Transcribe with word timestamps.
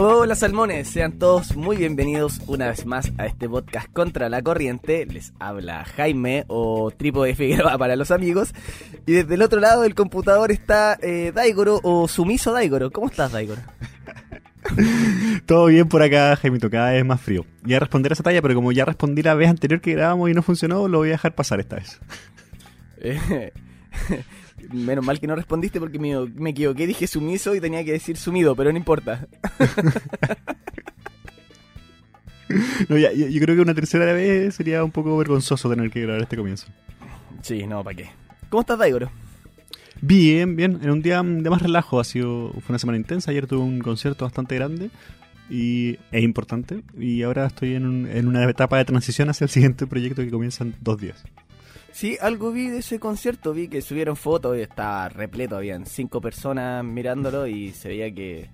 Hola 0.00 0.36
salmones, 0.36 0.86
sean 0.86 1.18
todos 1.18 1.56
muy 1.56 1.76
bienvenidos 1.76 2.40
una 2.46 2.68
vez 2.68 2.86
más 2.86 3.10
a 3.18 3.26
este 3.26 3.48
podcast 3.48 3.92
Contra 3.92 4.28
la 4.28 4.42
Corriente. 4.42 5.04
Les 5.06 5.32
habla 5.40 5.84
Jaime 5.84 6.44
o 6.46 6.92
Tripo 6.92 7.24
de 7.24 7.34
Figueroa 7.34 7.76
para 7.78 7.96
los 7.96 8.12
amigos. 8.12 8.54
Y 9.06 9.12
desde 9.14 9.34
el 9.34 9.42
otro 9.42 9.58
lado 9.58 9.82
del 9.82 9.96
computador 9.96 10.52
está 10.52 10.96
eh, 11.02 11.32
Daigoro 11.34 11.80
o 11.82 12.06
Sumiso 12.06 12.52
Daigoro. 12.52 12.92
¿Cómo 12.92 13.08
estás 13.08 13.32
Daigoro? 13.32 13.60
Todo 15.46 15.66
bien 15.66 15.88
por 15.88 16.00
acá, 16.00 16.36
Jaime, 16.36 16.60
cada 16.60 16.92
vez 16.92 17.04
más 17.04 17.20
frío. 17.20 17.44
Voy 17.62 17.74
a 17.74 17.80
responder 17.80 18.12
a 18.12 18.14
esa 18.14 18.22
talla, 18.22 18.40
pero 18.40 18.54
como 18.54 18.70
ya 18.70 18.84
respondí 18.84 19.22
la 19.22 19.34
vez 19.34 19.48
anterior 19.48 19.80
que 19.80 19.94
grabamos 19.94 20.30
y 20.30 20.32
no 20.32 20.42
funcionó, 20.42 20.86
lo 20.86 20.98
voy 20.98 21.08
a 21.08 21.12
dejar 21.12 21.34
pasar 21.34 21.58
esta 21.58 21.74
vez. 21.74 21.98
Menos 24.72 25.04
mal 25.04 25.18
que 25.18 25.26
no 25.26 25.34
respondiste 25.34 25.80
porque 25.80 25.98
me, 25.98 26.14
me 26.34 26.50
equivoqué, 26.50 26.86
dije 26.86 27.06
sumiso 27.06 27.54
y 27.54 27.60
tenía 27.60 27.82
que 27.84 27.92
decir 27.92 28.16
sumido, 28.16 28.54
pero 28.54 28.70
no 28.72 28.78
importa. 28.78 29.26
No, 32.88 32.96
ya, 32.96 33.12
yo, 33.12 33.26
yo 33.28 33.40
creo 33.42 33.56
que 33.56 33.60
una 33.62 33.74
tercera 33.74 34.10
vez 34.14 34.54
sería 34.54 34.82
un 34.82 34.90
poco 34.90 35.16
vergonzoso 35.18 35.68
tener 35.68 35.90
que 35.90 36.00
grabar 36.00 36.22
este 36.22 36.36
comienzo. 36.36 36.66
Sí, 37.42 37.66
no, 37.66 37.84
¿para 37.84 37.94
qué? 37.96 38.08
¿Cómo 38.48 38.62
estás 38.62 38.78
Daigoro? 38.78 39.10
Bien, 40.00 40.56
bien. 40.56 40.78
En 40.82 40.90
un 40.90 41.02
día 41.02 41.22
de 41.22 41.50
más 41.50 41.60
relajo. 41.60 42.00
Ha 42.00 42.04
sido, 42.04 42.50
fue 42.52 42.64
una 42.70 42.78
semana 42.78 42.96
intensa. 42.96 43.30
Ayer 43.32 43.46
tuve 43.46 43.60
un 43.60 43.80
concierto 43.80 44.24
bastante 44.24 44.54
grande 44.54 44.90
y 45.50 45.98
es 46.10 46.22
importante. 46.22 46.82
Y 46.98 47.22
ahora 47.22 47.46
estoy 47.46 47.74
en, 47.74 47.86
un- 47.86 48.06
en 48.06 48.26
una 48.26 48.48
etapa 48.48 48.78
de 48.78 48.86
transición 48.86 49.28
hacia 49.28 49.44
el 49.44 49.50
siguiente 49.50 49.86
proyecto 49.86 50.22
que 50.22 50.30
comienza 50.30 50.64
en 50.64 50.74
dos 50.80 50.98
días. 50.98 51.22
Sí, 51.98 52.16
algo 52.20 52.52
vi 52.52 52.68
de 52.68 52.78
ese 52.78 53.00
concierto, 53.00 53.52
vi 53.52 53.66
que 53.66 53.82
subieron 53.82 54.14
fotos 54.14 54.56
y 54.56 54.60
estaba 54.60 55.08
repleto, 55.08 55.56
habían 55.56 55.84
cinco 55.84 56.20
personas 56.20 56.84
mirándolo 56.84 57.48
y 57.48 57.72
se 57.72 57.88
veía 57.88 58.14
que, 58.14 58.48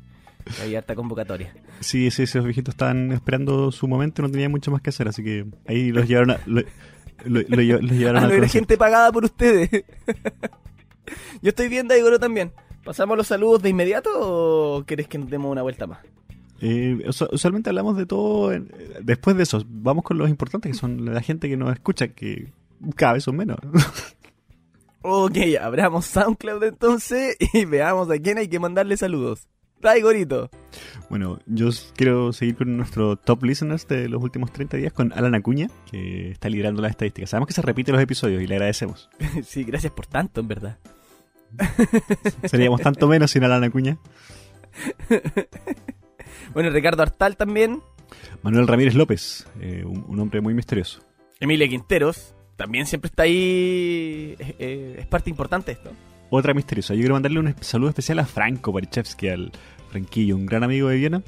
había 0.63 0.79
harta 0.79 0.95
convocatoria. 0.95 1.53
Sí, 1.81 2.11
sí, 2.11 2.23
esos 2.23 2.43
viejitos 2.43 2.73
estaban 2.73 3.13
esperando 3.13 3.71
su 3.71 3.87
momento 3.87 4.23
y 4.23 4.25
no 4.25 4.31
tenían 4.31 4.51
mucho 4.51 4.71
más 4.71 4.81
que 4.81 4.89
hacer. 4.89 5.09
Así 5.09 5.23
que 5.23 5.45
ahí 5.67 5.93
los 5.93 6.09
llevaron 6.09 6.31
a. 6.31 6.41
Lo, 6.47 6.63
lo- 7.27 7.41
lo 7.43 7.63
lle- 7.63 7.83
los 7.83 7.93
llevaron 7.93 8.17
Ah, 8.23 8.25
al 8.25 8.31
no 8.31 8.35
era 8.37 8.49
gente 8.49 8.79
pagada 8.79 9.13
por 9.13 9.27
ustedes. 9.27 9.69
Yo 11.43 11.51
estoy 11.51 11.69
bien, 11.69 11.87
Daigoro 11.87 12.19
también. 12.19 12.51
¿Pasamos 12.83 13.15
los 13.19 13.27
saludos 13.27 13.61
de 13.61 13.69
inmediato 13.69 14.09
o 14.15 14.85
querés 14.87 15.07
que 15.07 15.19
nos 15.19 15.29
demos 15.29 15.53
una 15.53 15.61
vuelta 15.61 15.87
más? 15.87 15.99
Eh, 16.63 16.97
usu- 17.09 17.29
usualmente 17.31 17.69
hablamos 17.69 17.99
de 17.99 18.07
todo 18.07 18.55
en- 18.55 18.73
después 19.03 19.37
de 19.37 19.43
eso. 19.43 19.63
Vamos 19.69 20.03
con 20.03 20.17
los 20.17 20.31
importantes, 20.31 20.73
que 20.73 20.79
son 20.79 21.05
la 21.13 21.21
gente 21.21 21.51
que 21.51 21.59
nos 21.59 21.71
escucha, 21.75 22.09
que 22.09 22.51
cada 22.97 23.15
vez 23.15 23.25
son 23.25 23.37
menos. 23.37 23.59
Ok, 25.07 25.37
abramos 25.61 26.07
SoundCloud 26.07 26.65
entonces 26.65 27.37
y 27.53 27.67
veamos 27.67 28.11
a 28.11 28.19
quién 28.19 28.39
hay 28.39 28.49
que 28.49 28.59
mandarle 28.59 28.97
saludos. 28.97 29.49
Daigorito. 29.83 30.49
bueno, 31.11 31.41
yo 31.45 31.69
quiero 31.95 32.33
seguir 32.33 32.57
con 32.57 32.75
nuestro 32.79 33.17
top 33.17 33.45
listeners 33.45 33.87
de 33.87 34.09
los 34.09 34.23
últimos 34.23 34.51
30 34.51 34.79
días, 34.79 34.95
con 34.95 35.13
Alan 35.13 35.35
Acuña, 35.35 35.69
que 35.91 36.31
está 36.31 36.49
liderando 36.49 36.81
las 36.81 36.93
estadísticas. 36.93 37.29
Sabemos 37.29 37.49
que 37.49 37.53
se 37.53 37.61
repiten 37.61 37.93
los 37.93 38.03
episodios 38.03 38.43
y 38.43 38.47
le 38.47 38.55
agradecemos. 38.55 39.11
Sí, 39.45 39.65
gracias 39.65 39.93
por 39.93 40.07
tanto, 40.07 40.41
en 40.41 40.49
verdad. 40.49 40.79
Seríamos 42.45 42.81
tanto 42.81 43.07
menos 43.07 43.31
sin 43.31 43.45
Alan 43.45 43.63
Acuña. 43.63 43.99
Bueno, 46.55 46.71
Ricardo 46.71 47.03
Artal 47.03 47.37
también. 47.37 47.83
Manuel 48.43 48.67
Ramírez 48.67 48.95
López, 48.95 49.47
eh, 49.61 49.85
un, 49.85 50.03
un 50.09 50.19
hombre 50.19 50.41
muy 50.41 50.55
misterioso. 50.55 51.03
Emilia 51.41 51.69
Quinteros. 51.69 52.35
También 52.57 52.87
siempre 52.87 53.09
está 53.09 53.25
ahí. 53.25 54.37
eh, 54.39 54.55
eh, 54.59 54.97
es 55.01 55.07
parte 55.07 55.31
importante 55.31 55.73
esto. 55.73 55.91
Otra 56.31 56.55
misteriosa. 56.55 56.95
Yo 56.95 57.01
quiero 57.01 57.15
mandarle 57.15 57.41
un 57.41 57.55
saludo 57.61 57.91
especial 57.91 58.19
a 58.21 58.25
Franco 58.27 58.73
Barichevsky, 58.73 59.29
al 59.29 59.53
Franquillo, 59.91 60.37
un 60.37 60.47
gran 60.47 60.63
amigo 60.65 60.89
de 60.89 60.97
Viena, 60.97 61.23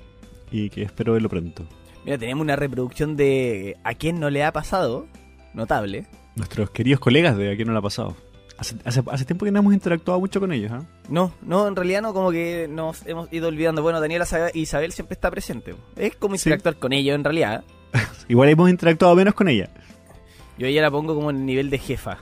y 0.50 0.70
que 0.70 0.82
espero 0.82 1.12
verlo 1.12 1.28
pronto. 1.28 1.66
Mira, 2.04 2.18
tenemos 2.18 2.42
una 2.42 2.56
reproducción 2.56 3.16
de 3.16 3.76
a 3.84 3.94
quién 3.94 4.20
no 4.20 4.30
le 4.30 4.44
ha 4.44 4.52
pasado. 4.52 5.06
Notable. 5.54 6.06
Nuestros 6.36 6.70
queridos 6.70 7.00
colegas 7.00 7.36
de 7.36 7.50
Aquí 7.52 7.64
no 7.64 7.72
lo 7.72 7.78
ha 7.78 7.82
pasado. 7.82 8.16
Hace, 8.58 8.76
hace, 8.84 9.02
hace 9.10 9.24
tiempo 9.24 9.44
que 9.44 9.50
no 9.52 9.58
hemos 9.58 9.74
interactuado 9.74 10.18
mucho 10.18 10.40
con 10.40 10.50
ellos, 10.52 10.72
¿ah? 10.72 10.82
No, 11.10 11.32
no, 11.42 11.68
en 11.68 11.76
realidad 11.76 12.00
no, 12.02 12.14
como 12.14 12.30
que 12.30 12.68
nos 12.70 13.06
hemos 13.06 13.30
ido 13.32 13.48
olvidando. 13.48 13.82
Bueno, 13.82 14.00
Daniela 14.00 14.24
Sa- 14.24 14.50
Isabel 14.54 14.92
siempre 14.92 15.14
está 15.14 15.30
presente. 15.30 15.74
Es 15.96 16.14
como 16.16 16.36
Sí. 16.36 16.48
interactuar 16.48 16.76
con 16.76 16.92
ellos 16.94 17.14
en 17.14 17.24
realidad. 17.24 17.64
Igual 18.28 18.48
hemos 18.48 18.70
interactuado 18.70 19.14
menos 19.14 19.34
con 19.34 19.48
ella. 19.48 19.70
Yo 20.58 20.66
ella 20.66 20.82
la 20.82 20.90
pongo 20.90 21.14
como 21.14 21.30
en 21.30 21.36
el 21.36 21.46
nivel 21.46 21.70
de 21.70 21.78
jefa 21.78 22.18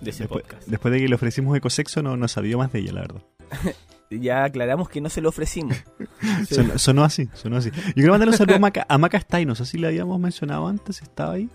de 0.00 0.10
ese 0.10 0.24
Después, 0.24 0.42
podcast. 0.44 0.66
después 0.68 0.92
de 0.92 1.00
que 1.00 1.08
le 1.08 1.14
ofrecimos 1.14 1.56
ecosexo, 1.56 2.02
no, 2.02 2.16
no 2.16 2.28
sabía 2.28 2.56
más 2.56 2.72
de 2.72 2.80
ella, 2.80 2.92
la 2.92 3.00
verdad. 3.02 3.22
Ya 4.08 4.44
aclaramos 4.44 4.88
que 4.88 5.00
no 5.00 5.08
se 5.10 5.20
lo 5.20 5.28
ofrecimos. 5.30 5.76
Sí. 6.48 6.54
Sonó, 6.54 6.78
sonó 6.78 7.04
así, 7.04 7.28
sonó 7.34 7.56
así. 7.56 7.70
Yo 7.70 7.92
quiero 7.94 8.12
mandarle 8.12 8.32
un 8.32 8.38
saludo 8.38 8.56
a 8.56 8.58
Maca, 8.60 8.86
a 8.88 8.98
Maca 8.98 9.20
no 9.44 9.54
sé 9.56 9.66
si 9.66 9.78
le 9.78 9.88
habíamos 9.88 10.18
mencionado 10.20 10.66
antes, 10.68 11.02
estaba 11.02 11.32
ahí. 11.32 11.50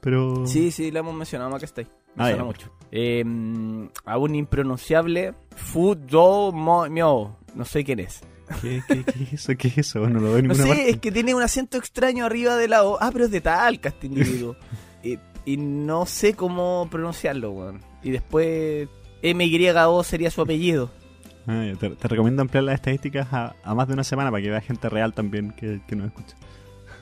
Pero. 0.00 0.46
Sí, 0.46 0.70
sí, 0.72 0.90
la 0.90 1.00
hemos 1.00 1.14
mencionado, 1.14 1.54
está 1.58 1.82
ahí. 1.82 1.86
Me 2.16 2.24
Ah, 2.24 2.26
suena 2.28 2.36
ya. 2.38 2.44
mucho. 2.44 2.72
Eh, 2.90 3.24
a 4.06 4.18
un 4.18 4.34
impronunciable 4.34 5.34
Fudo 5.54 6.52
Mio. 6.90 7.36
No 7.54 7.64
sé 7.64 7.84
quién 7.84 8.00
es. 8.00 8.20
¿Qué, 8.60 8.82
qué, 8.88 9.04
qué 9.04 9.22
es 9.24 9.32
eso? 9.34 9.52
¿Qué 9.56 9.68
es 9.68 9.78
eso? 9.78 10.00
No 10.08 10.18
lo 10.20 10.28
veo 10.32 10.38
en 10.38 10.48
No 10.48 10.54
ninguna 10.54 10.62
sé, 10.64 10.68
parte. 10.80 10.90
es 10.90 10.96
que 10.98 11.12
tiene 11.12 11.34
un 11.34 11.42
acento 11.42 11.76
extraño 11.78 12.24
arriba 12.26 12.56
de 12.56 12.68
la 12.68 12.84
O. 12.84 12.98
Ah, 13.00 13.10
pero 13.12 13.26
es 13.26 13.30
de 13.30 13.40
Talca 13.40 13.90
este 13.90 14.06
individuo. 14.08 14.56
y, 15.44 15.56
no 15.56 16.06
sé 16.06 16.34
cómo 16.34 16.88
pronunciarlo, 16.90 17.50
weón. 17.52 17.80
Y 18.02 18.10
después 18.10 18.88
MYO 19.22 20.02
sería 20.04 20.30
su 20.30 20.40
apellido. 20.42 20.90
Ya, 21.46 21.74
te, 21.78 21.90
te 21.90 22.08
recomiendo 22.08 22.42
ampliar 22.42 22.64
las 22.64 22.76
estadísticas 22.76 23.26
a, 23.32 23.56
a 23.64 23.74
más 23.74 23.88
de 23.88 23.94
una 23.94 24.04
semana 24.04 24.30
para 24.30 24.42
que 24.42 24.50
vea 24.50 24.60
gente 24.60 24.88
real 24.88 25.12
también 25.12 25.50
que, 25.52 25.80
que 25.86 25.96
nos 25.96 26.06
escucha. 26.06 26.36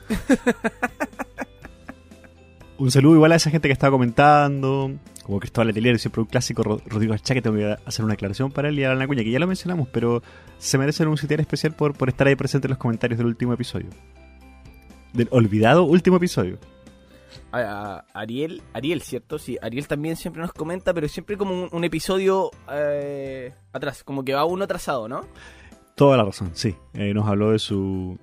un 2.77 2.89
saludo 2.89 3.15
igual 3.15 3.31
a 3.31 3.35
esa 3.35 3.51
gente 3.51 3.67
que 3.67 3.73
estaba 3.73 3.91
comentando, 3.91 4.91
como 5.23 5.39
Cristóbal 5.39 5.67
Letelier, 5.67 5.99
siempre 5.99 6.21
un 6.21 6.27
clásico, 6.27 6.63
Ro- 6.63 6.81
Rodrigo 6.87 7.13
Achá, 7.13 7.35
que 7.35 7.41
tengo 7.43 7.55
que 7.57 7.75
hacer 7.85 8.03
una 8.03 8.15
aclaración 8.15 8.51
para 8.51 8.69
él 8.69 8.79
y 8.79 8.83
a 8.83 8.95
la 8.95 9.05
cuña, 9.05 9.23
que 9.23 9.29
ya 9.29 9.37
lo 9.39 9.45
mencionamos, 9.45 9.87
pero 9.89 10.23
se 10.57 10.77
merecen 10.79 11.07
un 11.07 11.17
sitial 11.17 11.39
especial 11.39 11.75
por, 11.75 11.93
por 11.93 12.09
estar 12.09 12.25
ahí 12.25 12.35
presente 12.35 12.65
en 12.67 12.71
los 12.71 12.79
comentarios 12.79 13.19
del 13.19 13.27
último 13.27 13.53
episodio. 13.53 13.89
Del 15.13 15.27
olvidado 15.31 15.83
último 15.83 16.17
episodio. 16.17 16.57
A, 17.51 18.05
Ariel, 18.13 18.61
Ariel, 18.73 19.01
¿cierto? 19.01 19.37
Sí, 19.37 19.57
Ariel 19.61 19.87
también 19.87 20.15
siempre 20.15 20.41
nos 20.41 20.53
comenta, 20.53 20.93
pero 20.93 21.07
siempre 21.07 21.37
como 21.37 21.67
un, 21.71 21.83
episodio 21.83 22.51
eh, 22.71 23.53
atrás, 23.73 24.03
como 24.03 24.23
que 24.23 24.33
va 24.33 24.45
uno 24.45 24.63
atrasado, 24.63 25.07
¿no? 25.07 25.25
Toda 25.95 26.17
la 26.17 26.23
razón, 26.23 26.51
sí. 26.53 26.75
Eh, 26.93 27.13
nos 27.13 27.27
habló 27.27 27.51
de 27.51 27.59
su 27.59 28.17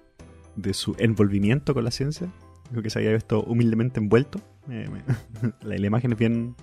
de 0.57 0.75
su 0.75 0.97
envolvimiento 0.99 1.75
con 1.75 1.85
la 1.85 1.91
ciencia. 1.91 2.29
Dijo 2.71 2.83
que 2.83 2.91
se 2.91 2.99
había 2.99 3.13
visto 3.13 3.43
humildemente 3.43 4.01
envuelto. 4.01 4.41
Eh, 4.71 4.89
la, 5.63 5.77
la 5.77 5.87
imagen 5.87 6.13
es 6.13 6.19
bien 6.19 6.57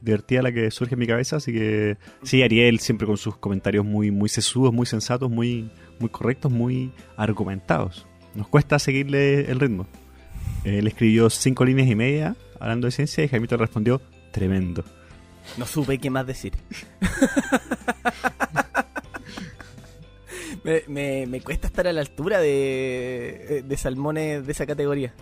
divertida 0.00 0.42
la 0.42 0.52
que 0.52 0.70
surge 0.70 0.94
en 0.94 1.00
mi 1.00 1.06
cabeza, 1.06 1.36
así 1.36 1.52
que 1.52 1.98
sí, 2.22 2.42
Ariel 2.42 2.78
siempre 2.78 3.06
con 3.06 3.16
sus 3.16 3.36
comentarios 3.36 3.84
muy 3.84 4.10
muy 4.10 4.28
sesudos, 4.28 4.72
muy 4.72 4.86
sensatos, 4.86 5.30
muy 5.30 5.70
muy 5.98 6.08
correctos, 6.08 6.52
muy 6.52 6.92
argumentados. 7.16 8.06
Nos 8.34 8.48
cuesta 8.48 8.78
seguirle 8.78 9.50
el 9.50 9.60
ritmo. 9.60 9.86
Él 10.66 10.86
escribió 10.88 11.30
cinco 11.30 11.64
líneas 11.64 11.88
y 11.88 11.94
media 11.94 12.36
hablando 12.60 12.86
de 12.86 12.90
ciencia 12.90 13.22
y 13.24 13.28
Jaimito 13.28 13.56
respondió 13.56 14.00
tremendo. 14.32 14.84
No 15.56 15.64
supe 15.66 15.98
qué 15.98 16.10
más 16.10 16.26
decir. 16.26 16.52
me, 20.64 20.82
me- 20.88 21.26
me 21.26 21.40
cuesta 21.40 21.68
estar 21.68 21.86
a 21.86 21.92
la 21.92 22.00
altura 22.00 22.40
de, 22.40 23.62
de 23.64 23.76
salmones 23.76 24.44
de 24.46 24.52
esa 24.52 24.66
categoría. 24.66 25.14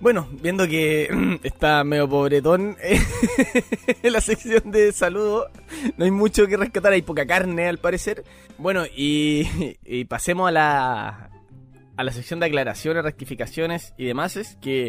Bueno, 0.00 0.28
viendo 0.42 0.66
que 0.66 1.38
está 1.42 1.82
medio 1.84 2.08
pobretón 2.08 2.76
en 2.82 3.02
la 4.12 4.20
sección 4.20 4.70
de 4.70 4.92
saludos, 4.92 5.46
no 5.96 6.04
hay 6.04 6.10
mucho 6.10 6.46
que 6.46 6.56
rescatar, 6.56 6.92
hay 6.92 7.02
poca 7.02 7.26
carne 7.26 7.68
al 7.68 7.78
parecer. 7.78 8.24
Bueno, 8.58 8.84
y, 8.94 9.76
y 9.84 10.04
pasemos 10.04 10.48
a 10.48 10.52
la, 10.52 11.30
a 11.96 12.04
la 12.04 12.12
sección 12.12 12.40
de 12.40 12.46
aclaraciones, 12.46 13.02
rectificaciones 13.02 13.94
y 13.96 14.04
demás, 14.06 14.36
es 14.36 14.56
que 14.60 14.88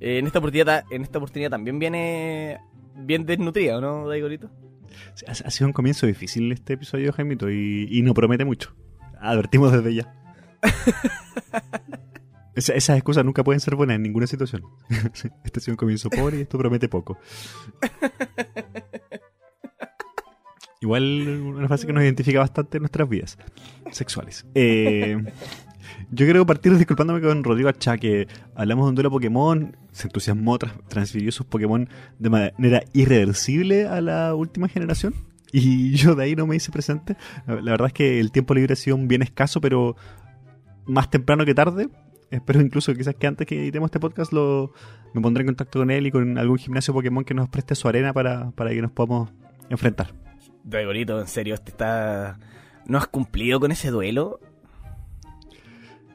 eh, 0.00 0.18
en, 0.18 0.26
esta 0.26 0.38
oportunidad, 0.40 0.84
en 0.90 1.02
esta 1.02 1.18
oportunidad 1.18 1.50
también 1.50 1.78
viene 1.78 2.58
bien 2.94 3.24
desnutrida, 3.26 3.78
¿o 3.78 3.80
¿no, 3.80 4.08
Daigorito? 4.08 4.50
Ha, 5.26 5.30
ha 5.32 5.50
sido 5.50 5.66
un 5.68 5.72
comienzo 5.72 6.06
difícil 6.06 6.50
este 6.52 6.74
episodio, 6.74 7.12
Jaimito, 7.12 7.50
y, 7.50 7.88
y 7.90 8.02
no 8.02 8.12
promete 8.14 8.44
mucho. 8.44 8.74
Advertimos 9.20 9.72
desde 9.72 9.94
ya. 9.94 10.14
Esa- 12.54 12.74
esas 12.74 12.96
excusas 12.98 13.24
nunca 13.24 13.42
pueden 13.42 13.60
ser 13.60 13.76
buenas 13.76 13.96
en 13.96 14.02
ninguna 14.02 14.26
situación. 14.26 14.62
este 15.44 15.58
ha 15.58 15.60
sido 15.60 15.72
un 15.72 15.76
comienzo 15.78 16.10
pobre 16.10 16.38
y 16.38 16.40
esto 16.42 16.58
promete 16.58 16.86
poco. 16.88 17.18
Igual 20.82 21.28
una 21.56 21.68
frase 21.68 21.86
que 21.86 21.92
nos 21.92 22.02
identifica 22.02 22.40
bastante 22.40 22.78
en 22.78 22.82
nuestras 22.82 23.08
vidas 23.08 23.38
sexuales. 23.92 24.44
Eh, 24.54 25.16
yo 26.12 26.26
quiero 26.26 26.46
partir 26.46 26.76
disculpándome 26.76 27.20
con 27.20 27.42
Rodrigo 27.42 27.68
Achá, 27.68 27.96
que 27.96 28.28
hablamos 28.54 28.84
de 28.86 28.88
un 28.90 28.94
duelo 28.94 29.10
Pokémon, 29.10 29.76
se 29.90 30.06
entusiasmó, 30.08 30.58
tras- 30.58 30.74
transfirió 30.88 31.32
sus 31.32 31.46
Pokémon 31.46 31.88
de 32.18 32.30
manera 32.30 32.82
irreversible 32.92 33.86
a 33.86 34.00
la 34.00 34.34
última 34.34 34.68
generación. 34.68 35.14
Y 35.52 35.92
yo 35.96 36.14
de 36.14 36.24
ahí 36.24 36.36
no 36.36 36.46
me 36.46 36.56
hice 36.56 36.70
presente. 36.70 37.16
La 37.46 37.72
verdad 37.72 37.88
es 37.88 37.92
que 37.92 38.20
el 38.20 38.30
tiempo 38.30 38.54
libre 38.54 38.74
ha 38.74 38.76
sido 38.76 38.96
bien 38.98 39.22
escaso, 39.22 39.60
pero 39.60 39.96
más 40.86 41.10
temprano 41.10 41.44
que 41.44 41.54
tarde. 41.54 41.88
Espero 42.30 42.60
incluso 42.60 42.94
quizás 42.94 43.14
que 43.14 43.26
antes 43.26 43.46
que 43.46 43.58
editemos 43.60 43.88
este 43.88 44.00
podcast 44.00 44.32
lo, 44.32 44.72
me 45.12 45.20
pondré 45.20 45.42
en 45.42 45.48
contacto 45.48 45.78
con 45.80 45.90
él 45.90 46.06
y 46.06 46.10
con 46.10 46.38
algún 46.38 46.56
gimnasio 46.58 46.94
Pokémon 46.94 47.24
que 47.24 47.34
nos 47.34 47.48
preste 47.48 47.74
su 47.74 47.88
arena 47.88 48.12
para, 48.12 48.50
para 48.52 48.70
que 48.70 48.80
nos 48.80 48.90
podamos 48.90 49.30
enfrentar. 49.68 50.12
Dragonito, 50.64 51.20
en 51.20 51.26
serio, 51.26 51.56
¿te 51.58 51.70
está... 51.70 52.38
¿no 52.86 52.98
has 52.98 53.06
cumplido 53.06 53.60
con 53.60 53.70
ese 53.70 53.90
duelo? 53.90 54.40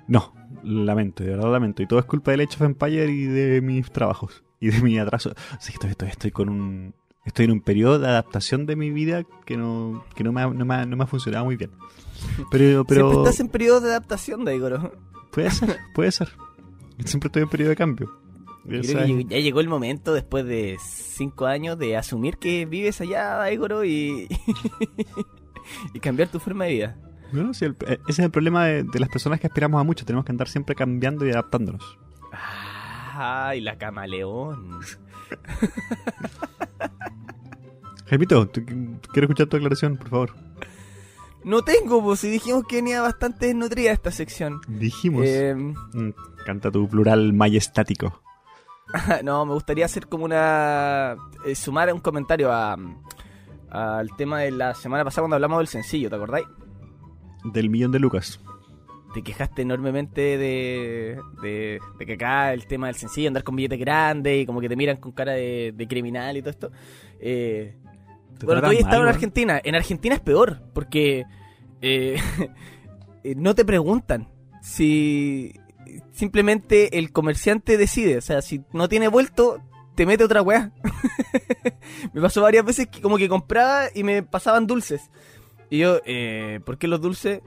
No, 0.08 0.34
lamento, 0.64 1.24
de 1.24 1.32
verdad 1.32 1.52
lamento. 1.52 1.84
Y 1.84 1.88
todo 1.88 2.00
es 2.00 2.06
culpa 2.06 2.32
del 2.32 2.42
Age 2.42 2.56
of 2.56 2.62
Empire 2.62 3.12
y 3.12 3.26
de 3.26 3.62
mis 3.62 3.92
trabajos. 3.92 4.44
Y 4.60 4.70
de 4.70 4.82
mi 4.82 4.98
atraso. 4.98 5.32
O 5.32 5.62
sea, 5.62 5.74
estoy, 5.74 5.92
estoy, 5.92 6.10
estoy 6.10 6.32
con 6.32 6.50
un... 6.50 6.94
Estoy 7.26 7.46
en 7.46 7.52
un 7.52 7.62
periodo 7.62 8.00
de 8.00 8.08
adaptación 8.08 8.66
de 8.66 8.78
mi 8.78 8.90
vida 8.90 9.26
que 9.46 9.58
no, 9.58 10.06
que 10.16 10.24
no, 10.24 10.32
me, 10.32 10.42
ha, 10.42 10.48
no, 10.48 10.64
me, 10.64 10.76
ha, 10.76 10.86
no 10.86 10.96
me 10.96 11.04
ha 11.04 11.08
funcionado 11.08 11.44
muy 11.44 11.58
bien. 11.58 11.72
Pero, 12.50 12.86
pero 12.86 13.10
Siempre 13.10 13.18
estás 13.18 13.40
en 13.42 13.50
periodo 13.50 13.82
de 13.82 13.90
adaptación, 13.90 14.46
Daigoro. 14.46 14.94
puede 15.32 15.52
ser, 15.52 15.78
puede 15.94 16.12
ser. 16.14 16.30
Siempre 17.04 17.28
estoy 17.28 17.44
en 17.44 17.50
periodo 17.50 17.72
de 17.72 17.76
cambio. 17.76 18.18
Yo 18.64 18.82
creo 18.82 19.06
que 19.06 19.26
ya 19.26 19.40
llegó 19.40 19.60
el 19.60 19.68
momento, 19.68 20.14
después 20.14 20.46
de 20.46 20.78
cinco 20.82 21.46
años, 21.46 21.78
de 21.78 21.98
asumir 21.98 22.38
que 22.38 22.66
vives 22.66 23.02
allá, 23.02 23.36
Daigoro, 23.36 23.84
y... 23.84 24.28
y 25.94 26.00
cambiar 26.00 26.30
tu 26.30 26.40
forma 26.40 26.66
de 26.66 26.72
vida. 26.72 26.98
Bueno, 27.32 27.54
sí, 27.54 27.66
el- 27.66 27.76
ese 27.82 28.00
es 28.08 28.20
el 28.20 28.32
problema 28.32 28.66
de, 28.66 28.84
de 28.84 29.00
las 29.00 29.10
personas 29.10 29.40
que 29.40 29.48
aspiramos 29.48 29.80
a 29.80 29.84
mucho. 29.84 30.06
Tenemos 30.06 30.26
que 30.26 30.32
andar 30.32 30.48
siempre 30.48 30.76
cambiando 30.76 31.26
y 31.26 31.32
adaptándonos. 31.32 31.98
Ay, 33.20 33.62
la 33.62 33.78
camaleón. 33.78 34.80
Jaimito, 38.10 38.50
quiero 38.52 39.26
escuchar 39.26 39.48
tu 39.48 39.58
aclaración, 39.58 39.98
por 39.98 40.10
favor. 40.10 40.34
No 41.44 41.62
tengo, 41.64 42.02
pues, 42.04 42.20
si 42.22 42.30
dijimos 42.30 42.64
que 42.68 42.78
venía 42.78 43.02
bastante 43.02 43.48
desnutrida 43.48 43.92
esta 43.92 44.12
sección. 44.12 44.62
Dijimos. 44.68 45.24
Eh, 45.26 45.54
Mm, 45.56 46.12
canta 46.46 46.72
tu 46.72 46.88
plural 46.88 47.34
majestático. 47.34 48.22
no, 49.24 49.46
me 49.46 49.54
gustaría 49.54 49.86
hacer 49.86 50.08
como 50.08 50.26
una... 50.26 51.16
eh, 51.46 51.56
sumar 51.56 51.94
un 51.94 52.00
comentario 52.00 52.52
a... 52.52 52.78
al 53.70 54.16
tema 54.16 54.40
de 54.42 54.52
la 54.52 54.74
semana 54.74 55.04
pasada 55.04 55.24
cuando 55.24 55.36
hablamos 55.36 55.58
del 55.60 55.68
sencillo, 55.68 56.10
¿te 56.10 56.16
acordáis? 56.16 56.48
Del 57.54 57.70
millón 57.70 57.92
de 57.92 58.00
lucas. 58.00 58.40
Te 59.14 59.24
quejaste 59.24 59.62
enormemente 59.62 60.38
de, 60.38 61.20
de, 61.42 61.80
de 61.98 62.06
que 62.06 62.14
acá 62.14 62.54
el 62.54 62.68
tema 62.68 62.88
del 62.88 62.96
sencillo, 62.96 63.30
andar 63.30 63.44
con 63.44 63.56
billetes 63.56 63.80
grandes 63.80 64.44
y 64.44 64.46
como 64.46 64.60
que 64.60 64.70
te 64.70 64.76
miran 64.76 64.98
con 64.98 65.12
cara 65.12 65.32
de, 65.32 65.74
de 65.76 65.88
criminal 65.88 66.38
y 66.38 66.42
todo 66.42 66.50
esto. 66.52 66.72
Eh, 67.20 67.76
bueno, 68.46 68.62
tratan 68.62 68.62
todavía 68.62 68.80
estaba 68.82 69.04
en. 69.04 69.10
Argentina. 69.10 69.62
En 69.64 69.76
Argentina 69.76 70.16
es 70.16 70.22
peor, 70.22 70.62
porque 70.74 71.26
eh, 71.82 72.18
eh, 73.24 73.36
no 73.36 73.56
te 73.56 73.66
preguntan 73.66 74.28
si 74.62 75.54
simplemente 76.12 77.00
el 77.00 77.12
comerciante 77.12 77.78
decide. 77.78 78.18
O 78.18 78.22
sea, 78.22 78.42
si 78.42 78.62
no 78.74 78.90
tiene 78.90 79.08
vuelto, 79.08 79.62
te 79.96 80.06
mete 80.06 80.24
otra 80.24 80.42
weá. 80.42 80.72
me 82.14 82.22
pasó 82.22 82.42
varias 82.42 82.66
veces 82.66 82.88
que 82.88 83.02
como 83.02 83.18
que 83.18 83.30
compraba 83.30 83.86
y 83.94 84.04
me 84.04 84.24
pasaban 84.24 84.68
dulces. 84.68 85.10
Y 85.70 85.80
yo, 85.80 86.00
eh, 86.06 86.60
¿por 86.66 86.78
qué 86.78 86.88
los 86.88 87.02
dulces? 87.02 87.42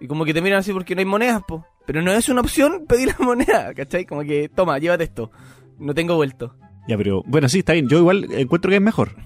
Y 0.00 0.06
como 0.06 0.24
que 0.24 0.34
te 0.34 0.40
miran 0.40 0.60
así 0.60 0.72
porque 0.72 0.94
no 0.94 1.00
hay 1.00 1.04
monedas, 1.04 1.42
po. 1.46 1.66
Pero 1.86 2.02
no 2.02 2.12
es 2.12 2.28
una 2.28 2.40
opción 2.40 2.84
pedir 2.88 3.14
la 3.18 3.24
moneda, 3.24 3.74
¿cachai? 3.74 4.04
Como 4.04 4.22
que, 4.22 4.48
toma, 4.48 4.78
llévate 4.78 5.04
esto. 5.04 5.30
No 5.78 5.94
tengo 5.94 6.16
vuelto. 6.16 6.54
Ya, 6.88 6.96
pero 6.96 7.22
bueno, 7.26 7.48
sí, 7.48 7.60
está 7.60 7.72
bien. 7.72 7.88
Yo 7.88 7.98
igual 7.98 8.26
encuentro 8.32 8.70
que 8.70 8.76
es 8.76 8.82
mejor. 8.82 9.16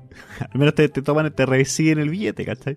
Al 0.40 0.58
menos 0.58 0.74
te, 0.74 0.88
te 0.88 1.02
toman, 1.02 1.32
te 1.32 1.46
reciben 1.46 1.98
el 1.98 2.10
billete, 2.10 2.44
¿cachai? 2.44 2.76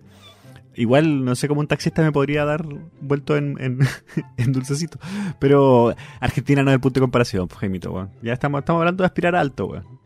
Igual 0.76 1.24
no 1.24 1.34
sé 1.36 1.46
cómo 1.46 1.60
un 1.60 1.68
taxista 1.68 2.02
me 2.02 2.10
podría 2.10 2.44
dar 2.44 2.66
vuelto 3.00 3.36
en, 3.36 3.56
en, 3.60 4.52
dulcecito. 4.52 4.98
Pero 5.38 5.94
Argentina 6.20 6.62
no 6.62 6.70
es 6.70 6.74
el 6.74 6.80
punto 6.80 6.98
de 6.98 7.04
comparación, 7.04 7.48
pues, 7.48 7.60
Jaimito, 7.60 7.92
weón. 7.92 8.10
Ya 8.22 8.32
estamos, 8.32 8.60
estamos 8.60 8.80
hablando 8.80 9.02
de 9.02 9.06
aspirar 9.06 9.36
alto, 9.36 9.66
weón. 9.66 10.03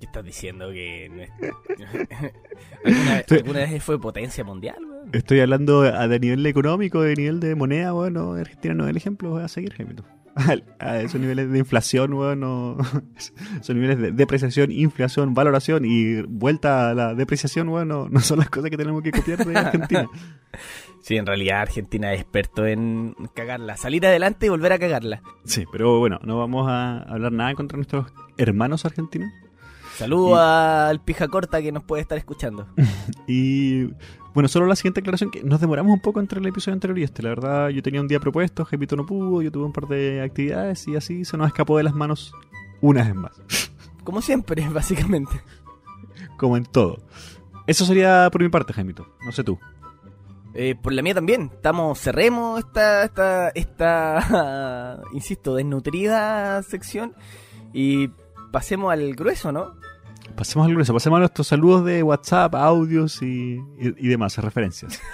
¿Qué 0.00 0.06
estás 0.06 0.24
diciendo 0.24 0.70
que 0.72 1.08
no 1.10 1.22
es... 1.22 1.30
¿Alguna, 2.84 3.18
Estoy- 3.20 3.38
alguna 3.38 3.58
vez 3.60 3.82
fue 3.84 4.00
potencia 4.00 4.42
mundial, 4.44 4.76
weón? 4.84 5.10
Estoy 5.12 5.40
hablando 5.40 5.82
a- 5.82 6.08
de 6.08 6.18
nivel 6.20 6.44
económico, 6.46 7.02
de 7.02 7.14
nivel 7.16 7.38
de 7.40 7.54
moneda, 7.54 7.92
bueno, 7.92 8.32
Argentina 8.32 8.74
no 8.74 8.84
es 8.84 8.90
el 8.90 8.96
ejemplo 8.96 9.36
a 9.36 9.46
seguir, 9.48 9.74
Jaimito. 9.74 10.04
A 10.78 10.98
esos 11.00 11.20
niveles 11.20 11.50
de 11.50 11.58
inflación, 11.58 12.12
bueno, 12.14 12.78
esos 13.60 13.74
niveles 13.74 13.98
de 13.98 14.12
depreciación, 14.12 14.70
inflación, 14.70 15.34
valoración 15.34 15.84
y 15.84 16.22
vuelta 16.22 16.90
a 16.90 16.94
la 16.94 17.14
depreciación, 17.14 17.68
bueno, 17.68 18.08
no 18.10 18.20
son 18.20 18.38
las 18.38 18.48
cosas 18.48 18.70
que 18.70 18.76
tenemos 18.78 19.02
que 19.02 19.10
copiar 19.10 19.44
de 19.44 19.58
Argentina. 19.58 20.06
Sí, 21.02 21.16
en 21.16 21.26
realidad 21.26 21.62
Argentina 21.62 22.12
es 22.14 22.20
experto 22.20 22.64
en 22.66 23.14
cagarla. 23.34 23.76
Salir 23.76 24.06
adelante 24.06 24.46
y 24.46 24.48
volver 24.50 24.72
a 24.72 24.78
cagarla. 24.78 25.20
Sí, 25.44 25.64
pero 25.72 25.98
bueno, 25.98 26.20
no 26.22 26.38
vamos 26.38 26.68
a 26.70 26.98
hablar 27.02 27.32
nada 27.32 27.54
contra 27.54 27.76
nuestros 27.76 28.06
hermanos 28.38 28.84
argentinos. 28.86 29.30
Saludo 30.00 30.30
Y- 30.30 30.38
al 30.38 31.00
pija 31.00 31.28
corta 31.28 31.62
que 31.62 31.72
nos 31.72 31.84
puede 31.84 32.02
estar 32.02 32.18
escuchando. 32.18 32.66
Y 33.26 33.86
bueno, 34.34 34.48
solo 34.48 34.66
la 34.66 34.76
siguiente 34.76 35.00
aclaración, 35.00 35.30
que 35.30 35.42
nos 35.44 35.60
demoramos 35.60 35.92
un 35.92 36.00
poco 36.00 36.20
entre 36.20 36.40
el 36.40 36.46
episodio 36.46 36.74
anterior 36.74 36.98
y 36.98 37.02
este. 37.04 37.22
La 37.22 37.28
verdad, 37.30 37.68
yo 37.68 37.82
tenía 37.82 38.00
un 38.00 38.08
día 38.08 38.18
propuesto, 38.20 38.64
Jaimito 38.64 38.96
no 38.96 39.06
pudo, 39.06 39.42
yo 39.42 39.50
tuve 39.52 39.64
un 39.64 39.72
par 39.72 39.86
de 39.88 40.22
actividades 40.22 40.86
y 40.88 40.96
así 40.96 41.24
se 41.24 41.36
nos 41.36 41.46
escapó 41.48 41.76
de 41.76 41.84
las 41.84 41.94
manos 41.94 42.32
una 42.80 43.04
vez 43.04 43.14
más. 43.14 43.40
Como 44.04 44.20
siempre, 44.22 44.68
básicamente. 44.72 45.40
como 46.38 46.56
en 46.56 46.64
todo. 46.64 46.98
Eso 47.66 47.84
sería 47.84 48.28
por 48.32 48.42
mi 48.42 48.48
parte, 48.48 48.72
Jaimito. 48.72 49.06
No 49.24 49.30
sé 49.32 49.44
tú. 49.44 49.58
Eh, 50.54 50.74
por 50.80 50.92
la 50.92 51.02
mía 51.02 51.14
también. 51.14 51.50
Estamos, 51.54 51.98
cerremos 52.00 52.58
esta, 52.60 53.04
esta, 53.04 53.50
esta, 53.50 55.00
insisto, 55.12 55.54
desnutrida 55.54 56.62
sección 56.62 57.14
y 57.72 58.08
pasemos 58.50 58.92
al 58.92 59.14
grueso, 59.14 59.52
¿no? 59.52 59.74
Pasemos 60.36 60.66
al 60.66 60.72
grueso, 60.74 60.92
pasemos 60.94 61.16
a 61.18 61.20
nuestros 61.20 61.46
saludos 61.46 61.84
de 61.84 62.02
WhatsApp, 62.02 62.54
audios 62.54 63.20
y, 63.22 63.56
y, 63.78 63.94
y 63.98 64.08
demás, 64.08 64.36
referencias. 64.38 65.00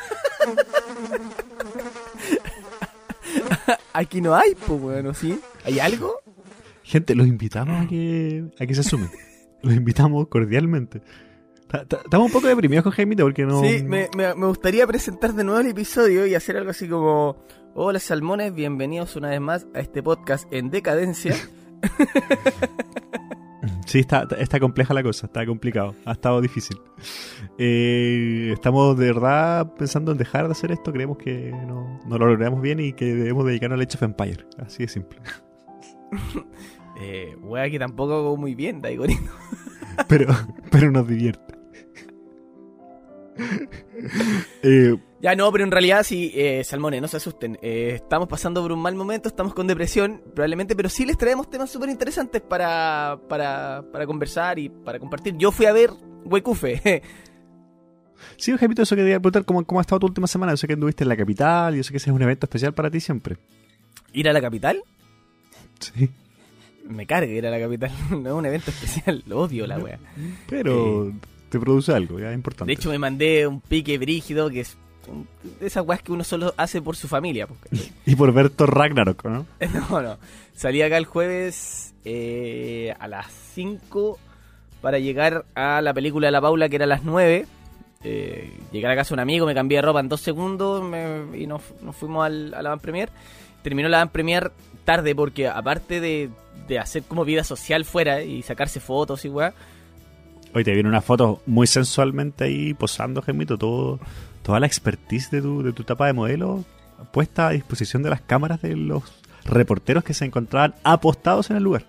Aquí 3.93 4.21
no 4.21 4.35
hay, 4.37 4.55
pues, 4.67 4.81
bueno, 4.81 5.15
¿sí? 5.15 5.41
¿Hay 5.65 5.79
algo? 5.81 6.15
Gente, 6.83 7.15
los 7.15 7.27
invitamos 7.27 7.85
a 7.85 7.89
que, 7.89 8.45
a 8.61 8.67
que 8.67 8.75
se 8.75 8.83
sumen. 8.85 9.11
Los 9.63 9.75
invitamos 9.75 10.29
cordialmente. 10.29 11.01
Ta- 11.67 11.85
ta- 11.87 12.01
Estamos 12.05 12.27
un 12.27 12.33
poco 12.33 12.47
deprimidos 12.47 12.85
con 12.85 12.93
Jaimito 12.93 13.25
porque 13.25 13.45
no... 13.45 13.61
Sí, 13.63 13.83
me, 13.83 14.09
me, 14.17 14.35
me 14.35 14.47
gustaría 14.47 14.87
presentar 14.87 15.33
de 15.33 15.43
nuevo 15.43 15.59
el 15.61 15.67
episodio 15.69 16.27
y 16.27 16.35
hacer 16.37 16.57
algo 16.59 16.71
así 16.71 16.89
como... 16.89 17.37
Hola 17.75 17.99
salmones, 17.99 18.55
bienvenidos 18.55 19.17
una 19.17 19.31
vez 19.31 19.41
más 19.41 19.67
a 19.75 19.81
este 19.81 20.03
podcast 20.03 20.51
en 20.53 20.71
decadencia. 20.71 21.35
Sí, 23.87 24.01
está, 24.01 24.27
está 24.39 24.59
compleja 24.61 24.95
la 24.95 25.03
cosa, 25.03 25.27
está 25.27 25.47
complicado, 25.47 25.95
ha 26.05 26.13
estado 26.13 26.41
difícil. 26.41 26.77
Eh, 27.59 28.51
estamos 28.53 28.99
de 28.99 29.07
verdad 29.07 29.73
pensando 29.75 30.13
en 30.13 30.19
dejar 30.19 30.47
de 30.47 30.53
hacer 30.53 30.73
esto, 30.73 30.93
creemos 30.93 31.19
que 31.19 31.53
no, 31.67 32.01
no 32.07 32.19
lo 32.19 32.27
logramos 32.27 32.61
bien 32.61 32.81
y 32.81 32.93
que 32.93 33.15
debemos 33.15 33.47
dedicarnos 33.47 33.79
al 33.79 33.87
Age 33.87 33.97
of 33.97 34.03
Empire, 34.03 34.47
así 34.59 34.83
de 34.85 34.89
simple. 34.89 35.19
Eh, 36.99 37.37
wea 37.43 37.69
que 37.69 37.79
tampoco 37.79 38.15
hago 38.15 38.37
muy 38.39 38.55
bien, 38.55 38.81
Daigorino. 38.81 39.31
Pero, 40.09 40.35
pero 40.71 40.91
nos 40.91 41.07
divierte. 41.07 41.55
Eh, 44.63 44.97
Ya 45.21 45.35
no, 45.35 45.51
pero 45.51 45.65
en 45.65 45.71
realidad 45.71 46.03
sí, 46.03 46.31
eh, 46.35 46.63
salmones, 46.63 47.01
no 47.01 47.09
se 47.09 47.17
asusten. 47.17 47.59
Eh, 47.63 47.93
estamos 47.95 48.29
pasando 48.29 48.61
por 48.61 48.73
un 48.73 48.81
mal 48.81 48.95
momento, 48.95 49.29
estamos 49.29 49.55
con 49.55 49.67
depresión, 49.67 50.23
probablemente, 50.35 50.77
pero 50.77 50.91
sí 50.91 51.07
les 51.07 51.17
traemos 51.17 51.49
temas 51.49 51.71
súper 51.71 51.89
interesantes 51.89 52.43
para, 52.43 53.19
para, 53.29 53.83
para 53.93 54.07
conversar 54.07 54.59
y 54.59 54.69
para 54.69 54.99
compartir. 54.99 55.35
Yo 55.39 55.53
fui 55.53 55.65
a 55.67 55.73
ver 55.73 55.91
Huecufe. 56.25 57.03
sí, 58.37 58.57
Jaimito, 58.57 58.83
eso 58.83 58.95
quería 58.95 59.19
preguntar, 59.19 59.47
¿cómo, 59.47 59.65
¿cómo 59.65 59.81
ha 59.81 59.83
estado 59.83 60.01
tu 60.01 60.07
última 60.07 60.27
semana? 60.27 60.53
Yo 60.53 60.59
sé 60.59 60.67
que 60.67 60.75
anduviste 60.75 61.05
en 61.05 61.09
la 61.09 61.17
capital, 61.17 61.75
yo 61.75 61.83
sé 61.83 61.93
que 61.93 61.97
ese 61.97 62.11
es 62.11 62.15
un 62.15 62.23
evento 62.23 62.45
especial 62.45 62.75
para 62.75 62.91
ti 62.91 63.01
siempre. 63.01 63.39
¿Ir 64.13 64.29
a 64.29 64.35
la 64.35 64.41
capital? 64.43 64.83
Sí. 65.79 66.11
Me 66.85 67.07
carga 67.07 67.33
ir 67.33 67.47
a 67.47 67.51
la 67.51 67.59
capital, 67.59 67.91
no 68.11 68.29
es 68.29 68.35
un 68.35 68.45
evento 68.45 68.71
especial, 68.71 69.25
lo 69.27 69.41
odio 69.41 69.67
la 69.67 69.79
wea. 69.79 69.99
Pero 70.47 71.11
te 71.49 71.59
produce 71.59 71.93
algo, 71.93 72.19
ya 72.21 72.29
es 72.29 72.35
importante. 72.35 72.69
De 72.69 72.75
hecho 72.75 72.91
me 72.91 72.99
mandé 72.99 73.47
un 73.47 73.63
pique 73.63 73.97
brígido 73.97 74.51
que 74.51 74.61
es 74.61 74.77
de 75.61 75.67
esas 75.67 75.87
weas 75.87 76.03
que 76.03 76.13
uno 76.13 76.25
solo 76.25 76.53
hace 76.57 76.81
por 76.83 76.97
su 76.97 77.09
familia. 77.09 77.47
pues. 77.47 77.93
Y 78.07 78.15
por 78.17 78.33
ver 78.33 78.51
Thor 78.51 78.75
Ragnarok, 78.77 79.25
¿no? 79.25 79.47
No, 79.91 80.03
no. 80.03 80.19
Salí 80.55 80.83
acá 80.83 80.97
el 80.97 81.05
jueves 81.05 81.95
eh, 82.05 82.95
a 82.99 83.09
las 83.09 83.27
5 83.55 84.19
para 84.81 84.99
llegar 84.99 85.45
a 85.55 85.81
la 85.83 85.93
película 85.95 86.29
de 86.29 86.33
la 86.33 86.41
Paula, 86.41 86.69
que 86.69 86.77
era 86.77 86.85
a 86.85 86.89
las 86.89 87.03
9. 87.05 87.47
Eh, 88.05 88.53
llegué 88.73 88.87
a 88.87 88.95
casa 88.95 89.09
de 89.11 89.15
un 89.15 89.21
amigo, 89.21 89.47
me 89.47 89.55
cambié 89.55 89.79
de 89.79 89.83
ropa 89.83 90.01
en 90.01 90.09
dos 90.09 90.21
segundos 90.21 90.83
me- 90.85 91.37
y 91.37 91.47
nos, 91.47 91.63
nos 91.83 91.97
fuimos 91.97 92.25
al, 92.25 92.55
a 92.55 92.63
la 92.63 92.71
van 92.71 92.79
premier. 92.81 93.11
Terminó 93.63 93.89
la 93.89 93.99
van 93.99 94.11
premier 94.11 94.53
tarde 94.85 95.15
porque 95.15 95.49
aparte 95.49 96.01
de, 96.01 96.31
de 96.69 96.79
hacer 96.79 97.03
como 97.03 97.25
vida 97.25 97.43
social 97.43 97.85
fuera 97.85 98.23
y 98.23 98.43
sacarse 98.43 98.81
fotos 98.81 99.25
y 99.25 99.29
weá, 99.29 99.53
Hoy 100.55 100.65
te 100.65 100.73
viene 100.73 100.89
una 100.89 101.03
foto 101.03 101.43
muy 101.45 101.67
sensualmente 101.67 102.45
ahí 102.45 102.73
posando, 102.73 103.21
Gemito, 103.21 103.59
todo, 103.59 103.99
toda 104.47 104.61
la 104.61 104.67
expertise 104.69 105.29
de 105.33 105.43
tu, 105.43 105.61
de 105.65 105.73
tu 105.73 105.83
tapa 105.83 106.07
de 106.07 106.13
modelo 106.13 106.65
puesta 107.11 107.49
a 107.49 107.51
disposición 107.51 108.05
de 108.05 108.11
las 108.11 108.21
cámaras 108.21 108.63
de 108.63 108.77
los 108.77 109.03
reporteros 109.45 110.05
que 110.05 110.15
se 110.15 110.25
encontraban 110.25 110.77
apostados 110.85 111.51
en 111.51 111.57
el 111.57 111.65
lugar. 111.65 111.85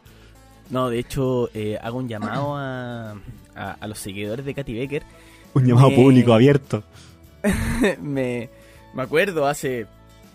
No, 0.72 0.90
de 0.90 0.98
hecho, 0.98 1.52
eh, 1.54 1.78
hago 1.82 2.00
un 2.00 2.08
llamado 2.10 2.56
a, 2.58 3.12
a, 3.56 3.72
a 3.80 3.88
los 3.88 4.00
seguidores 4.00 4.44
de 4.44 4.56
Katy 4.56 4.74
Becker. 4.74 5.04
Un 5.54 5.66
llamado 5.66 5.92
Me- 5.92 5.96
público 5.96 6.34
abierto. 6.34 6.84
me, 8.02 8.50
me 8.96 9.02
acuerdo 9.04 9.46
hace 9.48 9.86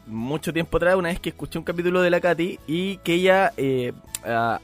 mucho 0.06 0.52
tiempo 0.52 0.76
atrás, 0.76 0.96
una 0.96 1.08
vez 1.10 1.20
que 1.20 1.28
escuché 1.30 1.58
un 1.58 1.64
capítulo 1.64 2.02
de 2.02 2.10
la 2.10 2.20
Katy 2.20 2.58
y 2.66 2.96
que 2.98 3.14
ella 3.14 3.52
eh, 3.56 3.92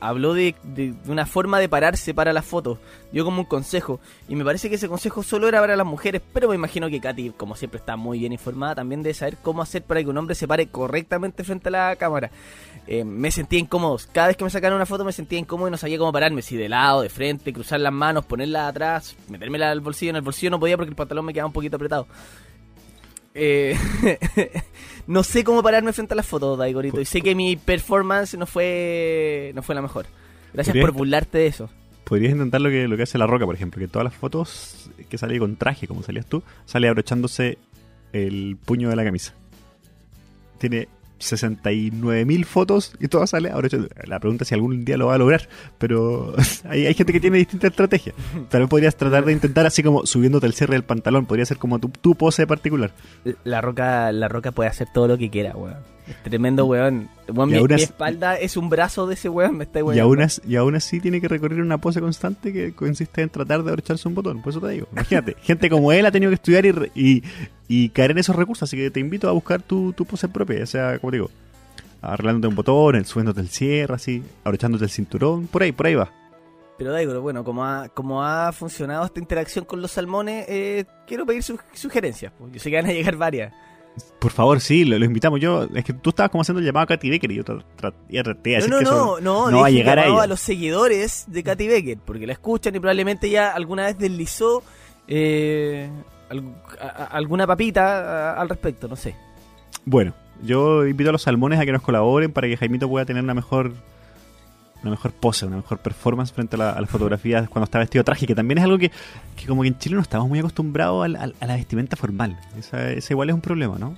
habló 0.00 0.34
de, 0.34 0.54
de- 0.62 0.92
de 0.92 1.10
una 1.10 1.26
forma 1.26 1.58
de 1.60 1.68
pararse 1.68 2.12
para 2.14 2.32
las 2.32 2.44
fotos. 2.44 2.78
Dio 3.12 3.24
como 3.24 3.40
un 3.40 3.46
consejo. 3.46 4.00
Y 4.28 4.34
me 4.36 4.44
parece 4.44 4.68
que 4.68 4.74
ese 4.76 4.88
consejo 4.88 5.22
solo 5.22 5.48
era 5.48 5.60
para 5.60 5.76
las 5.76 5.86
mujeres, 5.86 6.22
pero 6.32 6.48
me 6.48 6.54
imagino 6.54 6.88
que 6.90 7.00
Katy, 7.00 7.30
como 7.36 7.54
siempre 7.56 7.78
está 7.78 7.96
muy 7.96 8.18
bien 8.20 8.32
informada, 8.32 8.76
también 8.76 9.02
debe 9.02 9.14
saber 9.14 9.36
cómo 9.42 9.62
hacer 9.62 9.82
para 9.82 10.02
que 10.02 10.08
un 10.08 10.18
hombre 10.18 10.34
se 10.34 10.46
pare 10.48 10.66
correctamente 10.68 11.44
frente 11.44 11.68
a 11.68 11.72
la 11.72 11.96
cámara. 11.96 12.30
Eh, 12.86 13.04
me 13.04 13.30
sentía 13.30 13.58
incómodo. 13.58 13.98
Cada 14.12 14.28
vez 14.28 14.36
que 14.36 14.44
me 14.44 14.50
sacaron 14.50 14.76
una 14.76 14.86
foto 14.86 15.04
me 15.04 15.12
sentía 15.12 15.38
incómodo 15.38 15.68
y 15.68 15.70
no 15.70 15.76
sabía 15.76 15.98
cómo 15.98 16.10
pararme. 16.10 16.40
Si 16.42 16.56
de 16.56 16.68
lado, 16.70 17.02
de 17.02 17.10
frente, 17.10 17.52
cruzar 17.52 17.80
las 17.80 17.92
manos, 17.92 18.24
ponerla 18.24 18.66
atrás, 18.66 19.14
metérmela 19.28 19.70
al 19.70 19.80
bolsillo. 19.82 20.10
En 20.10 20.16
el 20.16 20.22
bolsillo 20.22 20.50
no 20.50 20.58
podía 20.60 20.76
porque 20.76 20.88
el 20.90 20.96
pantalón 20.96 21.26
me 21.26 21.34
quedaba 21.34 21.48
un 21.48 21.52
poquito 21.52 21.76
apretado. 21.76 22.06
Eh, 23.40 23.76
no 25.06 25.22
sé 25.22 25.44
cómo 25.44 25.62
pararme 25.62 25.92
frente 25.92 26.14
a 26.14 26.16
las 26.16 26.26
fotos, 26.26 26.58
Daigorito. 26.58 27.00
Y 27.00 27.04
sé 27.04 27.20
que 27.22 27.34
mi 27.34 27.56
performance 27.56 28.36
no 28.36 28.46
fue 28.46 29.52
no 29.54 29.62
fue 29.62 29.74
la 29.74 29.82
mejor. 29.82 30.06
Gracias 30.52 30.76
por 30.76 30.92
burlarte 30.92 31.38
de 31.38 31.46
eso. 31.46 31.70
Podrías 32.04 32.32
intentar 32.32 32.60
lo 32.60 32.70
que, 32.70 32.88
lo 32.88 32.96
que 32.96 33.02
hace 33.02 33.18
La 33.18 33.26
Roca, 33.26 33.44
por 33.44 33.54
ejemplo, 33.54 33.78
que 33.78 33.86
todas 33.86 34.04
las 34.04 34.14
fotos 34.14 34.90
que 35.08 35.18
sale 35.18 35.38
con 35.38 35.56
traje, 35.56 35.86
como 35.86 36.02
salías 36.02 36.26
tú, 36.26 36.42
sale 36.64 36.88
abrochándose 36.88 37.58
el 38.12 38.56
puño 38.64 38.88
de 38.88 38.96
la 38.96 39.04
camisa. 39.04 39.34
Tiene 40.58 40.88
69.000 41.18 42.44
fotos 42.44 42.92
y 43.00 43.08
todas 43.08 43.30
sale 43.30 43.50
abrochando. 43.50 43.88
La 44.04 44.20
pregunta 44.20 44.44
es 44.44 44.48
si 44.48 44.54
algún 44.54 44.84
día 44.84 44.96
lo 44.96 45.06
va 45.06 45.14
a 45.14 45.18
lograr, 45.18 45.48
pero 45.78 46.34
hay, 46.64 46.86
hay 46.86 46.94
gente 46.94 47.12
que 47.12 47.20
tiene 47.20 47.38
distintas 47.38 47.70
estrategias. 47.70 48.14
También 48.48 48.68
podrías 48.68 48.96
tratar 48.96 49.24
de 49.24 49.32
intentar 49.32 49.66
así 49.66 49.82
como 49.82 50.06
subiéndote 50.06 50.46
el 50.46 50.54
cierre 50.54 50.74
del 50.74 50.84
pantalón, 50.84 51.26
podría 51.26 51.46
ser 51.46 51.58
como 51.58 51.78
tu, 51.78 51.88
tu 51.88 52.14
pose 52.14 52.46
particular. 52.46 52.92
La 53.44 53.60
roca, 53.60 54.12
la 54.12 54.28
roca 54.28 54.52
puede 54.52 54.70
hacer 54.70 54.88
todo 54.92 55.08
lo 55.08 55.18
que 55.18 55.30
quiera, 55.30 55.56
weón. 55.56 55.97
Es 56.08 56.22
tremendo, 56.22 56.64
weón. 56.66 57.08
Mi, 57.46 57.58
espalda 57.82 58.36
es 58.38 58.56
un 58.56 58.70
brazo 58.70 59.06
de 59.06 59.14
ese 59.14 59.28
weón, 59.28 59.56
me 59.58 59.64
está 59.64 59.80
Y 59.80 59.98
aún, 59.98 60.22
as- 60.22 60.40
y 60.46 60.56
aún 60.56 60.74
así 60.74 60.98
tiene 61.00 61.20
que 61.20 61.28
recorrer 61.28 61.60
una 61.60 61.78
pose 61.78 62.00
constante 62.00 62.52
que 62.52 62.72
consiste 62.72 63.20
en 63.22 63.28
tratar 63.28 63.62
de 63.62 63.70
abrocharse 63.70 64.08
un 64.08 64.14
botón. 64.14 64.40
Por 64.42 64.50
eso 64.50 64.60
te 64.60 64.68
digo. 64.68 64.86
Imagínate, 64.92 65.36
gente 65.42 65.68
como 65.68 65.92
él 65.92 66.06
ha 66.06 66.10
tenido 66.10 66.30
que 66.30 66.36
estudiar 66.36 66.64
y, 66.66 66.72
y, 66.94 67.22
y 67.68 67.88
caer 67.90 68.12
en 68.12 68.18
esos 68.18 68.34
recursos. 68.36 68.62
Así 68.68 68.76
que 68.76 68.90
te 68.90 69.00
invito 69.00 69.28
a 69.28 69.32
buscar 69.32 69.60
tu, 69.62 69.92
tu 69.92 70.04
pose 70.06 70.28
propia. 70.28 70.58
Ya 70.60 70.66
sea, 70.66 70.98
como 70.98 71.10
digo, 71.10 71.30
arreglándote 72.00 72.48
un 72.48 72.54
botón, 72.54 72.96
el- 72.96 73.04
subiéndote 73.06 73.40
el 73.40 73.48
cierre, 73.48 73.94
así, 73.94 74.22
abrochándote 74.44 74.84
el 74.84 74.90
cinturón. 74.90 75.46
Por 75.48 75.62
ahí, 75.62 75.72
por 75.72 75.86
ahí 75.86 75.94
va. 75.94 76.10
Pero 76.78 76.92
Daigoro, 76.92 77.20
bueno, 77.22 77.42
como 77.42 77.64
ha, 77.64 77.88
como 77.88 78.24
ha 78.24 78.52
funcionado 78.52 79.04
esta 79.04 79.18
interacción 79.18 79.64
con 79.64 79.82
los 79.82 79.90
salmones, 79.90 80.46
eh, 80.48 80.84
quiero 81.08 81.26
pedir 81.26 81.42
sus 81.42 81.58
sugerencias. 81.74 82.32
Yo 82.52 82.60
sé 82.60 82.70
que 82.70 82.76
van 82.76 82.86
a 82.86 82.92
llegar 82.92 83.16
varias. 83.16 83.52
Por 84.18 84.30
favor, 84.32 84.60
sí, 84.60 84.84
lo, 84.84 84.98
lo 84.98 85.04
invitamos. 85.04 85.40
Yo, 85.40 85.68
es 85.74 85.84
que 85.84 85.92
tú 85.92 86.10
estabas 86.10 86.30
como 86.30 86.42
haciendo 86.42 86.60
el 86.60 86.66
llamado 86.66 86.84
a 86.84 86.86
Katy 86.86 87.10
Becker 87.10 87.30
y 87.32 87.36
yo 87.36 87.44
traté 87.44 87.96
de 88.12 88.50
decir 88.56 88.70
no, 88.70 88.78
que 88.78 88.84
no, 88.84 88.90
eso 88.90 89.20
no, 89.20 89.50
no 89.50 89.60
va 89.60 89.66
a 89.66 89.70
llegar 89.70 89.98
a 89.98 90.06
ella. 90.06 90.26
los 90.26 90.40
seguidores 90.40 91.24
de 91.28 91.42
Katy 91.42 91.66
Becker, 91.68 91.98
porque 92.04 92.26
la 92.26 92.32
escuchan 92.32 92.74
y 92.74 92.80
probablemente 92.80 93.30
ya 93.30 93.50
alguna 93.52 93.84
vez 93.86 93.98
deslizó 93.98 94.62
eh, 95.06 95.88
alg- 96.30 96.54
a- 96.80 96.86
a- 96.86 97.04
alguna 97.06 97.46
papita 97.46 98.32
a- 98.32 98.40
al 98.40 98.48
respecto, 98.48 98.88
no 98.88 98.96
sé. 98.96 99.14
Bueno, 99.84 100.14
yo 100.42 100.86
invito 100.86 101.10
a 101.10 101.12
los 101.12 101.22
salmones 101.22 101.58
a 101.58 101.64
que 101.64 101.72
nos 101.72 101.82
colaboren 101.82 102.32
para 102.32 102.46
que 102.48 102.56
Jaimito 102.56 102.88
pueda 102.88 103.04
tener 103.04 103.22
una 103.24 103.34
mejor 103.34 103.72
una 104.82 104.90
mejor 104.92 105.12
pose, 105.12 105.46
una 105.46 105.56
mejor 105.56 105.78
performance 105.78 106.32
frente 106.32 106.56
a, 106.56 106.58
la- 106.58 106.70
a 106.72 106.80
las 106.80 106.88
fotografías 106.90 107.48
cuando 107.48 107.64
está 107.64 107.78
vestido 107.78 108.00
de 108.00 108.04
traje, 108.04 108.26
que 108.26 108.34
también 108.34 108.58
es 108.58 108.64
algo 108.64 108.78
que, 108.78 108.90
que 109.36 109.46
como 109.46 109.62
que 109.62 109.68
en 109.68 109.78
Chile 109.78 109.96
no 109.96 110.02
estamos 110.02 110.28
muy 110.28 110.38
acostumbrados 110.38 111.04
al- 111.04 111.16
al- 111.16 111.34
a, 111.40 111.46
la 111.46 111.56
vestimenta 111.56 111.96
formal. 111.96 112.38
Esa, 112.58 112.90
ese 112.92 113.12
igual 113.14 113.28
es 113.30 113.34
un 113.34 113.40
problema, 113.40 113.78
¿no? 113.78 113.96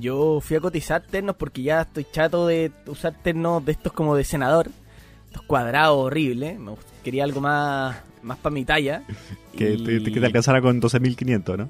Yo 0.00 0.40
fui 0.40 0.56
a 0.56 0.60
cotizar 0.60 1.02
ternos 1.02 1.36
porque 1.36 1.62
ya 1.62 1.82
estoy 1.82 2.06
chato 2.10 2.46
de 2.48 2.72
usar 2.86 3.14
ternos 3.22 3.64
de 3.64 3.72
estos 3.72 3.92
como 3.92 4.16
de 4.16 4.24
senador, 4.24 4.68
estos 5.28 5.42
cuadrados 5.42 5.96
horribles. 5.98 6.58
Me 6.58 6.72
quería 7.04 7.22
algo 7.24 7.40
más, 7.40 7.96
más 8.22 8.38
para 8.38 8.52
mi 8.54 8.64
talla. 8.64 9.02
Que, 9.56 9.74
Y- 9.74 10.02
te, 10.02 10.10
que 10.12 10.18
te 10.18 10.26
alcanzara 10.26 10.60
con 10.60 10.80
12.500, 10.82 11.56
¿no? 11.56 11.68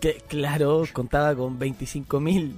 Que, 0.00 0.22
claro, 0.28 0.84
contaba 0.92 1.34
con 1.34 1.58
25 1.58 2.20
mil 2.20 2.54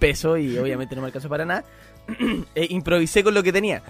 pesos 0.00 0.40
y 0.40 0.58
obviamente 0.58 0.96
no 0.96 1.02
me 1.02 1.06
alcanzó 1.06 1.28
para 1.28 1.44
nada. 1.44 1.64
Eh, 2.54 2.66
improvisé 2.70 3.24
con 3.24 3.34
lo 3.34 3.42
que 3.42 3.52
tenía. 3.52 3.82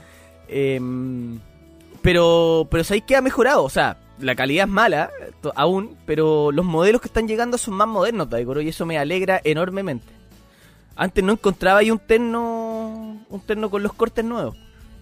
Em, 0.48 1.38
pero, 2.00 2.66
pero 2.70 2.84
¿sabéis 2.84 3.04
que 3.04 3.16
ha 3.16 3.20
mejorado? 3.20 3.64
O 3.64 3.70
sea, 3.70 3.98
la 4.18 4.34
calidad 4.34 4.66
es 4.66 4.72
mala 4.72 5.10
aún, 5.54 5.96
pero 6.06 6.52
los 6.52 6.64
modelos 6.64 7.00
que 7.00 7.08
están 7.08 7.26
llegando 7.26 7.58
son 7.58 7.74
más 7.74 7.88
modernos, 7.88 8.30
Daigoro, 8.30 8.60
y 8.60 8.68
eso 8.68 8.86
me 8.86 8.98
alegra 8.98 9.40
enormemente. 9.44 10.06
Antes 10.96 11.24
no 11.24 11.32
encontraba 11.32 11.80
ahí 11.80 11.90
un 11.90 11.98
terno, 11.98 13.24
un 13.28 13.40
terno 13.44 13.68
con 13.68 13.82
los 13.82 13.92
cortes 13.92 14.24
nuevos. 14.24 14.56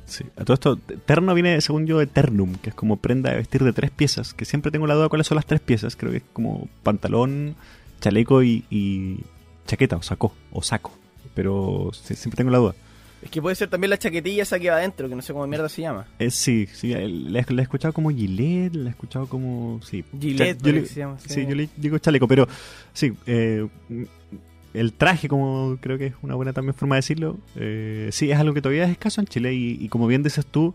Sí. 0.06 0.24
A 0.36 0.44
todo 0.44 0.54
esto, 0.54 0.76
terno 0.76 1.34
viene, 1.34 1.60
según 1.60 1.86
yo, 1.86 1.98
de 1.98 2.06
ternum, 2.06 2.54
que 2.56 2.70
es 2.70 2.74
como 2.74 2.96
prenda 2.96 3.30
de 3.30 3.36
vestir 3.36 3.62
de 3.62 3.72
tres 3.72 3.90
piezas, 3.90 4.34
que 4.34 4.44
siempre 4.44 4.70
tengo 4.70 4.86
la 4.86 4.94
duda 4.94 5.08
cuáles 5.08 5.26
son 5.26 5.36
las 5.36 5.46
tres 5.46 5.60
piezas. 5.60 5.96
Creo 5.96 6.10
que 6.10 6.18
es 6.18 6.24
como 6.32 6.68
pantalón, 6.82 7.56
chaleco 8.00 8.42
y, 8.42 8.64
y 8.70 9.20
chaqueta, 9.66 9.96
o 9.96 10.02
saco, 10.02 10.34
o 10.50 10.62
saco. 10.62 10.92
Pero 11.34 11.90
siempre 11.92 12.36
tengo 12.36 12.50
la 12.50 12.58
duda. 12.58 12.74
Es 13.22 13.30
que 13.30 13.40
puede 13.40 13.54
ser 13.54 13.70
también 13.70 13.90
la 13.90 13.98
chaquetilla 13.98 14.42
esa 14.42 14.58
que 14.58 14.68
va 14.68 14.76
adentro, 14.76 15.08
que 15.08 15.14
no 15.14 15.22
sé 15.22 15.32
cómo 15.32 15.46
mierda 15.46 15.68
se 15.68 15.82
llama. 15.82 16.06
Eh, 16.18 16.30
sí, 16.30 16.66
sí, 16.72 16.88
la, 16.92 17.00
he- 17.40 17.44
la 17.52 17.60
he 17.60 17.62
escuchado 17.62 17.94
como 17.94 18.10
Gillette, 18.10 18.74
la 18.74 18.88
he 18.88 18.90
escuchado 18.90 19.26
como... 19.28 19.80
Sí, 19.84 20.04
Gillette, 20.20 20.58
Cha- 20.60 20.66
yo 20.66 20.72
le- 20.72 20.86
se 20.86 21.00
llama. 21.00 21.18
sí, 21.18 21.46
yo 21.46 21.54
le 21.54 21.68
digo 21.76 21.98
chaleco, 21.98 22.26
pero 22.26 22.48
sí, 22.92 23.12
eh, 23.26 23.66
el 24.74 24.92
traje, 24.94 25.28
como 25.28 25.78
creo 25.80 25.98
que 25.98 26.06
es 26.06 26.14
una 26.22 26.34
buena 26.34 26.52
también 26.52 26.74
forma 26.74 26.96
de 26.96 26.98
decirlo, 26.98 27.38
eh, 27.56 28.08
sí, 28.10 28.30
es 28.30 28.38
algo 28.38 28.54
que 28.54 28.62
todavía 28.62 28.84
es 28.84 28.90
escaso 28.90 29.20
en 29.20 29.26
Chile 29.28 29.54
y, 29.54 29.78
y 29.80 29.88
como 29.88 30.06
bien 30.08 30.22
dices 30.22 30.44
tú, 30.46 30.74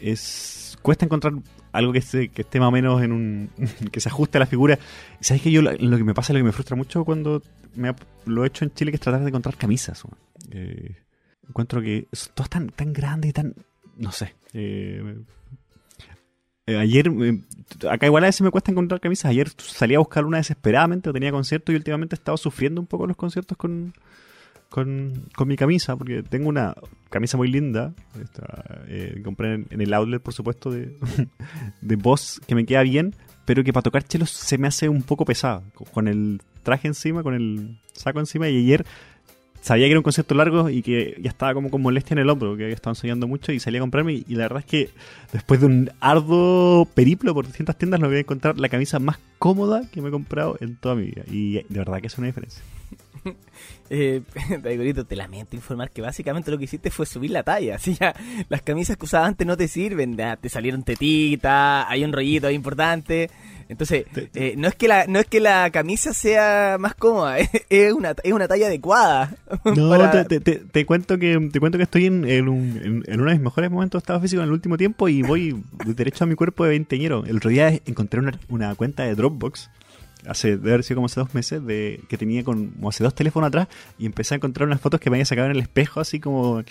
es 0.00 0.76
cuesta 0.82 1.04
encontrar 1.06 1.32
algo 1.72 1.92
que 1.92 1.98
esté, 2.00 2.28
que 2.28 2.42
esté 2.42 2.58
más 2.60 2.68
o 2.68 2.72
menos 2.72 3.02
en 3.02 3.12
un... 3.12 3.50
que 3.90 4.00
se 4.00 4.08
ajuste 4.08 4.38
a 4.38 4.40
la 4.40 4.46
figura. 4.46 4.78
¿Sabes 5.20 5.42
que 5.42 5.50
yo 5.50 5.62
lo, 5.62 5.72
lo 5.72 5.96
que 5.96 6.04
me 6.04 6.12
pasa, 6.14 6.32
lo 6.32 6.38
que 6.40 6.44
me 6.44 6.52
frustra 6.52 6.76
mucho 6.76 7.04
cuando 7.04 7.42
me 7.74 7.88
ha- 7.88 7.96
lo 8.26 8.44
he 8.44 8.48
hecho 8.48 8.64
en 8.64 8.72
Chile, 8.74 8.90
que 8.90 8.96
es 8.96 9.00
tratar 9.00 9.22
de 9.22 9.28
encontrar 9.28 9.56
camisas. 9.56 10.02
Eh, 10.50 10.96
encuentro 11.48 11.80
que 11.82 12.06
son 12.12 12.32
todas 12.34 12.50
tan, 12.50 12.68
tan 12.70 12.92
grandes 12.92 13.30
y 13.30 13.32
tan... 13.32 13.54
no 13.96 14.12
sé. 14.12 14.34
eh, 14.52 15.16
eh, 16.68 16.76
ayer, 16.78 17.08
eh, 17.08 17.40
acá 17.88 18.06
igual 18.06 18.24
a 18.24 18.26
veces 18.26 18.40
me 18.42 18.50
cuesta 18.50 18.72
encontrar 18.72 19.00
camisas. 19.00 19.30
Ayer 19.30 19.48
salí 19.56 19.94
a 19.94 19.98
buscar 20.00 20.24
una 20.24 20.38
desesperadamente, 20.38 21.12
tenía 21.12 21.30
concierto 21.30 21.70
y 21.72 21.76
últimamente 21.76 22.16
he 22.16 22.18
estado 22.18 22.36
sufriendo 22.36 22.80
un 22.80 22.88
poco 22.88 23.06
los 23.06 23.16
conciertos 23.16 23.56
con, 23.56 23.94
con, 24.68 25.28
con 25.36 25.46
mi 25.46 25.56
camisa, 25.56 25.94
porque 25.96 26.24
tengo 26.24 26.48
una 26.48 26.74
camisa 27.08 27.36
muy 27.36 27.48
linda. 27.48 27.94
esta, 28.20 28.82
eh, 28.88 29.20
compré 29.24 29.54
en, 29.70 29.80
el 29.80 29.94
outlet, 29.94 30.20
por 30.20 30.34
supuesto, 30.34 30.70
de, 30.72 30.96
de 31.80 31.96
Boss, 31.96 32.40
que 32.48 32.56
me 32.56 32.66
queda 32.66 32.82
bien, 32.82 33.14
pero 33.44 33.62
que 33.62 33.72
para 33.72 33.82
tocar 33.84 34.02
chelos 34.02 34.30
se 34.30 34.58
me 34.58 34.66
hace 34.66 34.88
un 34.88 35.02
poco 35.04 35.24
pesada. 35.24 35.62
Con- 35.74 35.86
Con 35.86 36.08
el 36.08 36.42
traje 36.64 36.88
encima, 36.88 37.22
con 37.22 37.34
el 37.34 37.78
saco 37.92 38.18
encima, 38.18 38.48
y 38.48 38.56
ayer 38.58 38.84
sabía 39.66 39.86
que 39.86 39.90
era 39.90 39.98
un 39.98 40.04
concierto 40.04 40.32
largo 40.36 40.70
y 40.70 40.80
que 40.80 41.18
ya 41.20 41.28
estaba 41.28 41.52
como 41.52 41.70
con 41.70 41.82
molestia 41.82 42.14
en 42.14 42.20
el 42.20 42.30
hombro, 42.30 42.56
que 42.56 42.62
había 42.62 42.74
estado 42.76 42.92
ensayando 42.92 43.26
mucho 43.26 43.50
y 43.50 43.58
salí 43.58 43.78
a 43.78 43.80
comprarme 43.80 44.12
y, 44.12 44.34
la 44.36 44.44
verdad 44.44 44.60
es 44.60 44.64
que 44.64 44.90
después 45.32 45.58
de 45.58 45.66
un 45.66 45.90
arduo 45.98 46.86
periplo 46.94 47.34
por 47.34 47.46
distintas 47.46 47.76
tiendas 47.76 47.98
logré 47.98 48.20
encontrar 48.20 48.60
la 48.60 48.68
camisa 48.68 49.00
más 49.00 49.18
cómoda 49.40 49.82
que 49.90 50.00
me 50.00 50.08
he 50.08 50.12
comprado 50.12 50.56
en 50.60 50.76
toda 50.76 50.94
mi 50.94 51.06
vida 51.06 51.22
y 51.28 51.54
de 51.54 51.64
verdad 51.68 52.00
que 52.00 52.06
es 52.06 52.16
una 52.16 52.28
diferencia. 52.28 52.62
Eh, 53.88 54.22
te 55.08 55.16
lamento 55.16 55.54
informar 55.54 55.92
que 55.92 56.02
básicamente 56.02 56.50
lo 56.50 56.58
que 56.58 56.64
hiciste 56.64 56.90
fue 56.90 57.06
subir 57.06 57.30
la 57.30 57.44
talla. 57.44 57.76
Así 57.76 57.94
ya, 57.94 58.14
las 58.48 58.62
camisas 58.62 58.96
que 58.96 59.04
usabas 59.04 59.28
antes 59.28 59.46
no 59.46 59.56
te 59.56 59.68
sirven, 59.68 60.16
te 60.16 60.48
salieron 60.48 60.82
tetitas, 60.82 61.86
hay 61.88 62.02
un 62.02 62.12
rollito 62.12 62.48
ahí 62.48 62.56
importante. 62.56 63.30
Entonces, 63.68 64.04
eh, 64.34 64.54
no 64.56 64.68
es 64.68 64.74
que 64.76 64.86
la 64.88 65.06
no 65.06 65.18
es 65.18 65.26
que 65.26 65.40
la 65.40 65.70
camisa 65.70 66.12
sea 66.14 66.76
más 66.78 66.94
cómoda, 66.94 67.38
es, 67.40 67.50
es 67.68 67.92
una 67.92 68.14
es 68.22 68.32
una 68.32 68.46
talla 68.48 68.66
adecuada. 68.66 69.34
No, 69.76 69.88
para- 69.90 70.24
te, 70.26 70.40
te- 70.40 70.56
te- 70.60 70.86
cuento 70.86 71.18
que 71.18 71.48
te 71.52 71.58
cuento 71.60 71.76
que 71.78 71.84
estoy 71.84 72.06
en, 72.06 72.24
en 72.28 72.48
un- 72.48 72.80
en- 72.82 73.04
en 73.06 73.20
uno 73.20 73.30
de 73.30 73.36
mis 73.36 73.42
mejores 73.44 73.70
momentos 73.70 74.00
de 74.00 74.04
estado 74.04 74.20
físico 74.20 74.40
en 74.42 74.48
el 74.48 74.52
último 74.52 74.76
tiempo 74.76 75.08
y 75.08 75.22
voy 75.22 75.62
de 75.84 75.94
derecho 75.94 76.24
a 76.24 76.26
mi 76.26 76.34
cuerpo 76.36 76.64
de 76.64 76.70
veinteñero. 76.70 77.24
El 77.26 77.36
otro 77.38 77.50
día 77.50 77.68
encontré 77.86 78.20
una, 78.20 78.38
una 78.48 78.74
cuenta 78.76 79.02
de 79.04 79.14
Dropbox 79.14 79.70
hace 80.28 80.56
de 80.56 80.70
haber 80.70 80.82
sido 80.82 80.96
como 80.96 81.06
hace 81.06 81.20
dos 81.20 81.34
meses 81.34 81.64
de 81.64 82.00
que 82.08 82.16
tenía 82.18 82.42
como 82.42 82.88
hace 82.88 83.04
dos 83.04 83.14
teléfonos 83.14 83.46
atrás 83.48 83.68
y 83.98 84.06
empecé 84.06 84.34
a 84.34 84.36
encontrar 84.36 84.66
unas 84.66 84.80
fotos 84.80 84.98
que 84.98 85.08
me 85.08 85.16
había 85.16 85.24
sacado 85.24 85.46
en 85.46 85.52
el 85.56 85.60
espejo 85.62 86.00
así 86.00 86.18
como 86.18 86.64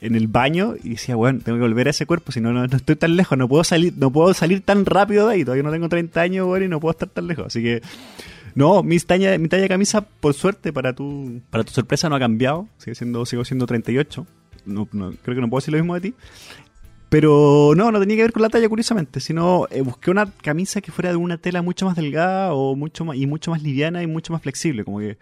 en 0.00 0.14
el 0.14 0.28
baño 0.28 0.74
y 0.82 0.90
decía, 0.90 1.14
bueno, 1.14 1.40
tengo 1.44 1.58
que 1.58 1.62
volver 1.62 1.88
a 1.88 1.90
ese 1.90 2.06
cuerpo, 2.06 2.32
si 2.32 2.40
no, 2.40 2.52
no, 2.52 2.64
estoy 2.64 2.96
tan 2.96 3.16
lejos, 3.16 3.36
no 3.36 3.48
puedo 3.48 3.64
salir, 3.64 3.92
no 3.96 4.10
puedo 4.10 4.32
salir 4.34 4.62
tan 4.62 4.86
rápido 4.86 5.28
de 5.28 5.34
ahí, 5.34 5.44
todavía 5.44 5.62
no 5.62 5.70
tengo 5.70 5.88
30 5.88 6.20
años, 6.20 6.46
bueno, 6.46 6.64
y 6.64 6.68
no 6.68 6.80
puedo 6.80 6.92
estar 6.92 7.08
tan 7.08 7.26
lejos. 7.26 7.46
Así 7.46 7.62
que, 7.62 7.82
no, 8.54 8.82
mi 8.82 8.98
talla, 8.98 9.36
mi 9.38 9.48
talla 9.48 9.62
de 9.62 9.68
camisa, 9.68 10.00
por 10.00 10.34
suerte, 10.34 10.72
para 10.72 10.94
tu, 10.94 11.40
para 11.50 11.64
tu 11.64 11.72
sorpresa, 11.72 12.08
no 12.08 12.16
ha 12.16 12.18
cambiado, 12.18 12.66
sigue 12.78 12.94
siendo, 12.94 13.26
sigo 13.26 13.44
siendo 13.44 13.66
38. 13.66 14.26
No, 14.66 14.88
no, 14.92 15.12
creo 15.22 15.34
que 15.34 15.40
no 15.40 15.48
puedo 15.48 15.60
decir 15.60 15.72
lo 15.72 15.78
mismo 15.78 15.94
de 15.94 16.00
ti. 16.00 16.14
Pero 17.10 17.72
no, 17.76 17.90
no 17.90 17.98
tenía 17.98 18.16
que 18.16 18.22
ver 18.22 18.32
con 18.32 18.42
la 18.42 18.48
talla, 18.48 18.68
curiosamente, 18.68 19.18
sino 19.18 19.66
eh, 19.70 19.80
busqué 19.82 20.12
una 20.12 20.26
camisa 20.26 20.80
que 20.80 20.92
fuera 20.92 21.10
de 21.10 21.16
una 21.16 21.38
tela 21.38 21.60
mucho 21.60 21.84
más 21.84 21.96
delgada 21.96 22.52
o 22.54 22.76
mucho 22.76 23.04
más, 23.04 23.16
y 23.16 23.26
mucho 23.26 23.50
más 23.50 23.62
liviana 23.62 24.02
y 24.02 24.06
mucho 24.06 24.32
más 24.32 24.40
flexible. 24.42 24.84
Como 24.84 25.00
que 25.00 25.18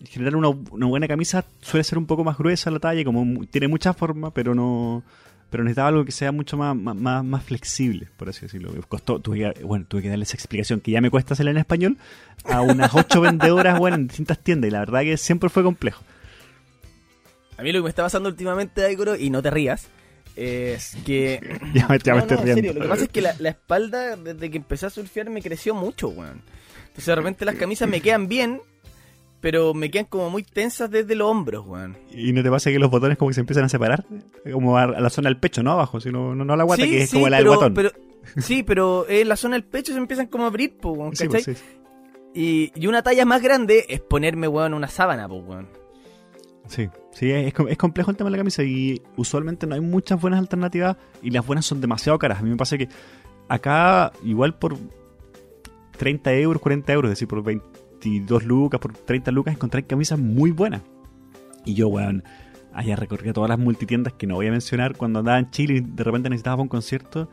en 0.00 0.06
general 0.06 0.36
una, 0.36 0.48
una 0.48 0.86
buena 0.86 1.08
camisa 1.08 1.44
suele 1.60 1.84
ser 1.84 1.98
un 1.98 2.06
poco 2.06 2.24
más 2.24 2.38
gruesa 2.38 2.70
la 2.70 2.78
talla, 2.78 3.04
como 3.04 3.44
tiene 3.46 3.68
mucha 3.68 3.92
forma, 3.92 4.32
pero 4.32 4.54
no 4.54 5.02
pero 5.50 5.64
necesitaba 5.64 5.88
algo 5.88 6.04
que 6.04 6.12
sea 6.12 6.30
mucho 6.30 6.56
más, 6.56 6.76
más, 6.76 7.24
más, 7.24 7.42
flexible, 7.42 8.08
por 8.16 8.28
así 8.28 8.42
decirlo. 8.42 8.70
Costó, 8.86 9.18
tuve 9.18 9.54
que, 9.54 9.64
bueno, 9.64 9.86
tuve 9.88 10.02
que 10.02 10.08
darle 10.10 10.24
esa 10.24 10.36
explicación 10.36 10.80
que 10.80 10.90
ya 10.90 11.00
me 11.00 11.10
cuesta 11.10 11.32
hacerla 11.32 11.52
en 11.52 11.56
español 11.56 11.96
a 12.44 12.60
unas 12.60 12.94
ocho 12.94 13.22
vendedoras 13.22 13.78
bueno, 13.78 13.96
en 13.96 14.08
distintas 14.08 14.38
tiendas 14.38 14.68
y 14.68 14.72
la 14.72 14.80
verdad 14.80 15.00
que 15.02 15.16
siempre 15.16 15.48
fue 15.48 15.62
complejo. 15.62 16.02
A 17.56 17.62
mí 17.62 17.72
lo 17.72 17.78
que 17.80 17.84
me 17.84 17.88
está 17.88 18.02
pasando 18.02 18.28
últimamente, 18.28 18.84
Aikoro, 18.84 19.16
y 19.16 19.30
no 19.30 19.42
te 19.42 19.50
rías, 19.50 19.88
es 20.36 20.96
que... 21.06 21.40
Ya 21.74 21.88
me, 21.88 21.98
ya 21.98 22.14
me 22.14 22.18
No, 22.18 22.26
estoy 22.26 22.36
no, 22.36 22.42
en 22.42 22.44
riendo. 22.44 22.54
serio, 22.54 22.72
lo 22.74 22.80
que 22.82 22.88
pasa 22.88 23.02
es 23.04 23.08
que 23.08 23.20
la, 23.22 23.34
la 23.38 23.48
espalda, 23.48 24.16
desde 24.16 24.50
que 24.50 24.58
empecé 24.58 24.86
a 24.86 24.90
surfear, 24.90 25.30
me 25.30 25.40
creció 25.42 25.74
mucho, 25.74 26.08
weón. 26.08 26.42
Entonces 26.88 27.06
de 27.06 27.14
repente 27.14 27.44
las 27.44 27.54
camisas 27.54 27.88
me 27.88 28.00
quedan 28.00 28.28
bien, 28.28 28.60
pero 29.40 29.72
me 29.74 29.90
quedan 29.90 30.06
como 30.06 30.30
muy 30.30 30.42
tensas 30.42 30.90
desde 30.90 31.14
los 31.14 31.28
hombros, 31.30 31.66
weón. 31.66 31.96
¿Y 32.10 32.32
no 32.32 32.42
te 32.42 32.50
pasa 32.50 32.70
que 32.70 32.78
los 32.78 32.90
botones 32.90 33.16
como 33.18 33.28
que 33.30 33.34
se 33.34 33.40
empiezan 33.40 33.64
a 33.64 33.68
separar? 33.68 34.04
Como 34.52 34.76
a, 34.78 34.86
la 34.86 35.10
zona 35.10 35.28
del 35.28 35.38
pecho, 35.38 35.62
no 35.62 35.72
abajo, 35.72 36.00
sino 36.00 36.34
no, 36.34 36.44
no 36.44 36.52
a 36.52 36.56
la 36.56 36.64
guata, 36.64 36.82
que 36.84 37.02
es 37.02 37.12
como 37.12 37.28
la 37.28 37.36
del 37.38 37.46
guatón. 37.48 37.74
pero- 37.74 37.90
sí, 38.38 38.62
pero 38.62 39.08
en 39.08 39.28
la 39.28 39.36
zona 39.36 39.54
del 39.54 39.64
pecho 39.64 39.92
se 39.92 39.98
empiezan 39.98 40.26
como 40.26 40.44
a 40.44 40.48
abrir, 40.48 40.76
po, 40.76 40.90
weón, 40.90 41.14
Sí, 41.16 41.26
¿cachai? 41.28 41.44
pues, 41.44 41.58
sí. 41.58 41.64
Y, 42.34 42.72
y 42.74 42.86
una 42.86 43.02
talla 43.02 43.24
más 43.24 43.40
grande 43.42 43.86
es 43.88 44.00
ponerme, 44.00 44.48
weón, 44.48 44.74
una 44.74 44.88
sábana, 44.88 45.26
po, 45.28 45.36
weón. 45.36 45.68
Sí, 46.66 46.88
sí, 47.12 47.30
es, 47.30 47.54
es 47.68 47.78
complejo 47.78 48.10
el 48.10 48.16
tema 48.18 48.28
de 48.28 48.32
la 48.32 48.38
camisa 48.38 48.62
y 48.62 49.00
usualmente 49.16 49.66
no 49.66 49.74
hay 49.74 49.80
muchas 49.80 50.20
buenas 50.20 50.38
alternativas 50.38 50.96
y 51.22 51.30
las 51.30 51.46
buenas 51.46 51.64
son 51.64 51.80
demasiado 51.80 52.18
caras. 52.18 52.40
A 52.40 52.42
mí 52.42 52.50
me 52.50 52.56
pasa 52.56 52.76
que 52.76 52.88
acá 53.48 54.12
igual 54.22 54.58
por 54.58 54.76
30 55.96 56.34
euros, 56.34 56.60
40 56.60 56.92
euros, 56.92 57.08
es 57.10 57.16
decir, 57.18 57.28
por 57.28 57.42
22 58.02 58.44
lucas, 58.44 58.80
por 58.80 58.92
30 58.92 59.30
lucas 59.30 59.54
encontré 59.54 59.84
camisas 59.84 60.18
muy 60.18 60.50
buenas. 60.50 60.82
Y 61.64 61.74
yo, 61.74 61.88
weón, 61.88 62.22
allá 62.72 62.96
recorrí 62.96 63.32
todas 63.32 63.48
las 63.50 63.58
multitiendas 63.58 64.12
que 64.14 64.26
no 64.26 64.36
voy 64.36 64.46
a 64.46 64.50
mencionar 64.50 64.96
cuando 64.96 65.18
andaba 65.18 65.38
en 65.38 65.50
Chile 65.50 65.74
y 65.74 65.80
de 65.80 66.04
repente 66.04 66.28
necesitaba 66.30 66.62
un 66.62 66.68
concierto 66.68 67.28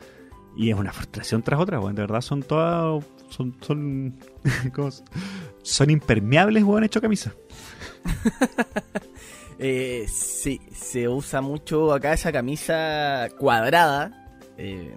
y 0.58 0.70
es 0.72 0.76
una 0.78 0.92
frustración 0.94 1.42
tras 1.44 1.60
otra, 1.60 1.80
weón. 1.80 1.96
De 1.96 2.02
verdad 2.02 2.22
son 2.22 2.42
todas, 2.44 3.04
son, 3.30 3.56
son, 3.62 4.16
¿cómo 4.74 4.92
se- 4.92 5.04
son 5.64 5.90
impermeables, 5.90 6.64
weón, 6.64 6.84
hecho 6.84 7.02
camisa. 7.02 7.34
Eh, 9.58 10.06
sí, 10.10 10.60
se 10.74 11.08
usa 11.08 11.40
mucho 11.40 11.94
acá 11.94 12.12
esa 12.12 12.32
camisa 12.34 13.30
cuadrada. 13.40 14.38
eh, 14.58 14.94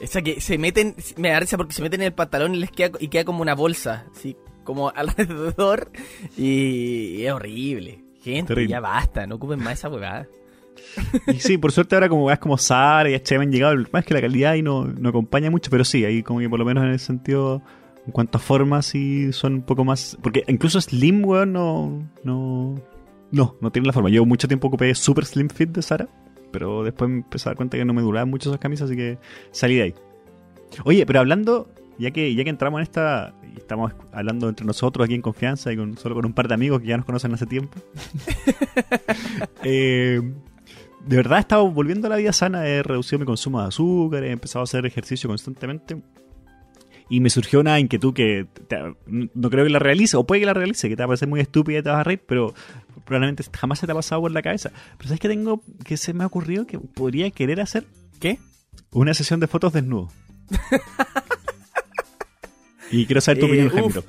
esa 0.00 0.22
que 0.22 0.40
se 0.40 0.58
meten, 0.58 0.94
me 1.16 1.30
da 1.30 1.40
risa 1.40 1.56
porque 1.56 1.74
se 1.74 1.82
meten 1.82 2.00
en 2.00 2.06
el 2.06 2.12
pantalón 2.14 2.54
y 2.54 2.58
les 2.60 2.70
queda, 2.70 2.96
y 3.00 3.08
queda 3.08 3.24
como 3.24 3.42
una 3.42 3.54
bolsa, 3.56 4.06
así 4.16 4.36
como 4.64 4.90
alrededor. 4.94 5.90
Y, 6.36 7.24
es 7.24 7.32
horrible. 7.32 8.04
Gente, 8.22 8.48
Terrible. 8.48 8.72
ya 8.72 8.80
basta, 8.80 9.26
no 9.26 9.36
ocupen 9.36 9.62
más 9.62 9.74
esa 9.74 9.88
huevada. 9.88 10.26
Y 11.26 11.40
sí, 11.40 11.58
por 11.58 11.72
suerte 11.72 11.94
ahora 11.94 12.08
como 12.08 12.26
ves 12.26 12.38
como 12.38 12.58
Zara 12.58 13.08
y 13.10 13.14
H&M 13.14 13.44
han 13.44 13.52
llegado, 13.52 13.76
más 13.92 14.04
que 14.04 14.14
la 14.14 14.20
calidad 14.20 14.52
ahí 14.52 14.62
no, 14.62 14.84
no 14.84 15.08
acompaña 15.08 15.50
mucho, 15.50 15.70
pero 15.70 15.84
sí, 15.84 16.04
ahí 16.04 16.22
como 16.22 16.40
que 16.40 16.48
por 16.48 16.58
lo 16.58 16.64
menos 16.64 16.84
en 16.84 16.90
ese 16.90 17.06
sentido, 17.06 17.62
en 18.06 18.12
cuanto 18.12 18.38
a 18.38 18.40
formas, 18.40 18.86
sí 18.86 19.32
son 19.32 19.54
un 19.54 19.62
poco 19.62 19.84
más... 19.84 20.18
Porque 20.22 20.44
incluso 20.48 20.80
Slim, 20.80 21.24
weón, 21.24 21.52
no... 21.52 22.08
No, 22.24 22.74
no, 23.30 23.56
no 23.60 23.72
tiene 23.72 23.86
la 23.86 23.92
forma. 23.92 24.10
Yo 24.10 24.24
mucho 24.26 24.48
tiempo 24.48 24.68
ocupé 24.68 24.94
Super 24.94 25.24
Slim 25.24 25.48
Fit 25.48 25.70
de 25.70 25.82
Zara, 25.82 26.08
pero 26.50 26.82
después 26.82 27.10
me 27.10 27.18
empecé 27.18 27.48
a 27.48 27.50
dar 27.50 27.56
cuenta 27.56 27.76
que 27.76 27.84
no 27.84 27.94
me 27.94 28.02
duraban 28.02 28.28
mucho 28.28 28.50
esas 28.50 28.60
camisas, 28.60 28.86
así 28.86 28.96
que 28.96 29.18
salí 29.52 29.76
de 29.76 29.82
ahí. 29.82 29.94
Oye, 30.84 31.06
pero 31.06 31.20
hablando, 31.20 31.68
ya 32.00 32.10
que, 32.10 32.34
ya 32.34 32.42
que 32.44 32.50
entramos 32.50 32.78
en 32.78 32.82
esta... 32.82 33.34
y 33.54 33.58
Estamos 33.58 33.92
hablando 34.12 34.48
entre 34.48 34.66
nosotros 34.66 35.04
aquí 35.04 35.14
en 35.14 35.22
confianza 35.22 35.72
y 35.72 35.76
con, 35.76 35.96
solo 35.96 36.14
con 36.16 36.24
un 36.26 36.32
par 36.32 36.48
de 36.48 36.54
amigos 36.54 36.80
que 36.80 36.88
ya 36.88 36.96
nos 36.96 37.06
conocen 37.06 37.32
hace 37.34 37.46
tiempo. 37.46 37.78
Eh, 39.62 40.20
de 41.06 41.16
verdad 41.16 41.38
he 41.38 41.40
estado 41.40 41.70
volviendo 41.70 42.06
a 42.06 42.10
la 42.10 42.16
vida 42.16 42.32
sana, 42.32 42.66
he 42.66 42.82
reducido 42.82 43.18
mi 43.18 43.26
consumo 43.26 43.60
de 43.60 43.68
azúcar, 43.68 44.24
he 44.24 44.30
empezado 44.30 44.60
a 44.62 44.64
hacer 44.64 44.84
ejercicio 44.86 45.28
constantemente. 45.28 46.00
Y 47.08 47.20
me 47.20 47.28
surgió 47.30 47.60
una 47.60 47.78
inquietud 47.80 48.14
que 48.14 48.46
te- 48.68 48.94
no 49.06 49.50
creo 49.50 49.64
que 49.64 49.70
la 49.70 49.78
realice, 49.80 50.16
o 50.16 50.24
puede 50.24 50.40
que 50.40 50.46
la 50.46 50.54
realice, 50.54 50.88
que 50.88 50.96
te 50.96 51.02
va 51.02 51.06
a 51.06 51.08
parecer 51.08 51.28
muy 51.28 51.40
estúpida 51.40 51.78
y 51.78 51.82
te 51.82 51.88
vas 51.90 52.00
a 52.00 52.04
reír, 52.04 52.22
pero 52.26 52.54
probablemente 53.04 53.44
jamás 53.52 53.80
se 53.80 53.86
te 53.86 53.92
ha 53.92 53.94
pasado 53.96 54.20
por 54.20 54.30
la 54.30 54.42
cabeza. 54.42 54.70
Pero 54.96 55.08
¿sabes 55.08 55.20
qué 55.20 55.28
tengo? 55.28 55.62
que 55.84 55.96
se 55.96 56.12
me 56.14 56.22
ha 56.24 56.26
ocurrido 56.28 56.66
que 56.66 56.78
podría 56.78 57.30
querer 57.30 57.60
hacer? 57.60 57.84
¿Qué? 58.20 58.38
Una 58.92 59.12
sesión 59.14 59.40
de 59.40 59.46
fotos 59.48 59.72
desnudo. 59.72 60.08
y 62.90 63.06
quiero 63.06 63.20
saber 63.20 63.40
tu 63.40 63.46
Eh, 63.46 63.48
opinión. 63.48 63.68
Jaimito. 63.70 64.04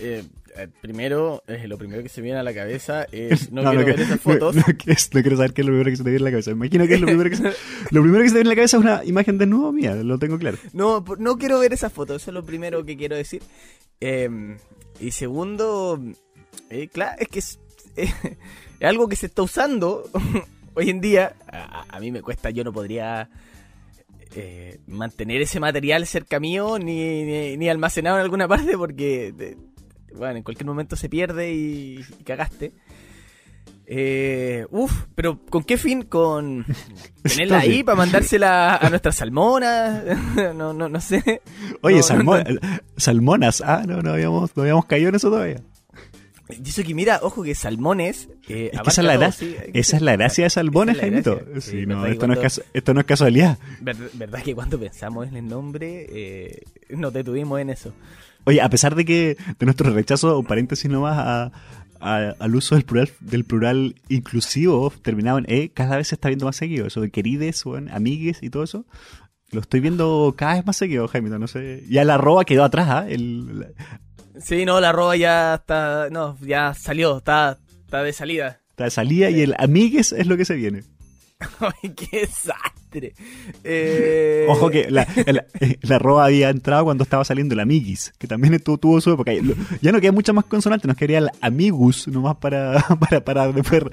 Eh, 0.00 0.24
eh, 0.56 0.68
primero, 0.80 1.42
eh, 1.46 1.66
lo 1.68 1.78
primero 1.78 2.02
que 2.02 2.08
se 2.08 2.20
viene 2.20 2.38
a 2.38 2.42
la 2.42 2.52
cabeza 2.54 3.04
es 3.12 3.50
no, 3.52 3.62
No, 3.62 3.70
quiero 3.70 3.80
no, 3.82 3.86
ver 3.86 3.96
que- 3.96 4.02
esas 4.02 4.20
fotos. 4.20 4.54
No, 4.56 4.62
no 4.66 4.76
quiero- 4.76 5.36
saber 5.36 5.52
qué 5.52 5.60
es 5.62 5.66
lo 5.66 5.72
primero 5.72 5.90
que 5.90 5.96
se 5.96 6.02
te 6.04 6.10
viene 6.10 6.18
en 6.18 6.24
la 6.24 6.30
cabeza. 6.30 6.50
Imagino 6.50 6.86
que 6.86 6.94
es 6.94 7.00
lo 7.00 7.06
primero 7.06 7.30
que 7.30 7.36
se, 7.36 7.42
lo 7.90 8.02
primero 8.02 8.22
que 8.22 8.28
se 8.28 8.34
te 8.34 8.38
viene 8.38 8.40
en 8.40 8.48
la 8.48 8.54
cabeza 8.56 8.76
es 8.76 8.82
una 8.82 9.04
imagen 9.04 9.38
desnudo 9.38 9.72
mía, 9.72 9.94
lo 9.96 10.18
tengo 10.18 10.38
claro. 10.38 10.58
No, 10.72 11.04
no 11.18 11.38
quiero 11.38 11.58
ver 11.60 11.72
esas 11.72 11.92
fotos, 11.92 12.22
eso 12.22 12.30
es 12.30 12.34
lo 12.34 12.44
primero 12.44 12.84
que 12.84 12.96
quiero 12.96 13.16
decir. 13.16 13.42
Eh, 14.00 14.56
y 15.00 15.10
segundo, 15.12 16.00
eh, 16.70 16.88
claro, 16.88 17.16
es 17.20 17.28
que 17.28 17.38
es, 17.38 17.58
eh, 17.96 18.12
es 18.80 18.86
algo 18.88 19.08
que 19.08 19.16
se 19.16 19.26
está 19.26 19.42
usando 19.42 20.08
hoy 20.74 20.90
en 20.90 21.00
día. 21.00 21.34
A, 21.50 21.84
a 21.88 22.00
mí 22.00 22.10
me 22.10 22.22
cuesta, 22.22 22.50
yo 22.50 22.64
no 22.64 22.72
podría 22.72 23.28
eh, 24.34 24.78
mantener 24.86 25.42
ese 25.42 25.60
material 25.60 26.06
cerca 26.06 26.38
mío 26.40 26.78
ni, 26.78 27.24
ni, 27.24 27.56
ni 27.56 27.68
almacenado 27.68 28.16
en 28.16 28.22
alguna 28.22 28.46
parte 28.48 28.76
porque, 28.76 29.32
de- 29.32 29.56
bueno, 30.16 30.36
en 30.38 30.42
cualquier 30.42 30.66
momento 30.66 30.96
se 30.96 31.08
pierde 31.08 31.52
y, 31.52 32.00
y 32.18 32.24
cagaste. 32.24 32.72
Eh, 33.92 34.66
uf, 34.70 35.06
pero 35.16 35.40
¿con 35.46 35.64
qué 35.64 35.76
fin? 35.76 36.02
¿Con 36.02 36.64
tenerla 37.22 37.58
ahí 37.58 37.82
para 37.82 37.96
mandársela 37.96 38.76
a 38.76 38.88
nuestras 38.88 39.16
salmonas? 39.16 40.04
no, 40.54 40.72
no, 40.72 40.88
no 40.88 41.00
sé. 41.00 41.42
Oye, 41.82 41.96
no, 41.96 42.02
salmonas. 42.96 43.60
Ah, 43.66 43.82
no, 43.86 44.00
no 44.00 44.12
habíamos, 44.12 44.56
no 44.56 44.62
habíamos 44.62 44.84
caído 44.86 45.08
en 45.08 45.16
eso 45.16 45.28
todavía. 45.30 45.60
Eso 46.52 46.82
que 46.82 46.94
mira, 46.94 47.20
ojo 47.22 47.42
que 47.42 47.54
salmones. 47.54 48.28
eh, 48.48 48.70
Es 48.72 48.80
que 48.82 48.88
esa 48.90 49.00
es 49.00 49.06
la, 49.06 49.14
abarca 49.14 49.36
gra- 49.36 49.38
todo, 49.38 49.48
sí, 49.48 49.56
hay 49.66 49.72
que 49.72 49.78
esa 49.80 49.96
es 49.96 50.02
la 50.02 50.12
gracia 50.16 50.44
de 50.44 50.50
salmones, 50.50 50.94
es 50.96 51.00
Jaimito. 51.00 51.36
gracia. 51.36 51.60
Sí, 51.60 51.70
Sí, 51.80 51.86
no, 51.86 52.06
esto, 52.06 52.26
no 52.26 52.34
es 52.34 52.62
esto 52.72 52.94
no 52.94 53.00
es 53.00 53.06
casualidad. 53.06 53.58
Ver- 53.80 53.96
¿Verdad 54.14 54.42
que 54.42 54.54
cuando 54.54 54.78
pensamos 54.78 55.28
en 55.28 55.36
el 55.36 55.48
nombre 55.48 56.06
eh, 56.10 56.62
nos 56.90 57.12
detuvimos 57.12 57.60
en 57.60 57.70
eso? 57.70 57.92
Oye, 58.44 58.60
a 58.60 58.70
pesar 58.70 58.94
de 58.94 59.04
que 59.04 59.36
de 59.58 59.66
nuestro 59.66 59.90
rechazo, 59.92 60.38
un 60.38 60.46
paréntesis 60.46 60.90
nomás, 60.90 61.18
a- 61.18 61.52
a- 62.00 62.34
al 62.38 62.54
uso 62.56 62.74
del 62.74 62.84
plural, 62.84 63.10
del 63.20 63.44
plural 63.44 63.94
inclusivo 64.08 64.90
terminado 65.02 65.38
en 65.38 65.44
E, 65.48 65.70
cada 65.74 65.96
vez 65.98 66.08
se 66.08 66.14
está 66.14 66.28
viendo 66.28 66.46
más 66.46 66.56
seguido. 66.56 66.86
Eso 66.86 67.00
de 67.02 67.10
querides, 67.10 67.64
weón, 67.66 67.90
amigues 67.90 68.38
y 68.42 68.48
todo 68.50 68.62
eso. 68.64 68.86
Lo 69.52 69.60
estoy 69.60 69.80
viendo 69.80 70.32
cada 70.38 70.54
vez 70.54 70.64
más 70.64 70.76
seguido, 70.76 71.08
Jaimito. 71.08 71.38
No 71.38 71.48
sé. 71.48 71.84
Ya 71.90 72.04
la 72.04 72.14
arroba 72.14 72.44
quedó 72.44 72.62
atrás. 72.64 73.06
El- 73.08 73.60
la- 73.60 73.66
Sí, 74.42 74.64
no, 74.64 74.80
la 74.80 74.90
arroba 74.90 75.16
ya 75.16 75.54
está. 75.56 76.08
No, 76.10 76.36
ya 76.40 76.74
salió, 76.74 77.18
está, 77.18 77.58
está 77.84 78.02
de 78.02 78.12
salida. 78.12 78.60
la 78.76 78.90
salida 78.90 79.30
y 79.30 79.42
el 79.42 79.54
amigues 79.58 80.12
es 80.12 80.26
lo 80.26 80.36
que 80.36 80.44
se 80.44 80.54
viene. 80.54 80.82
Ay, 81.60 81.90
qué 81.94 82.20
desastre. 82.20 83.14
Eh, 83.64 84.46
Ojo 84.48 84.68
que 84.70 84.90
la, 84.90 85.02
eh, 85.16 85.78
la 85.82 85.96
arroba 85.96 86.26
había 86.26 86.50
entrado 86.50 86.84
cuando 86.84 87.04
estaba 87.04 87.24
saliendo 87.24 87.54
el 87.54 87.60
amiguis, 87.60 88.12
que 88.18 88.26
también 88.26 88.54
estuvo, 88.54 88.78
tuvo 88.78 89.00
su 89.00 89.12
época. 89.12 89.32
Ya 89.80 89.92
no 89.92 90.00
queda 90.00 90.12
mucha 90.12 90.32
más 90.32 90.44
consonante, 90.44 90.88
nos 90.88 90.96
quedaría 90.96 91.18
el 91.18 91.30
amigus 91.40 92.08
nomás 92.08 92.36
para, 92.36 92.80
para, 93.00 93.24
para 93.24 93.52
después 93.52 93.84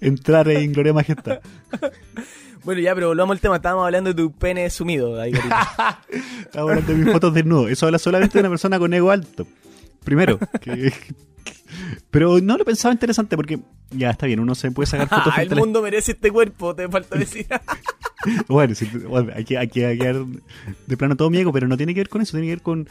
entrar 0.00 0.48
en 0.48 0.72
Gloria 0.72 0.92
Majestad. 0.92 1.38
Bueno, 2.64 2.80
ya, 2.80 2.94
pero 2.94 3.08
volvamos 3.08 3.34
al 3.34 3.40
tema. 3.40 3.56
Estábamos 3.56 3.84
hablando 3.84 4.12
de 4.12 4.22
tu 4.22 4.32
pene 4.32 4.68
sumido. 4.70 5.20
Ahí. 5.20 5.32
Estaba 5.32 6.70
hablando 6.70 6.92
de 6.92 6.98
mis 6.98 7.12
fotos 7.12 7.34
desnudo. 7.34 7.68
Eso 7.68 7.86
habla 7.86 7.98
solamente 7.98 8.38
de 8.38 8.40
una 8.40 8.48
persona 8.48 8.78
con 8.78 8.92
ego 8.94 9.10
alto. 9.10 9.46
Primero. 10.04 10.38
que- 10.60 10.92
pero 12.10 12.40
no 12.40 12.56
lo 12.56 12.64
pensaba 12.64 12.92
interesante 12.92 13.36
porque 13.36 13.58
ya 13.90 14.10
está 14.10 14.26
bien, 14.26 14.38
uno 14.40 14.54
se 14.54 14.70
puede 14.70 14.86
sacar 14.86 15.08
fotos 15.08 15.32
Ah, 15.36 15.42
el 15.42 15.54
mundo 15.56 15.82
merece 15.82 16.12
este 16.12 16.30
cuerpo, 16.30 16.74
te 16.74 16.88
falta 16.88 17.18
decir. 17.18 17.46
Bueno, 18.48 18.74
sí, 18.74 18.88
bueno, 19.06 19.32
que, 19.36 19.44
que 19.44 19.68
que 19.68 19.96
dar 19.98 20.16
de 20.86 20.96
plano 20.96 21.14
todo 21.14 21.28
mi 21.28 21.36
ego, 21.36 21.52
pero 21.52 21.68
no 21.68 21.76
tiene 21.76 21.92
que 21.92 22.00
ver 22.00 22.08
con 22.08 22.22
eso, 22.22 22.32
tiene 22.32 22.46
que 22.46 22.52
ver 22.54 22.62
con 22.62 22.88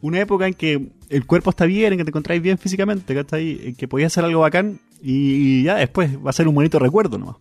una 0.00 0.18
época 0.18 0.48
en 0.48 0.54
que 0.54 0.88
el 1.08 1.24
cuerpo 1.24 1.50
está 1.50 1.66
bien, 1.66 1.92
en 1.92 1.98
que 2.00 2.04
te 2.04 2.10
encontráis 2.10 2.42
bien 2.42 2.58
físicamente, 2.58 3.14
¿cachai? 3.14 3.60
En 3.68 3.74
que 3.76 3.86
podías 3.86 4.12
hacer 4.12 4.24
algo 4.24 4.40
bacán 4.40 4.80
y 5.00 5.62
ya 5.62 5.76
después 5.76 6.10
va 6.16 6.30
a 6.30 6.32
ser 6.32 6.48
un 6.48 6.56
bonito 6.56 6.80
recuerdo 6.80 7.16
nomás. 7.16 7.36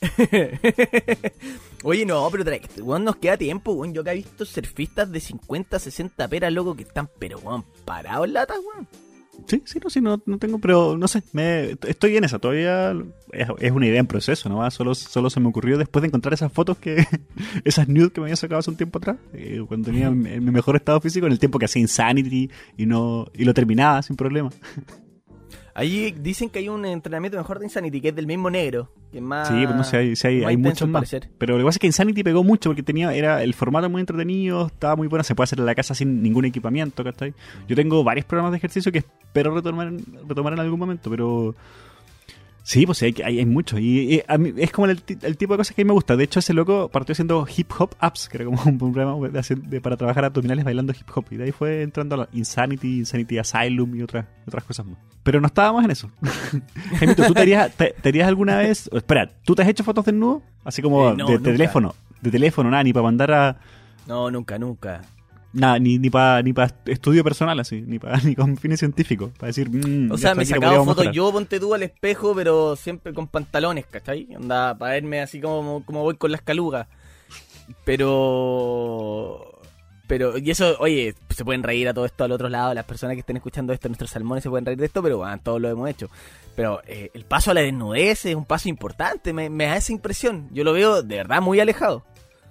Oye, 1.82 2.04
no, 2.04 2.28
pero 2.30 2.44
tra- 2.44 2.82
weón, 2.82 3.04
nos 3.04 3.16
queda 3.16 3.36
tiempo, 3.36 3.72
weón. 3.72 3.94
Yo 3.94 4.02
que 4.04 4.10
he 4.10 4.14
visto 4.14 4.44
surfistas 4.44 5.10
de 5.10 5.20
50, 5.20 5.78
60 5.78 6.28
peras, 6.28 6.52
loco, 6.52 6.74
que 6.74 6.82
están, 6.82 7.08
pero 7.18 7.38
weón, 7.38 7.64
parados 7.84 8.26
en 8.26 8.32
latas, 8.34 8.58
weón. 8.58 8.86
Sí, 9.46 9.62
sí, 9.66 9.78
no, 9.84 9.90
sí, 9.90 10.00
no, 10.00 10.20
no 10.24 10.38
tengo, 10.38 10.58
pero 10.58 10.96
no 10.96 11.06
sé, 11.08 11.22
me, 11.32 11.76
estoy 11.86 12.16
en 12.16 12.24
esa, 12.24 12.38
todavía 12.38 12.92
es, 13.32 13.46
es 13.60 13.70
una 13.70 13.86
idea 13.86 14.00
en 14.00 14.06
proceso, 14.06 14.48
¿no? 14.48 14.68
Solo, 14.70 14.94
solo 14.94 15.28
se 15.28 15.40
me 15.40 15.48
ocurrió 15.48 15.76
después 15.76 16.00
de 16.00 16.08
encontrar 16.08 16.32
esas 16.32 16.50
fotos 16.50 16.78
que, 16.78 17.06
esas 17.64 17.86
nudes 17.86 18.12
que 18.12 18.20
me 18.22 18.26
había 18.26 18.36
sacado 18.36 18.60
hace 18.60 18.70
un 18.70 18.78
tiempo 18.78 18.96
atrás, 18.98 19.18
eh, 19.34 19.62
cuando 19.68 19.90
tenía 19.90 20.10
mi, 20.10 20.40
mi 20.40 20.50
mejor 20.50 20.76
estado 20.76 21.02
físico, 21.02 21.26
en 21.26 21.32
el 21.32 21.38
tiempo 21.38 21.58
que 21.58 21.66
hacía 21.66 21.82
Insanity 21.82 22.50
y 22.78 22.86
no, 22.86 23.26
y 23.34 23.44
lo 23.44 23.52
terminaba 23.52 24.02
sin 24.02 24.16
problema. 24.16 24.50
Ahí 25.78 26.10
dicen 26.10 26.48
que 26.48 26.60
hay 26.60 26.70
un 26.70 26.86
entrenamiento 26.86 27.36
mejor 27.36 27.58
de 27.58 27.66
Insanity, 27.66 28.00
que 28.00 28.08
es 28.08 28.16
del 28.16 28.26
mismo 28.26 28.48
negro. 28.48 28.90
Que 29.12 29.18
es 29.18 29.22
más. 29.22 29.48
Sí, 29.48 29.62
pues 29.64 29.76
no 29.76 29.84
sé, 29.84 29.98
hay, 29.98 30.16
sí 30.16 30.26
hay, 30.26 30.56
muchos 30.56 30.88
más. 30.88 31.00
parecer. 31.00 31.28
Pero 31.36 31.52
lo 31.52 31.58
que 31.58 31.66
pasa 31.66 31.76
es 31.76 31.80
que 31.80 31.86
Insanity 31.86 32.24
pegó 32.24 32.42
mucho 32.42 32.70
porque 32.70 32.82
tenía, 32.82 33.12
era 33.12 33.42
el 33.42 33.52
formato 33.52 33.90
muy 33.90 34.00
entretenido, 34.00 34.68
estaba 34.68 34.96
muy 34.96 35.06
bueno, 35.06 35.22
se 35.22 35.34
puede 35.34 35.44
hacer 35.44 35.58
en 35.58 35.66
la 35.66 35.74
casa 35.74 35.94
sin 35.94 36.22
ningún 36.22 36.46
equipamiento, 36.46 37.04
¿cachai? 37.04 37.34
Yo 37.68 37.76
tengo 37.76 38.02
varios 38.02 38.24
programas 38.24 38.52
de 38.52 38.56
ejercicio 38.56 38.90
que 38.90 39.00
espero 39.00 39.54
retomar, 39.54 39.92
retomar 40.26 40.54
en 40.54 40.60
algún 40.60 40.78
momento, 40.78 41.10
pero 41.10 41.54
sí, 42.66 42.84
pues 42.84 43.00
hay, 43.02 43.14
hay, 43.24 43.38
hay 43.38 43.46
muchos. 43.46 43.78
Y, 43.78 44.16
y 44.16 44.22
a 44.26 44.36
mí 44.38 44.52
es 44.56 44.72
como 44.72 44.88
el, 44.88 45.00
el 45.22 45.36
tipo 45.36 45.54
de 45.54 45.58
cosas 45.58 45.74
que 45.74 45.82
a 45.82 45.84
mí 45.84 45.86
me 45.86 45.94
gusta. 45.94 46.16
De 46.16 46.24
hecho, 46.24 46.40
ese 46.40 46.52
loco 46.52 46.88
partió 46.88 47.12
haciendo 47.12 47.46
hip 47.56 47.70
hop 47.78 47.94
apps, 48.00 48.28
que 48.28 48.38
era 48.38 48.44
como 48.46 48.60
un 48.66 48.76
programa 48.76 49.16
de 49.28 49.80
para 49.80 49.96
trabajar 49.96 50.24
abdominales 50.24 50.64
bailando 50.64 50.92
hip 50.92 51.08
hop. 51.14 51.26
Y 51.30 51.36
de 51.36 51.44
ahí 51.44 51.52
fue 51.52 51.82
entrando 51.82 52.16
a 52.16 52.18
la 52.18 52.28
Insanity, 52.32 52.98
Insanity 52.98 53.38
Asylum 53.38 53.94
y 53.94 54.02
otras, 54.02 54.26
otras 54.46 54.64
cosas 54.64 54.86
más. 54.86 54.98
Pero 55.22 55.40
no 55.40 55.46
estábamos 55.46 55.84
en 55.84 55.92
eso. 55.92 56.10
Jaimito, 56.98 57.24
¿tú 57.24 57.34
te 57.34 57.40
harías, 57.40 57.72
te, 57.76 57.94
te 58.00 58.08
harías 58.08 58.28
alguna 58.28 58.58
vez... 58.58 58.90
espera, 58.92 59.30
¿tú 59.44 59.54
te 59.54 59.62
has 59.62 59.68
hecho 59.68 59.84
fotos 59.84 60.04
desnudo? 60.04 60.42
Así 60.64 60.82
como 60.82 61.10
Eh, 61.10 61.14
no, 61.16 61.26
de, 61.26 61.38
de 61.38 61.52
teléfono. 61.52 61.94
De 62.20 62.30
teléfono, 62.30 62.70
nada, 62.70 62.82
ni 62.82 62.92
para 62.92 63.04
mandar 63.04 63.32
a... 63.32 63.56
No, 64.06 64.30
nunca, 64.30 64.58
nunca. 64.58 65.02
Nada, 65.56 65.78
ni, 65.78 65.98
ni 65.98 66.10
para 66.10 66.42
ni 66.42 66.52
pa 66.52 66.70
estudio 66.84 67.24
personal, 67.24 67.58
así. 67.58 67.80
Ni, 67.80 67.98
pa, 67.98 68.16
ni 68.24 68.34
con 68.34 68.56
fines 68.58 68.78
científicos. 68.78 69.30
Para 69.38 69.48
decir... 69.48 69.70
mm, 69.70 70.12
O 70.12 70.18
sea, 70.18 70.34
me 70.34 70.44
podríamos 70.44 70.86
fotos 70.86 71.10
yo, 71.12 71.32
ponte 71.32 71.58
tú 71.58 71.72
al 71.72 71.82
espejo, 71.82 72.34
pero 72.34 72.76
siempre 72.76 73.14
con 73.14 73.26
pantalones, 73.26 73.86
¿cachai? 73.86 74.28
Anda, 74.36 74.76
para 74.76 74.92
verme 74.92 75.20
así 75.22 75.40
como, 75.40 75.82
como 75.86 76.02
voy 76.02 76.16
con 76.16 76.30
las 76.30 76.42
calugas. 76.42 76.86
Pero... 77.84 79.52
Pero, 80.08 80.38
y 80.38 80.52
eso, 80.52 80.76
oye, 80.78 81.16
se 81.30 81.44
pueden 81.44 81.64
reír 81.64 81.88
a 81.88 81.94
todo 81.94 82.04
esto 82.06 82.22
al 82.22 82.30
otro 82.30 82.48
lado, 82.48 82.72
las 82.74 82.84
personas 82.84 83.14
que 83.14 83.20
estén 83.20 83.38
escuchando 83.38 83.72
esto, 83.72 83.88
nuestros 83.88 84.10
salmones 84.10 84.44
se 84.44 84.48
pueden 84.48 84.64
reír 84.64 84.78
de 84.78 84.86
esto, 84.86 85.02
pero 85.02 85.18
bueno, 85.18 85.36
todos 85.42 85.60
lo 85.60 85.68
hemos 85.68 85.90
hecho. 85.90 86.08
Pero 86.54 86.80
eh, 86.86 87.10
el 87.12 87.24
paso 87.24 87.50
a 87.50 87.54
la 87.54 87.62
desnudez 87.62 88.24
es 88.24 88.36
un 88.36 88.44
paso 88.44 88.68
importante, 88.68 89.32
me, 89.32 89.50
me 89.50 89.66
da 89.66 89.76
esa 89.78 89.90
impresión. 89.92 90.48
Yo 90.52 90.62
lo 90.62 90.72
veo 90.72 91.02
de 91.02 91.16
verdad 91.16 91.42
muy 91.42 91.58
alejado. 91.58 92.04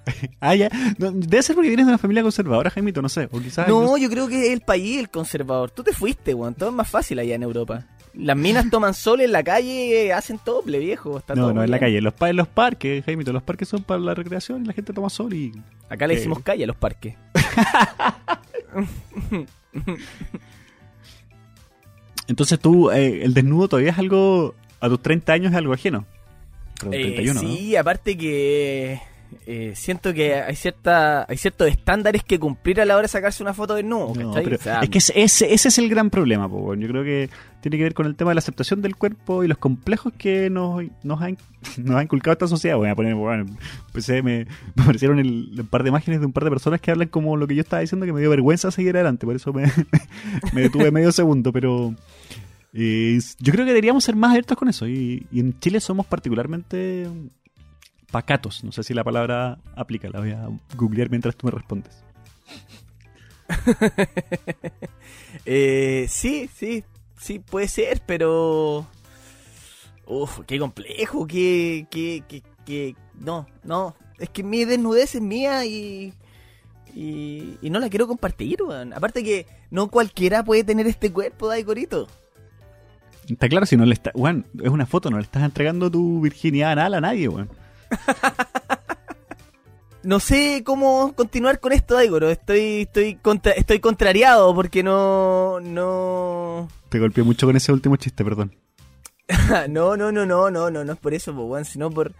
Ah, 0.40 0.56
ya. 0.56 0.70
No, 0.98 1.12
debe 1.12 1.44
ser 1.44 1.56
porque 1.56 1.70
vienes 1.70 1.86
de 1.86 1.92
una 1.92 1.98
familia 1.98 2.24
conservadora, 2.24 2.70
Jaimito, 2.70 3.02
no 3.02 3.10
sé. 3.10 3.28
O 3.32 3.40
quizás... 3.40 3.68
No, 3.68 3.98
yo 3.98 4.10
creo 4.10 4.28
que 4.28 4.48
es 4.48 4.54
el 4.54 4.62
país 4.62 5.00
el 5.00 5.10
conservador. 5.10 5.72
Tú 5.72 5.84
te 5.84 5.94
fuiste, 5.94 6.34
weón. 6.34 6.54
Todo 6.54 6.70
es 6.70 6.76
más 6.76 6.90
fácil 6.90 7.20
allá 7.20 7.36
en 7.36 7.44
Europa. 7.44 7.86
Las 8.14 8.38
minas 8.38 8.70
toman 8.70 8.94
sol 8.94 9.22
en 9.22 9.32
la 9.32 9.44
calle, 9.44 10.14
hacen 10.14 10.40
doble, 10.46 10.80
viejo. 10.80 11.18
Está 11.18 11.36
No, 11.36 11.44
todo 11.44 11.54
no, 11.54 11.64
en 11.64 11.72
la 11.72 11.80
calle. 11.80 11.98
En 11.98 12.04
los, 12.04 12.14
en 12.22 12.36
los 12.36 12.48
parques, 12.48 13.04
Jaimito. 13.04 13.34
Los 13.34 13.44
parques 13.44 13.68
son 13.68 13.84
para 13.84 14.00
la 14.00 14.14
recreación 14.14 14.64
y 14.64 14.68
la 14.68 14.74
gente 14.74 14.94
toma 14.94 15.10
sol 15.10 15.34
y... 15.34 15.52
Acá 15.90 16.08
le 16.08 16.16
decimos 16.16 16.40
calle 16.40 16.64
a 16.64 16.68
los 16.68 16.78
parques. 16.78 17.16
Entonces 22.28 22.60
tú, 22.60 22.90
eh, 22.92 23.24
el 23.24 23.34
desnudo 23.34 23.68
todavía 23.68 23.92
es 23.92 24.00
algo... 24.00 24.56
A 24.80 24.90
tus 24.90 25.02
30 25.02 25.34
años 25.34 25.52
es 25.52 25.58
algo 25.58 25.74
ajeno. 25.74 26.06
Eh, 26.86 26.90
31, 26.90 27.34
¿no? 27.34 27.40
sí, 27.40 27.76
aparte 27.76 28.18
que 28.18 29.00
eh, 29.46 29.74
siento 29.76 30.14
que 30.14 30.36
hay 30.36 30.56
cierta 30.56 31.26
hay 31.30 31.38
ciertos 31.38 31.68
estándares 31.70 32.24
que 32.24 32.40
cumplir 32.40 32.82
a 32.82 32.86
la 32.86 32.96
hora 32.96 33.04
de 33.04 33.08
sacarse 33.10 33.44
una 33.44 33.54
foto 33.54 33.76
de 33.76 33.84
nuevo, 33.84 34.14
No, 34.16 34.30
¿cachai? 34.30 34.44
pero 34.44 34.56
O 34.56 34.60
sea, 34.60 34.80
es 34.82 34.90
que 34.90 34.98
ese, 35.00 35.22
ese, 35.54 35.68
es 35.68 35.78
el 35.78 35.90
gran 35.90 36.10
problema, 36.10 36.50
po, 36.50 36.74
yo 36.76 36.88
creo 36.88 37.04
que 37.04 37.30
tiene 37.62 37.78
que 37.78 37.84
ver 37.84 37.94
con 37.94 38.06
el 38.06 38.16
tema 38.16 38.32
de 38.32 38.36
la 38.36 38.40
aceptación 38.40 38.82
del 38.82 38.96
cuerpo 38.96 39.44
y 39.44 39.48
los 39.48 39.58
complejos 39.58 40.14
que 40.18 40.50
nos, 40.50 40.84
nos, 41.04 41.22
ha, 41.22 41.30
nos 41.78 41.96
ha 41.96 42.04
inculcado 42.04 42.34
esta 42.34 42.48
sociedad. 42.48 42.78
Voy 42.78 42.90
a 42.90 42.96
poner, 42.96 43.16
bueno, 43.16 43.46
empecé, 43.88 44.22
me, 44.22 44.46
me 44.76 44.84
aparecieron 44.84 45.18
el, 45.20 45.50
un 45.60 45.68
par 45.68 45.82
de 45.82 45.90
imágenes 45.90 46.20
de 46.20 46.28
un 46.28 46.34
par 46.34 46.44
de 46.44 46.52
personas 46.52 46.80
que 46.80 46.92
hablan 46.92 47.08
como 47.08 47.38
lo 47.38 47.48
que 47.48 47.56
yo 47.56 47.62
estaba 47.62 47.82
diciendo, 47.82 48.06
que 48.06 48.14
me 48.14 48.20
dio 48.20 48.30
vergüenza 48.30 48.70
seguir 48.70 48.96
adelante, 48.96 49.26
por 49.26 49.36
eso 49.36 49.52
me, 49.52 49.64
me 50.54 50.62
detuve 50.62 50.92
medio 50.92 51.12
segundo, 51.12 51.52
pero 51.52 51.96
eh, 52.74 53.20
yo 53.40 53.52
creo 53.54 53.66
que 53.66 53.72
deberíamos 53.72 54.04
ser 54.04 54.16
más 54.16 54.32
abiertos 54.32 54.58
con 54.58 54.68
eso 54.68 54.88
y, 54.88 55.26
y 55.32 55.40
en 55.40 55.58
Chile 55.60 55.80
somos 55.80 56.06
particularmente 56.06 57.08
pacatos, 58.16 58.64
no 58.64 58.72
sé 58.72 58.82
si 58.82 58.94
la 58.94 59.04
palabra 59.04 59.58
aplica, 59.76 60.08
la 60.08 60.22
voy 60.22 60.32
a 60.32 60.48
googlear 60.78 61.10
mientras 61.10 61.36
tú 61.36 61.48
me 61.48 61.52
respondes. 61.52 62.02
eh, 65.46 66.06
sí, 66.08 66.50
sí, 66.56 66.86
sí, 67.20 67.40
puede 67.40 67.68
ser, 67.68 68.02
pero... 68.06 68.88
Uf, 70.06 70.40
qué 70.48 70.58
complejo, 70.60 71.28
qué, 71.28 71.88
qué, 71.92 72.24
qué, 72.26 72.42
qué- 72.66 72.96
No, 73.20 73.48
no, 73.66 73.98
es 74.18 74.30
que 74.30 74.44
mi 74.44 74.64
desnudez 74.64 75.16
es 75.16 75.22
mía 75.22 75.66
y... 75.66 76.14
Y, 76.94 77.58
y 77.62 77.70
no 77.70 77.80
la 77.82 77.90
quiero 77.90 78.08
compartir, 78.08 78.64
weón. 78.64 78.94
Aparte 78.94 79.26
que 79.26 79.46
no 79.72 79.90
cualquiera 79.90 80.42
puede 80.46 80.64
tener 80.64 80.88
este 80.88 81.12
cuerpo, 81.12 81.50
Dai 81.50 81.66
Corito. 81.66 82.08
Está 83.28 83.50
claro, 83.50 83.66
si 83.66 83.76
no 83.76 83.84
le 83.86 83.94
está, 83.94 84.12
weón, 84.16 84.48
es 84.64 84.70
una 84.70 84.86
foto, 84.86 85.10
no 85.10 85.18
le 85.18 85.24
estás 85.24 85.44
entregando 85.44 85.92
tu 85.92 86.22
virginidad 86.22 86.72
anal 86.72 86.94
a 86.94 87.02
nadie, 87.02 87.28
weón. 87.28 87.50
No 90.06 90.20
sé 90.20 90.62
cómo 90.64 91.14
continuar 91.16 91.60
con 91.60 91.74
esto, 91.74 91.96
Daigoro. 91.96 92.30
Estoy, 92.30 92.82
estoy, 92.82 93.16
contra, 93.16 93.54
estoy 93.54 93.80
contrariado 93.80 94.54
porque 94.54 94.84
no, 94.84 95.60
no, 95.62 96.68
Te 96.90 97.00
golpeé 97.00 97.24
mucho 97.24 97.48
con 97.48 97.56
ese 97.56 97.72
último 97.72 97.96
chiste, 97.96 98.24
perdón. 98.24 98.56
no, 99.70 99.98
no, 99.98 100.12
no, 100.12 100.28
no, 100.28 100.52
no, 100.52 100.70
no, 100.70 100.86
no 100.86 100.94
es 100.94 101.00
por 101.00 101.16
eso, 101.16 101.36
po, 101.36 101.64
sino 101.64 101.90
por, 101.90 102.14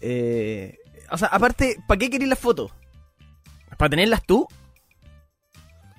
eh, 0.00 0.78
o 1.10 1.18
sea, 1.18 1.28
aparte, 1.28 1.78
¿para 1.88 1.98
qué 1.98 2.10
querés 2.10 2.28
las 2.28 2.38
fotos? 2.38 2.70
¿Para 3.76 3.90
tenerlas 3.90 4.22
tú? 4.24 4.46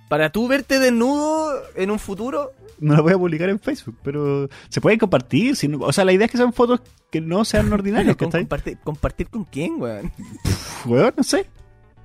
¿Para 0.10 0.32
tú 0.32 0.48
verte 0.48 0.80
desnudo 0.80 1.54
en 1.76 1.92
un 1.92 2.00
futuro? 2.00 2.52
No 2.80 2.96
la 2.96 3.02
voy 3.02 3.14
a 3.14 3.18
publicar 3.18 3.50
en 3.50 3.60
Facebook, 3.60 3.96
pero 4.04 4.50
se 4.70 4.82
pueden 4.82 5.00
compartir. 5.00 5.56
si 5.56 5.68
no- 5.68 5.80
o 5.80 5.94
sea, 5.94 6.06
la 6.06 6.12
idea 6.14 6.26
es 6.26 6.32
que 6.32 6.38
sean 6.38 6.54
fotos 6.54 6.82
que 7.12 7.22
no 7.22 7.46
sean 7.46 7.72
ordinarias, 7.72 8.16
¿Con- 8.18 8.28
¿cachai? 8.28 8.42
compartir, 8.44 8.78
¿Compartir 8.84 9.28
con 9.30 9.46
quién, 9.46 9.82
weón? 9.82 10.12
Pff, 10.44 10.86
Weón, 10.88 11.14
no 11.18 11.24
sé. 11.24 11.46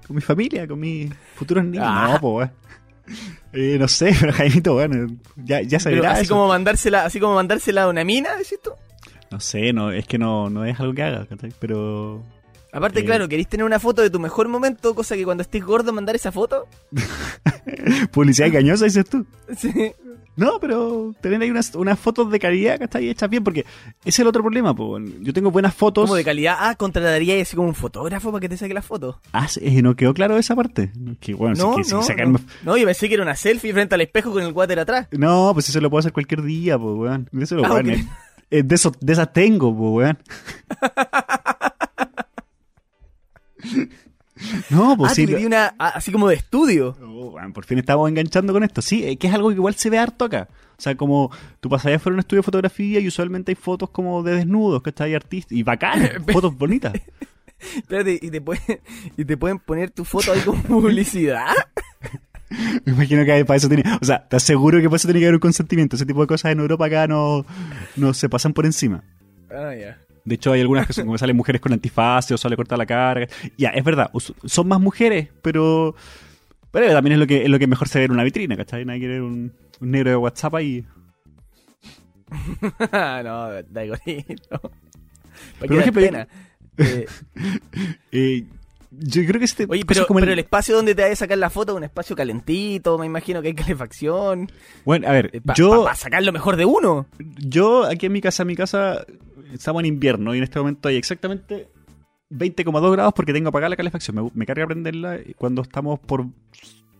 Con 0.06 0.16
mi 0.16 0.22
familia, 0.22 0.66
con 0.66 0.78
mis 0.80 1.12
futuros 1.34 1.64
niños. 1.64 1.84
Ah. 1.87 2.11
No, 2.14 2.20
pues, 2.20 2.48
weón. 2.48 2.52
Eh, 3.54 3.76
no 3.80 3.88
sé, 3.88 4.14
pero 4.20 4.32
Jaimito, 4.32 4.76
weón, 4.76 5.20
ya, 5.37 5.62
ya 5.62 5.80
se 5.80 5.90
verá 5.90 6.12
así 6.12 6.22
eso. 6.24 6.34
como 6.34 6.48
mandársela, 6.48 7.04
así 7.06 7.18
como 7.18 7.34
mandársela 7.34 7.84
a 7.84 7.88
una 7.88 8.04
mina, 8.04 8.37
decís 8.37 8.58
tú. 8.62 8.70
No 9.30 9.40
sé, 9.40 9.72
no, 9.72 9.90
es 9.90 10.06
que 10.06 10.18
no, 10.18 10.48
no 10.50 10.64
es 10.64 10.78
algo 10.80 10.94
que 10.94 11.02
haga. 11.02 11.26
Pero... 11.58 12.22
Aparte, 12.78 13.00
Eh. 13.00 13.04
claro, 13.04 13.28
queréis 13.28 13.48
tener 13.48 13.64
una 13.66 13.78
foto 13.78 14.02
de 14.02 14.10
tu 14.10 14.18
mejor 14.18 14.48
momento, 14.48 14.94
cosa 14.94 15.14
que 15.16 15.24
cuando 15.24 15.42
estés 15.42 15.64
gordo 15.64 15.92
mandar 15.92 16.16
esa 16.16 16.32
foto. 16.32 16.66
Publicidad 18.12 18.48
engañosa, 18.48 18.84
dices 18.86 19.04
tú. 19.08 19.26
Sí. 19.56 19.92
No, 20.36 20.60
pero 20.60 21.12
tener 21.20 21.42
ahí 21.42 21.50
unas, 21.50 21.74
unas 21.74 21.98
fotos 21.98 22.30
de 22.30 22.38
calidad 22.38 22.78
que 22.78 22.84
están 22.84 23.02
hechas 23.02 23.28
bien, 23.28 23.42
porque 23.42 23.60
ese 23.62 24.08
es 24.10 24.18
el 24.20 24.28
otro 24.28 24.40
problema, 24.42 24.72
po. 24.72 24.96
Yo 25.00 25.32
tengo 25.32 25.50
buenas 25.50 25.74
fotos. 25.74 26.04
Como 26.04 26.14
de 26.14 26.22
calidad. 26.22 26.56
Ah, 26.60 26.76
contrataría 26.76 27.42
así 27.42 27.56
como 27.56 27.66
un 27.66 27.74
fotógrafo 27.74 28.30
para 28.30 28.40
que 28.42 28.48
te 28.48 28.56
saque 28.56 28.72
la 28.72 28.82
foto. 28.82 29.20
Ah, 29.32 29.48
sí, 29.48 29.58
eh, 29.64 29.82
no 29.82 29.96
quedó 29.96 30.14
claro 30.14 30.38
esa 30.38 30.54
parte. 30.54 30.92
Que 31.18 31.34
bueno, 31.34 31.56
No, 31.56 31.82
sí, 31.82 31.90
no, 31.92 32.02
sacarme- 32.02 32.38
no. 32.62 32.72
No, 32.72 32.76
yo 32.76 32.84
pensé 32.86 33.08
que 33.08 33.14
era 33.14 33.24
una 33.24 33.34
selfie 33.34 33.72
frente 33.72 33.96
al 33.96 34.00
espejo 34.02 34.30
con 34.30 34.44
el 34.44 34.52
water 34.52 34.78
atrás. 34.78 35.08
No, 35.10 35.50
pues 35.54 35.68
eso 35.70 35.80
lo 35.80 35.90
puedo 35.90 35.98
hacer 36.00 36.12
cualquier 36.12 36.42
día, 36.42 36.78
pues, 36.78 36.94
weón. 36.96 37.28
Eso 37.40 37.56
lo 37.56 37.66
Ah, 37.66 37.72
weón, 37.72 37.90
ok. 37.90 37.96
eh, 37.96 38.04
eh, 38.50 38.62
de, 38.62 38.74
eso, 38.76 38.92
de 39.00 39.12
esas 39.12 39.32
tengo, 39.32 39.76
pues, 39.76 39.90
weón. 40.06 40.18
no, 44.70 44.96
pues 44.96 45.12
ah, 45.12 45.14
sí. 45.14 45.26
te 45.26 45.46
una 45.46 45.74
así 45.78 46.12
como 46.12 46.28
de 46.28 46.37
estudio. 46.37 46.96
Oh, 47.02 47.31
weón, 47.31 47.52
por 47.52 47.64
fin 47.64 47.78
estamos 47.78 48.09
enganchando 48.09 48.52
con 48.52 48.62
esto. 48.62 48.83
Sí, 48.83 49.04
eh, 49.04 49.16
que 49.16 49.26
es 49.26 49.35
algo 49.35 49.48
que 49.48 49.57
igual 49.57 49.74
se 49.74 49.90
ve 49.90 49.98
harto 49.98 50.24
acá. 50.24 50.48
O 50.78 50.81
sea, 50.81 50.96
como 50.96 51.31
tú 51.61 51.68
pasarías 51.68 52.00
por 52.00 52.12
un 52.12 52.20
estudio 52.20 52.40
de 52.40 52.44
fotografía 52.44 53.00
y 53.00 53.09
usualmente 53.09 53.50
hay 53.50 53.57
fotos 53.57 53.90
como 53.90 54.22
de 54.22 54.37
desnudos, 54.37 54.83
que 54.83 54.90
está 54.90 55.04
ahí 55.04 55.14
artistas. 55.14 55.52
Y 55.52 55.62
bacanas, 55.62 56.12
fotos 56.33 56.57
bonitas. 56.57 56.92
Espérate, 57.74 58.18
y 58.22 58.31
te, 58.31 58.40
pueden, 58.40 58.81
y 59.16 59.24
te 59.24 59.37
pueden 59.37 59.59
poner 59.59 59.90
tu 59.90 60.04
foto 60.04 60.33
ahí 60.33 60.40
como 60.40 60.62
publicidad. 60.68 61.48
Me 62.85 62.92
imagino 62.92 63.24
que 63.24 63.44
para 63.44 63.57
eso 63.57 63.68
tiene. 63.68 63.83
O 64.00 64.04
sea, 64.04 64.26
te 64.26 64.37
aseguro 64.37 64.81
que 64.81 64.88
para 64.88 64.96
eso 64.96 65.09
tiene 65.09 65.20
que 65.20 65.26
haber 65.26 65.35
un 65.35 65.40
consentimiento. 65.40 65.96
Ese 65.96 66.07
tipo 66.07 66.20
de 66.20 66.28
cosas 66.28 66.52
en 66.52 66.61
Europa 66.61 66.87
acá 66.87 67.07
no, 67.09 67.44
no 67.96 68.14
se 68.14 68.28
pasan 68.28 68.52
por 68.52 68.64
encima. 68.64 69.02
Ah, 69.50 69.74
ya. 69.74 69.98
De 70.28 70.34
hecho, 70.36 70.52
hay 70.52 70.60
algunas 70.60 70.86
que 70.86 70.92
son 70.92 71.04
como 71.04 71.14
que 71.14 71.18
salen 71.18 71.36
mujeres 71.36 71.60
con 71.60 71.72
antifaz 71.72 72.30
o 72.32 72.38
sale 72.38 72.54
cortada 72.56 72.78
la 72.78 72.86
cara. 72.86 73.26
Ya, 73.56 73.70
es 73.70 73.82
verdad, 73.84 74.10
son 74.44 74.68
más 74.68 74.80
mujeres, 74.80 75.28
pero. 75.42 75.94
Pero 76.70 76.92
también 76.92 77.14
es 77.14 77.18
lo 77.18 77.26
que 77.26 77.42
es 77.44 77.48
lo 77.48 77.58
que 77.58 77.66
mejor 77.66 77.88
se 77.88 77.98
ve 77.98 78.04
en 78.04 78.12
una 78.12 78.24
vitrina, 78.24 78.56
¿cachai? 78.56 78.84
Nadie 78.84 79.00
quiere 79.00 79.14
ver 79.14 79.22
un, 79.22 79.52
un 79.80 79.90
negro 79.90 80.10
de 80.10 80.16
WhatsApp 80.16 80.54
ahí. 80.56 80.84
no, 83.24 83.62
da 83.70 83.84
igualito. 83.84 84.60
¿Para 85.58 85.68
Por 85.68 85.78
ejemplo, 85.80 86.02
pena? 86.02 86.28
Eh, 86.76 87.06
Eh, 88.12 88.44
yo 88.90 89.22
creo 89.26 89.38
que 89.38 89.44
este 89.44 89.66
oye, 89.68 89.84
pero, 89.86 90.06
como 90.06 90.18
el- 90.18 90.24
pero 90.24 90.32
el 90.32 90.38
espacio 90.38 90.74
donde 90.74 90.94
te 90.94 91.04
a 91.04 91.14
sacar 91.14 91.36
la 91.38 91.50
foto 91.50 91.72
es 91.72 91.76
un 91.76 91.84
espacio 91.84 92.16
calentito, 92.16 92.96
me 92.98 93.04
imagino 93.06 93.42
que 93.42 93.48
hay 93.48 93.54
calefacción. 93.54 94.50
Bueno, 94.84 95.08
a 95.08 95.12
ver, 95.12 95.42
Para 95.44 95.56
yo, 95.56 95.86
sacar 95.94 96.22
lo 96.22 96.32
mejor 96.32 96.56
de 96.56 96.64
uno. 96.64 97.06
yo 97.18 97.84
aquí 97.84 98.06
en 98.06 98.12
mi 98.12 98.20
casa, 98.22 98.42
en 98.44 98.46
mi 98.46 98.56
casa, 98.56 99.04
estamos 99.52 99.80
en 99.80 99.87
invierno 99.87 100.34
y 100.34 100.38
en 100.38 100.44
este 100.44 100.58
momento 100.58 100.88
hay 100.88 100.96
exactamente 100.96 101.68
20,2 102.30 102.92
grados 102.92 103.12
porque 103.14 103.32
tengo 103.32 103.48
apagada 103.48 103.70
la 103.70 103.76
calefacción. 103.76 104.16
Me, 104.16 104.30
me 104.34 104.46
carga 104.46 104.66
prenderla 104.66 105.18
cuando 105.37 105.62
estamos 105.62 105.98
por 106.00 106.26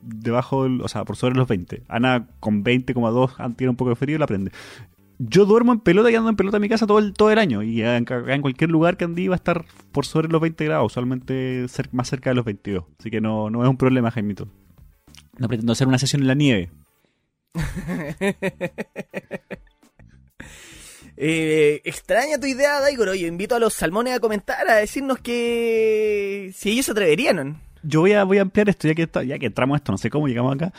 debajo, 0.03 0.65
del- 0.65 0.81
o 0.81 0.89
sea, 0.89 1.05
por 1.05 1.17
sobre 1.17 1.35
los 1.37 1.49
20. 1.49 1.83
Ana 1.89 2.29
con 2.41 2.65
20,2 2.65 3.33
ah, 3.39 3.51
tiene 3.57 3.71
un 3.71 3.77
poco 3.77 3.91
de 3.91 3.97
frío 3.97 4.17
y 4.17 4.19
la 4.19 4.27
prende. 4.27 4.53
Yo 5.19 5.47
duermo 5.47 5.73
en 5.73 5.81
pelota 5.81 6.11
y 6.11 6.15
ando 6.15 6.31
en 6.31 6.37
pelota 6.37 6.59
en 6.59 6.63
mi 6.63 6.69
casa 6.69 6.87
todo 6.87 7.01
el, 7.01 7.13
todo 7.13 7.33
el 7.33 7.39
año. 7.39 7.63
Y 7.65 7.83
en, 7.83 8.05
cualquier 8.41 8.71
lugar 8.71 8.97
que 8.97 9.05
andí 9.05 9.27
va 9.27 9.35
a 9.35 9.37
estar 9.37 9.65
por 9.91 10.07
sobre 10.07 10.29
los 10.29 10.41
20 10.41 10.65
grados, 10.65 10.93
usualmente 10.93 11.67
más 11.91 12.09
cerca 12.09 12.31
de 12.31 12.37
los 12.37 12.45
22. 12.45 12.85
Así 13.01 13.11
que 13.11 13.21
no, 13.21 13.51
no 13.51 13.65
es 13.65 13.69
un 13.69 13.77
problema, 13.77 14.13
Jaimito. 14.13 14.47
No 15.39 15.49
pretendo 15.49 15.73
hacer 15.73 15.89
una 15.89 15.99
sesión 15.99 16.23
en 16.23 16.29
la 16.29 16.35
nieve. 16.35 16.71
Eh, 21.21 21.81
extraña 21.85 22.39
tu 22.39 22.47
idea, 22.47 22.81
Daigoro. 22.81 23.13
Yo 23.15 23.27
invito 23.27 23.57
a 23.57 23.59
los 23.59 23.75
salmones 23.75 24.15
a 24.15 24.21
comentar, 24.21 24.69
a 24.71 24.77
decirnos 24.77 25.19
que 25.19 26.53
si 26.55 26.71
ellos 26.71 26.87
se 26.87 26.93
atreverían. 26.93 27.61
Yo 27.83 28.01
voy 28.01 28.13
a, 28.13 28.23
voy 28.25 28.39
a 28.39 28.43
ampliar 28.43 28.69
esto, 28.69 28.87
ya 28.89 28.95
que, 28.95 29.09
ya 29.27 29.39
que 29.39 29.47
entramos 29.47 29.75
a 29.75 29.79
esto, 29.79 29.93
no 29.93 29.99
sé 29.99 30.11
cómo 30.11 30.29
llegamos 30.29 30.55
acá. 30.55 30.73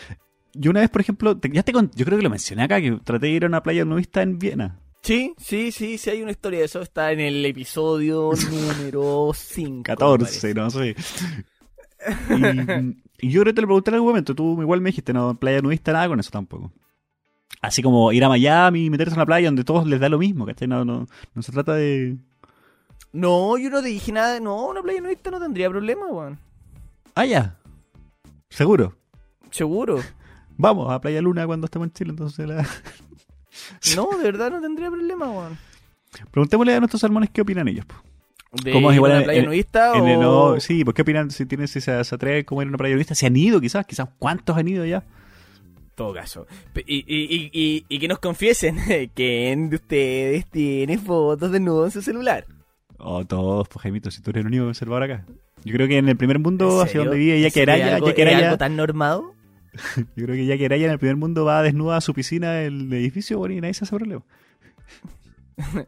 Yo 0.54 0.72
una 0.72 0.80
vez, 0.80 0.90
por 0.90 1.02
ejemplo, 1.02 1.38
te- 1.38 1.50
ya 1.52 1.62
te 1.64 1.74
con- 1.74 1.92
yo 1.94 2.06
creo 2.06 2.18
que 2.18 2.24
lo 2.24 2.30
mencioné 2.30 2.64
acá, 2.64 2.80
que 2.82 2.92
traté 3.04 3.28
de 3.28 3.32
ir 3.34 3.44
a 3.44 3.48
una 3.48 3.62
playa 3.64 3.84
nudista 3.86 4.22
en 4.22 4.40
Viena. 4.40 4.80
Sí, 5.02 5.34
sí, 5.38 5.72
sí, 5.72 5.98
sí 5.98 6.10
hay 6.10 6.22
una 6.22 6.32
historia 6.32 6.60
de 6.60 6.66
eso. 6.66 6.82
Está 6.82 7.12
en 7.12 7.20
el 7.20 7.46
episodio 7.46 8.32
número 8.52 9.32
5. 9.34 9.84
14, 9.84 10.54
no 10.54 10.70
sé. 10.70 10.96
Y, 12.30 13.28
y 13.28 13.30
yo 13.32 13.42
creo 13.42 13.52
que 13.52 13.56
te 13.56 13.62
lo 13.62 13.68
pregunté 13.68 13.92
en 13.92 13.96
algún 13.96 14.10
momento, 14.10 14.34
tú 14.36 14.62
igual 14.62 14.82
me 14.82 14.90
dijiste, 14.90 15.12
no, 15.14 15.38
playa 15.38 15.62
nudista, 15.62 15.92
nada 15.94 16.08
con 16.08 16.20
eso 16.20 16.32
tampoco. 16.32 16.72
Así 17.62 17.82
como 17.82 18.12
ir 18.14 18.24
a 18.24 18.30
Miami 18.30 18.86
y 18.86 18.90
meterse 18.90 19.14
en 19.14 19.20
una 19.20 19.26
playa 19.26 19.48
donde 19.48 19.64
todos 19.64 19.86
les 19.86 20.00
da 20.00 20.08
lo 20.10 20.18
mismo, 20.18 20.46
¿cachai? 20.46 20.68
No, 20.68 20.86
no, 20.86 21.08
no 21.34 21.42
se 21.42 21.52
trata 21.52 21.74
de... 21.74 22.18
No, 23.12 23.58
yo 23.58 23.70
no 23.70 23.82
te 23.82 23.90
dije 23.90 24.12
nada. 24.12 24.40
No, 24.40 24.68
una 24.68 24.82
playa 24.82 25.02
nudista 25.02 25.32
no 25.32 25.40
tendría 25.40 25.70
problema, 25.70 26.06
weón. 26.08 26.40
Ah, 27.16 27.26
ya. 27.26 27.58
Seguro. 28.50 28.96
Seguro. 29.52 30.00
Vamos 30.58 30.92
a 30.92 31.00
Playa 31.02 31.22
Luna 31.22 31.46
cuando 31.48 31.66
estemos 31.66 31.88
en 31.88 31.94
Chile, 31.94 32.10
entonces 32.12 32.48
la... 32.48 32.66
No, 33.96 34.08
de 34.18 34.24
verdad 34.24 34.52
no 34.52 34.62
tendría 34.62 34.90
problema, 34.90 35.30
weón. 35.30 35.58
Preguntémosle 36.32 36.76
a 36.76 36.80
nuestros 36.80 37.02
salmones 37.02 37.30
qué 37.30 37.42
opinan 37.42 37.68
ellos. 37.68 37.86
po. 37.86 37.96
¿De 38.64 38.72
¿Cómo 38.72 38.90
es 38.90 38.96
igual 38.96 39.12
una 39.12 39.20
en- 39.20 39.26
playa 39.26 39.40
en- 39.42 39.46
nudista 39.46 39.94
En 39.98 40.04
o...? 40.24 40.54
no, 40.54 40.60
sí, 40.60 40.84
pues 40.84 40.96
qué 40.96 41.02
opinan 41.04 41.30
si 41.30 41.46
tienen 41.46 41.68
si 41.68 41.82
se, 41.82 42.04
se 42.04 42.16
atreven 42.16 42.46
como 42.46 42.62
ir 42.62 42.68
a 42.68 42.70
una 42.70 42.78
playa 42.78 42.96
nudista. 42.96 43.16
¿Se 43.16 43.26
han 43.28 43.36
ido 43.36 43.60
quizás? 43.60 43.86
Quizás 43.86 44.08
cuántos 44.18 44.56
han 44.58 44.68
ido 44.68 44.86
ya. 44.86 45.04
Todo 46.00 46.14
caso. 46.14 46.48
Y, 46.86 47.04
y, 47.06 47.50
y, 47.52 47.86
y, 47.90 48.00
que 48.00 48.08
nos 48.08 48.20
confiesen 48.20 48.78
quién 49.14 49.70
de 49.70 49.76
ustedes 49.76 50.46
tiene 50.50 50.98
fotos 50.98 51.52
desnudo 51.52 51.86
en 51.86 51.92
su 51.92 52.02
celular. 52.02 52.46
Oh, 52.98 53.26
todos, 53.26 53.68
pues 53.68 53.84
Jaimito, 53.84 54.10
si 54.12 54.22
tú 54.22 54.30
eres 54.30 54.42
el 54.42 54.48
único 54.48 54.66
observador 54.68 55.04
acá. 55.04 55.26
Yo 55.66 55.74
creo 55.74 55.88
que 55.90 55.98
en 55.98 56.08
el 56.08 56.16
primer 56.16 56.40
mundo, 56.40 56.82
¿En 56.82 56.88
hacia 56.88 57.02
donde 57.02 57.18
vive 57.18 57.42
Jackie 57.42 57.60
¿Es 57.60 57.68
Araya, 57.68 57.96
algo- 57.98 58.08
Jackie 58.08 58.22
es 58.22 58.28
Araya- 58.28 58.46
algo 58.48 58.58
tan 58.58 58.76
normado? 58.78 59.34
yo 60.16 60.26
creo 60.26 60.36
que 60.36 60.46
Jackie 60.46 60.66
Araya 60.66 60.86
en 60.86 60.92
el 60.94 61.00
primer 61.00 61.18
mundo 61.18 61.44
va 61.46 61.62
desnuda 61.62 61.98
a 61.98 62.02
su 62.02 62.14
piscina 62.14 62.52
del 62.54 62.92
edificio, 62.94 63.38
bueno, 63.40 63.56
y 63.56 63.62
nadie 63.62 63.74
se 63.74 63.84
hace 63.84 63.96
problema. 63.96 64.24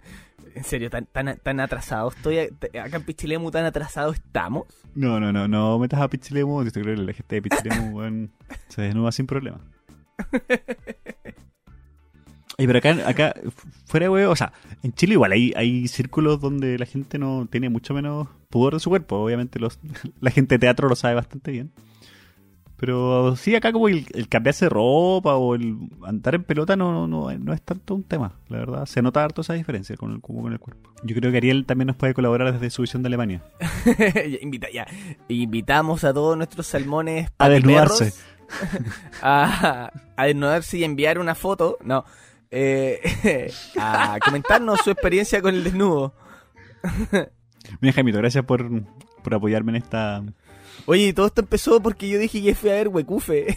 En 0.54 0.66
serio, 0.66 0.90
tan, 0.90 1.06
tan, 1.06 1.38
tan 1.42 1.62
atrasado 1.62 2.10
estoy. 2.10 2.38
Acá 2.40 2.98
en 2.98 3.04
Pichilemu 3.04 3.52
tan 3.52 3.64
atrasado 3.64 4.12
estamos. 4.12 4.66
No, 4.96 5.18
no, 5.18 5.32
no, 5.32 5.48
no 5.48 5.80
metas 5.80 6.02
a 6.02 6.10
Pichilemu, 6.10 6.66
yo 6.66 6.72
creo 6.72 6.94
que 6.94 7.02
la 7.02 7.14
gente 7.14 7.36
de 7.36 7.42
Pichilemu, 7.42 7.98
weón, 7.98 8.32
se 8.68 8.82
desnuda 8.82 9.14
sin 9.14 9.28
problema. 9.28 9.62
Oye, 12.58 12.68
pero 12.68 12.80
acá, 12.80 13.10
acá 13.10 13.34
fuera 13.86 14.10
de 14.10 14.28
o 14.28 14.36
sea, 14.36 14.54
en 14.84 14.94
Chile 14.94 15.14
igual 15.14 15.32
hay, 15.32 15.54
hay 15.56 15.88
círculos 15.88 16.40
donde 16.40 16.78
la 16.78 16.86
gente 16.86 17.18
no 17.18 17.48
tiene 17.50 17.70
mucho 17.70 17.94
menos 17.94 18.28
pudor 18.50 18.74
de 18.74 18.80
su 18.80 18.90
cuerpo. 18.90 19.16
Obviamente 19.18 19.60
los, 19.60 19.80
la 20.22 20.32
gente 20.32 20.56
de 20.56 20.60
teatro 20.60 20.88
lo 20.88 20.96
sabe 20.96 21.16
bastante 21.16 21.52
bien. 21.52 21.72
Pero 22.82 23.36
sí, 23.36 23.56
acá 23.56 23.72
como 23.72 23.88
el, 23.90 24.08
el 24.16 24.28
cambiarse 24.28 24.66
de 24.66 24.70
ropa 24.70 25.36
o 25.36 25.54
el 25.54 25.78
andar 26.04 26.34
en 26.34 26.44
pelota 26.44 26.76
no, 26.76 27.08
no, 27.08 27.32
no 27.32 27.54
es 27.54 27.62
tanto 27.62 27.94
un 27.94 28.04
tema, 28.04 28.34
la 28.50 28.58
verdad. 28.58 28.86
Se 28.88 29.04
nota 29.04 29.24
harto 29.24 29.42
esa 29.42 29.54
diferencia 29.54 29.96
con 29.96 30.14
el, 30.14 30.20
como 30.20 30.42
con 30.42 30.52
el 30.52 30.60
cuerpo. 30.60 30.90
Yo 31.04 31.16
creo 31.16 31.30
que 31.30 31.38
Ariel 31.38 31.68
también 31.68 31.88
nos 31.88 31.96
puede 31.96 32.16
colaborar 32.16 32.52
desde 32.52 32.72
su 32.72 32.82
visión 32.82 33.04
de 33.04 33.08
Alemania. 33.08 33.44
Ya, 33.86 34.38
Invita, 34.42 34.68
ya. 34.74 34.88
Invitamos 35.28 36.04
a 36.04 36.12
todos 36.12 36.36
nuestros 36.36 36.66
salmones 36.66 37.30
A 37.38 37.50
desnudarse. 37.50 38.14
A, 39.22 39.92
a 40.16 40.26
desnudarse 40.26 40.78
y 40.78 40.84
enviar 40.84 41.20
una 41.20 41.36
foto. 41.36 41.78
No. 41.84 42.06
eh, 42.50 43.52
a 43.80 44.18
comentarnos 44.24 44.80
su 44.84 44.92
experiencia 44.92 45.42
con 45.42 45.54
el 45.56 45.64
desnudo. 45.64 46.14
Mira, 47.80 47.94
Jaimito, 47.94 48.18
gracias 48.18 48.44
por, 48.46 48.70
por 49.24 49.34
apoyarme 49.36 49.72
en 49.72 49.76
esta... 49.78 50.24
Oye, 50.88 51.14
todo 51.14 51.28
esto 51.28 51.42
empezó 51.42 51.80
porque 51.82 52.10
yo 52.10 52.18
dije 52.18 52.42
que 52.42 52.56
fui 52.56 52.72
a 52.72 52.74
ver 52.74 52.88
Huecufe. 52.88 53.56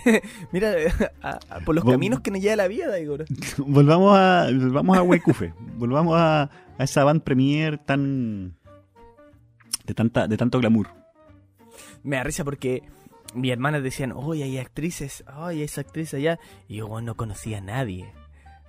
Mira, 0.52 0.74
a- 1.22 1.38
a- 1.48 1.61
por 1.61 1.74
los 1.74 1.83
Vol- 1.85 1.92
caminos 1.92 2.20
que 2.20 2.30
nos 2.30 2.40
lleva 2.40 2.57
la 2.57 2.68
vida, 2.68 3.00
Igor. 3.00 3.24
volvamos 3.57 4.16
a 4.18 4.44
volvamos 4.52 4.98
a 4.98 5.02
Huecufe. 5.02 5.54
volvamos 5.78 6.14
a, 6.18 6.42
a 6.78 6.85
esa 6.85 7.02
band 7.04 7.22
premier 7.22 7.78
tan... 7.78 8.54
De, 9.87 9.94
tanta, 9.94 10.28
de 10.28 10.37
tanto 10.37 10.59
glamour. 10.61 10.88
Me 12.02 12.16
da 12.16 12.24
risa 12.24 12.44
porque 12.44 12.83
mis 13.35 13.53
hermanas 13.53 13.83
decían, 13.83 14.12
oye, 14.12 14.44
hay 14.44 14.59
actrices, 14.59 15.25
ay, 15.27 15.59
hay 15.59 15.62
esa 15.64 15.81
actriz 15.83 16.14
allá. 16.14 16.38
Y 16.68 16.77
yo, 16.77 16.88
bueno, 16.88 17.07
no 17.07 17.16
conocía 17.16 17.59
a 17.59 17.61
nadie. 17.61 18.12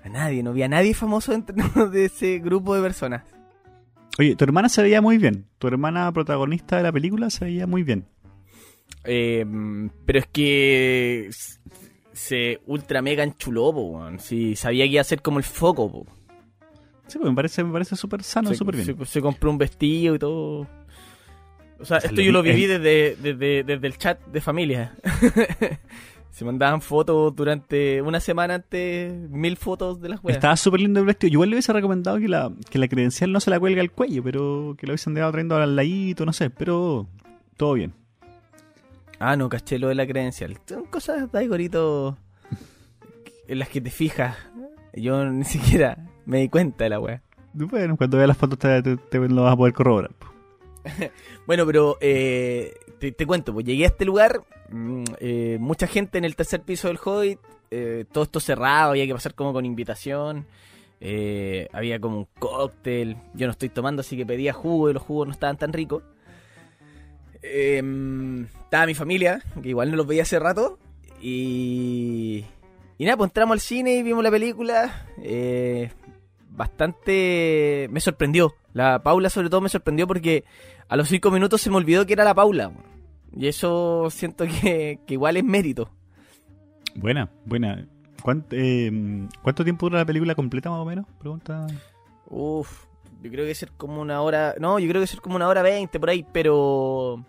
A 0.04 0.10
nadie, 0.10 0.43
no 0.43 0.54
vi 0.54 0.63
a 0.63 0.67
nadie 0.67 0.93
famoso 0.93 1.34
entre 1.34 1.56
de 1.91 2.06
ese 2.06 2.39
grupo 2.39 2.75
de 2.75 2.82
personas. 2.82 3.23
Oye, 4.19 4.36
tu 4.36 4.43
hermana 4.45 4.69
se 4.69 4.82
veía 4.84 5.01
muy 5.01 5.17
bien. 5.17 5.45
Tu 5.58 5.67
hermana 5.67 6.12
protagonista 6.12 6.78
de 6.78 6.84
la 6.84 6.91
película 6.91 7.30
se 7.30 7.45
veía 7.45 7.67
muy 7.67 7.84
bien. 7.84 8.06
Eh, 9.04 9.45
pero 10.06 10.19
es 10.19 10.28
que 10.28 11.30
se 12.13 12.62
ultra 12.65 13.01
mega 13.01 13.23
enchuló, 13.23 13.73
po. 13.73 14.01
Sí, 14.19 14.56
sabía 14.56 14.86
que 14.86 14.91
iba 14.91 15.01
a 15.01 15.06
ser 15.06 15.21
como 15.21 15.38
el 15.39 15.43
foco, 15.43 15.91
po. 15.91 16.06
Sí, 17.08 17.17
pues 17.19 17.30
me 17.30 17.36
parece, 17.36 17.63
me 17.63 17.71
parece 17.73 17.95
súper 17.95 18.23
sano, 18.23 18.54
súper 18.56 18.75
bien. 18.78 18.97
se- 18.97 19.06
se 19.06 19.21
compró 19.21 19.51
un 19.51 19.58
vestido 19.58 20.15
y 20.15 20.19
todo. 20.19 20.67
O 21.79 21.85
sea, 21.85 21.97
esto 21.97 22.21
yo 22.21 22.31
lo 22.31 22.41
vi- 22.41 22.51
viví 22.51 22.67
desde, 22.67 23.15
desde, 23.21 23.63
desde 23.63 23.88
el 23.88 23.97
chat 23.97 24.19
de 24.27 24.41
familia. 24.41 24.95
se 26.31 26.45
mandaban 26.45 26.81
fotos 26.81 27.35
durante 27.35 28.01
una 28.01 28.19
semana 28.19 28.55
antes, 28.55 29.13
mil 29.29 29.57
fotos 29.57 30.01
de 30.01 30.09
las 30.09 30.23
weas. 30.23 30.38
Estaba 30.38 30.55
súper 30.57 30.81
lindo 30.81 30.99
el 30.99 31.05
vestido. 31.05 31.29
Yo 31.31 31.35
igual 31.38 31.49
le 31.49 31.55
hubiese 31.55 31.73
recomendado 31.73 32.17
que 32.19 32.27
la, 32.27 32.51
que 32.69 32.77
la 32.79 32.88
credencial 32.88 33.31
no 33.31 33.39
se 33.39 33.49
la 33.49 33.59
cuelgue 33.59 33.81
al 33.81 33.91
cuello, 33.91 34.23
pero 34.23 34.75
que 34.77 34.88
lo 34.88 34.91
hubiesen 34.91 35.13
dejado 35.13 35.31
trayendo 35.33 35.55
al 35.57 35.75
ladito, 35.75 36.25
no 36.25 36.33
sé, 36.33 36.49
pero 36.49 37.07
todo 37.57 37.73
bien. 37.73 37.93
Ah, 39.19 39.35
no, 39.38 39.47
caché 39.49 39.79
lo 39.79 39.88
de 39.88 39.95
la 39.95 40.05
credencial. 40.05 40.57
Son 40.67 40.85
cosas 40.85 41.31
de 41.31 41.43
Igorito 41.43 42.17
en 43.47 43.59
las 43.59 43.69
que 43.69 43.79
te 43.81 43.89
fijas. 43.91 44.35
Yo 44.93 45.23
ni 45.25 45.43
siquiera 45.45 45.97
me 46.25 46.39
di 46.39 46.49
cuenta 46.49 46.83
de 46.85 46.89
la 46.89 46.99
wea. 46.99 47.21
Bueno, 47.53 47.95
cuando 47.95 48.17
veas 48.17 48.27
las 48.27 48.38
fotos 48.38 48.59
te, 48.59 48.81
te- 48.81 48.97
te 48.97 49.19
lo 49.29 49.43
vas 49.43 49.53
a 49.53 49.57
poder 49.57 49.73
corroborar. 49.73 50.11
po. 50.13 50.27
Bueno, 51.45 51.65
pero 51.65 51.97
eh, 52.01 52.73
te, 52.99 53.25
cuento, 53.25 53.53
pues 53.53 53.65
llegué 53.65 53.83
a 53.83 53.87
este 53.87 54.05
lugar, 54.05 54.43
mm, 54.69 55.03
eh, 55.19 55.57
mucha 55.59 55.87
gente 55.87 56.17
en 56.17 56.25
el 56.25 56.35
tercer 56.35 56.61
piso 56.61 56.87
del 56.87 56.99
Hobbit, 57.03 57.39
eh, 57.71 58.05
todo 58.11 58.23
esto 58.23 58.39
cerrado, 58.39 58.91
había 58.91 59.05
que 59.05 59.13
pasar 59.13 59.35
como 59.35 59.53
con 59.53 59.65
invitación, 59.65 60.45
había 61.71 61.99
como 61.99 62.17
un 62.17 62.27
cóctel, 62.39 63.17
yo 63.33 63.45
no 63.45 63.51
estoy 63.51 63.69
tomando, 63.69 64.01
así 64.01 64.17
que 64.17 64.25
pedía 64.25 64.53
jugo 64.53 64.89
y 64.89 64.93
los 64.93 65.03
jugos 65.03 65.27
no 65.27 65.33
estaban 65.33 65.57
tan 65.57 65.71
ricos. 65.71 66.03
Eh, 67.43 67.81
estaba 68.63 68.87
mi 68.87 68.95
familia, 68.95 69.43
que 69.61 69.69
igual 69.69 69.91
no 69.91 69.97
los 69.97 70.07
veía 70.07 70.23
hace 70.23 70.39
rato, 70.39 70.79
y... 71.21 72.45
Y 72.97 73.03
nada, 73.03 73.17
pues 73.17 73.29
entramos 73.29 73.55
al 73.55 73.59
cine 73.59 73.95
y 73.97 74.03
vimos 74.03 74.23
la 74.23 74.31
película. 74.31 75.05
eh, 75.21 75.91
bastante... 76.55 77.87
Me 77.91 77.99
sorprendió. 77.99 78.55
La 78.73 79.03
Paula 79.03 79.29
sobre 79.29 79.49
todo 79.49 79.61
me 79.61 79.69
sorprendió 79.69 80.07
porque 80.07 80.43
a 80.87 80.95
los 80.95 81.07
cinco 81.09 81.31
minutos 81.31 81.61
se 81.61 81.69
me 81.69 81.77
olvidó 81.77 82.05
que 82.05 82.13
era 82.13 82.23
la 82.23 82.33
Paula. 82.33 82.71
Y 83.35 83.47
eso 83.47 84.09
siento 84.09 84.45
que, 84.45 84.99
que 85.05 85.13
igual 85.13 85.37
es 85.37 85.43
mérito. 85.43 85.91
Buena, 86.95 87.29
buena. 87.45 87.87
¿Cuánto, 88.21 88.55
eh, 88.55 88.91
¿Cuánto 89.41 89.63
tiempo 89.63 89.85
dura 89.85 89.99
la 89.99 90.05
película 90.05 90.35
completa 90.35 90.69
más 90.69 90.79
o 90.79 90.85
menos? 90.85 91.05
Pregunta. 91.19 91.67
Uf, 92.27 92.85
yo 93.21 93.29
creo 93.29 93.45
que 93.45 93.53
ser 93.53 93.71
como 93.71 94.01
una 94.01 94.21
hora... 94.21 94.55
No, 94.59 94.79
yo 94.79 94.87
creo 94.87 95.01
que 95.01 95.07
ser 95.07 95.21
como 95.21 95.35
una 95.35 95.47
hora 95.47 95.61
veinte 95.61 95.99
por 95.99 96.09
ahí, 96.09 96.25
pero... 96.31 97.23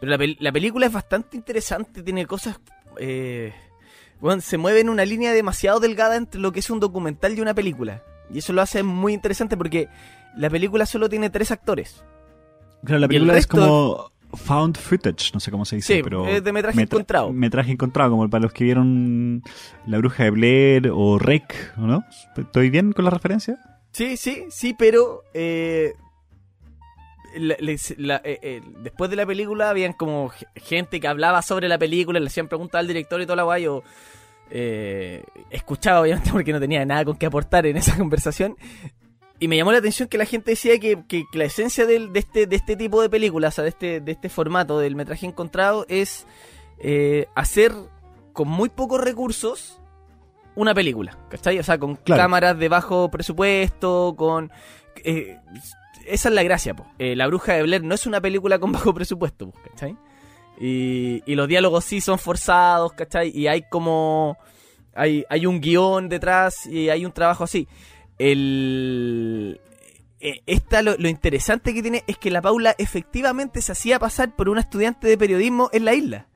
Pero 0.00 0.10
la, 0.10 0.18
pel- 0.18 0.36
la 0.40 0.52
película 0.52 0.86
es 0.86 0.92
bastante 0.92 1.36
interesante, 1.36 2.02
tiene 2.02 2.26
cosas... 2.26 2.60
Eh... 2.98 3.52
Bueno, 4.20 4.40
se 4.40 4.56
mueve 4.56 4.80
en 4.80 4.88
una 4.88 5.04
línea 5.04 5.32
demasiado 5.32 5.80
delgada 5.80 6.16
entre 6.16 6.40
lo 6.40 6.52
que 6.52 6.60
es 6.60 6.70
un 6.70 6.80
documental 6.80 7.36
y 7.36 7.42
una 7.42 7.52
película. 7.52 8.02
Y 8.32 8.38
eso 8.38 8.52
lo 8.52 8.62
hace 8.62 8.82
muy 8.82 9.12
interesante 9.12 9.56
porque 9.56 9.88
la 10.36 10.48
película 10.50 10.86
solo 10.86 11.08
tiene 11.08 11.30
tres 11.30 11.50
actores. 11.50 12.04
Claro, 12.84 13.00
la 13.00 13.08
película 13.08 13.36
es 13.38 13.46
como 13.46 14.10
found 14.34 14.76
footage, 14.76 15.32
no 15.32 15.38
sé 15.40 15.50
cómo 15.52 15.64
se 15.64 15.76
dice, 15.76 15.94
Sí, 15.96 16.02
pero... 16.02 16.26
es 16.26 16.42
de 16.42 16.52
metraje 16.52 16.76
metra- 16.76 16.96
encontrado. 16.96 17.32
Metraje 17.32 17.70
encontrado, 17.72 18.10
como 18.10 18.28
para 18.28 18.42
los 18.42 18.52
que 18.52 18.64
vieron 18.64 19.42
La 19.86 19.98
Bruja 19.98 20.24
de 20.24 20.30
Blair 20.30 20.90
o 20.92 21.18
Rec, 21.20 21.72
¿o 21.78 21.82
no? 21.82 22.04
¿Estoy 22.36 22.68
bien 22.70 22.92
con 22.92 23.04
la 23.04 23.10
referencia? 23.12 23.56
Sí, 23.92 24.16
sí, 24.16 24.46
sí, 24.50 24.74
pero 24.76 25.22
eh, 25.34 25.92
la- 27.36 27.56
les- 27.60 27.94
la- 27.98 28.20
eh, 28.24 28.38
eh, 28.42 28.62
después 28.82 29.08
de 29.10 29.16
la 29.16 29.24
película 29.26 29.70
habían 29.70 29.92
como 29.92 30.28
ge- 30.30 30.46
gente 30.56 30.98
que 31.00 31.06
hablaba 31.08 31.42
sobre 31.42 31.68
la 31.68 31.78
película, 31.78 32.18
le 32.20 32.26
hacían 32.26 32.48
preguntas 32.48 32.80
al 32.80 32.86
director 32.88 33.20
y 33.20 33.26
toda 33.26 33.36
la 33.36 33.42
guay. 33.44 33.62
Yo 33.64 33.82
eh, 34.50 35.22
escuchaba, 35.50 36.00
obviamente, 36.00 36.30
porque 36.32 36.52
no 36.52 36.60
tenía 36.60 36.84
nada 36.84 37.04
con 37.04 37.16
qué 37.16 37.26
aportar 37.26 37.66
en 37.66 37.76
esa 37.76 37.96
conversación. 37.96 38.56
Y 39.40 39.48
me 39.48 39.56
llamó 39.56 39.72
la 39.72 39.78
atención 39.78 40.08
que 40.08 40.16
la 40.18 40.26
gente 40.26 40.52
decía 40.52 40.78
que, 40.78 41.02
que- 41.08 41.24
la 41.32 41.44
esencia 41.44 41.86
del- 41.86 42.12
de, 42.12 42.20
este, 42.20 42.46
de 42.46 42.56
este 42.56 42.76
tipo 42.76 43.02
de 43.02 43.10
películas, 43.10 43.54
o 43.54 43.56
sea, 43.56 43.64
de 43.64 43.70
este, 43.70 44.00
de 44.00 44.12
este 44.12 44.28
formato 44.28 44.78
del 44.78 44.94
metraje 44.96 45.26
encontrado, 45.26 45.84
es 45.88 46.26
eh, 46.78 47.26
hacer 47.34 47.72
con 48.32 48.48
muy 48.48 48.68
pocos 48.68 49.00
recursos 49.00 49.80
una 50.56 50.72
película, 50.72 51.18
¿cachai? 51.30 51.58
O 51.58 51.62
sea, 51.64 51.78
con 51.78 51.96
Claro. 51.96 52.22
cámaras 52.22 52.56
de 52.58 52.68
bajo 52.68 53.10
presupuesto, 53.10 54.14
con... 54.16 54.52
eh, 55.04 55.38
esa 56.06 56.28
es 56.28 56.34
la 56.34 56.42
gracia, 56.42 56.74
po. 56.74 56.86
Eh, 56.98 57.16
La 57.16 57.26
Bruja 57.26 57.54
de 57.54 57.62
Blair 57.64 57.82
no 57.82 57.94
es 57.94 58.06
una 58.06 58.20
película 58.20 58.58
con 58.58 58.70
bajo 58.72 58.94
presupuesto, 58.94 59.50
po, 59.50 59.58
¿cachai? 59.70 59.96
Y, 60.60 61.22
y 61.26 61.34
los 61.34 61.48
diálogos 61.48 61.84
sí 61.84 62.00
son 62.00 62.18
forzados, 62.18 62.92
¿cachai? 62.92 63.30
Y 63.36 63.46
hay 63.48 63.62
como... 63.62 64.36
Hay, 64.94 65.24
hay 65.28 65.46
un 65.46 65.60
guion 65.60 66.08
detrás 66.08 66.66
y 66.66 66.88
hay 66.88 67.04
un 67.04 67.12
trabajo 67.12 67.42
así. 67.44 67.66
El... 68.18 69.60
eh, 70.20 70.40
Esta, 70.46 70.82
lo, 70.82 70.96
lo 70.96 71.08
interesante 71.08 71.74
que 71.74 71.82
tiene 71.82 72.04
es 72.06 72.16
que 72.16 72.30
la 72.30 72.40
Paula 72.40 72.76
efectivamente 72.78 73.60
se 73.60 73.72
hacía 73.72 73.98
pasar 73.98 74.36
por 74.36 74.48
una 74.48 74.60
estudiante 74.60 75.08
de 75.08 75.18
periodismo 75.18 75.68
en 75.72 75.84
la 75.84 75.94
isla. 75.94 76.28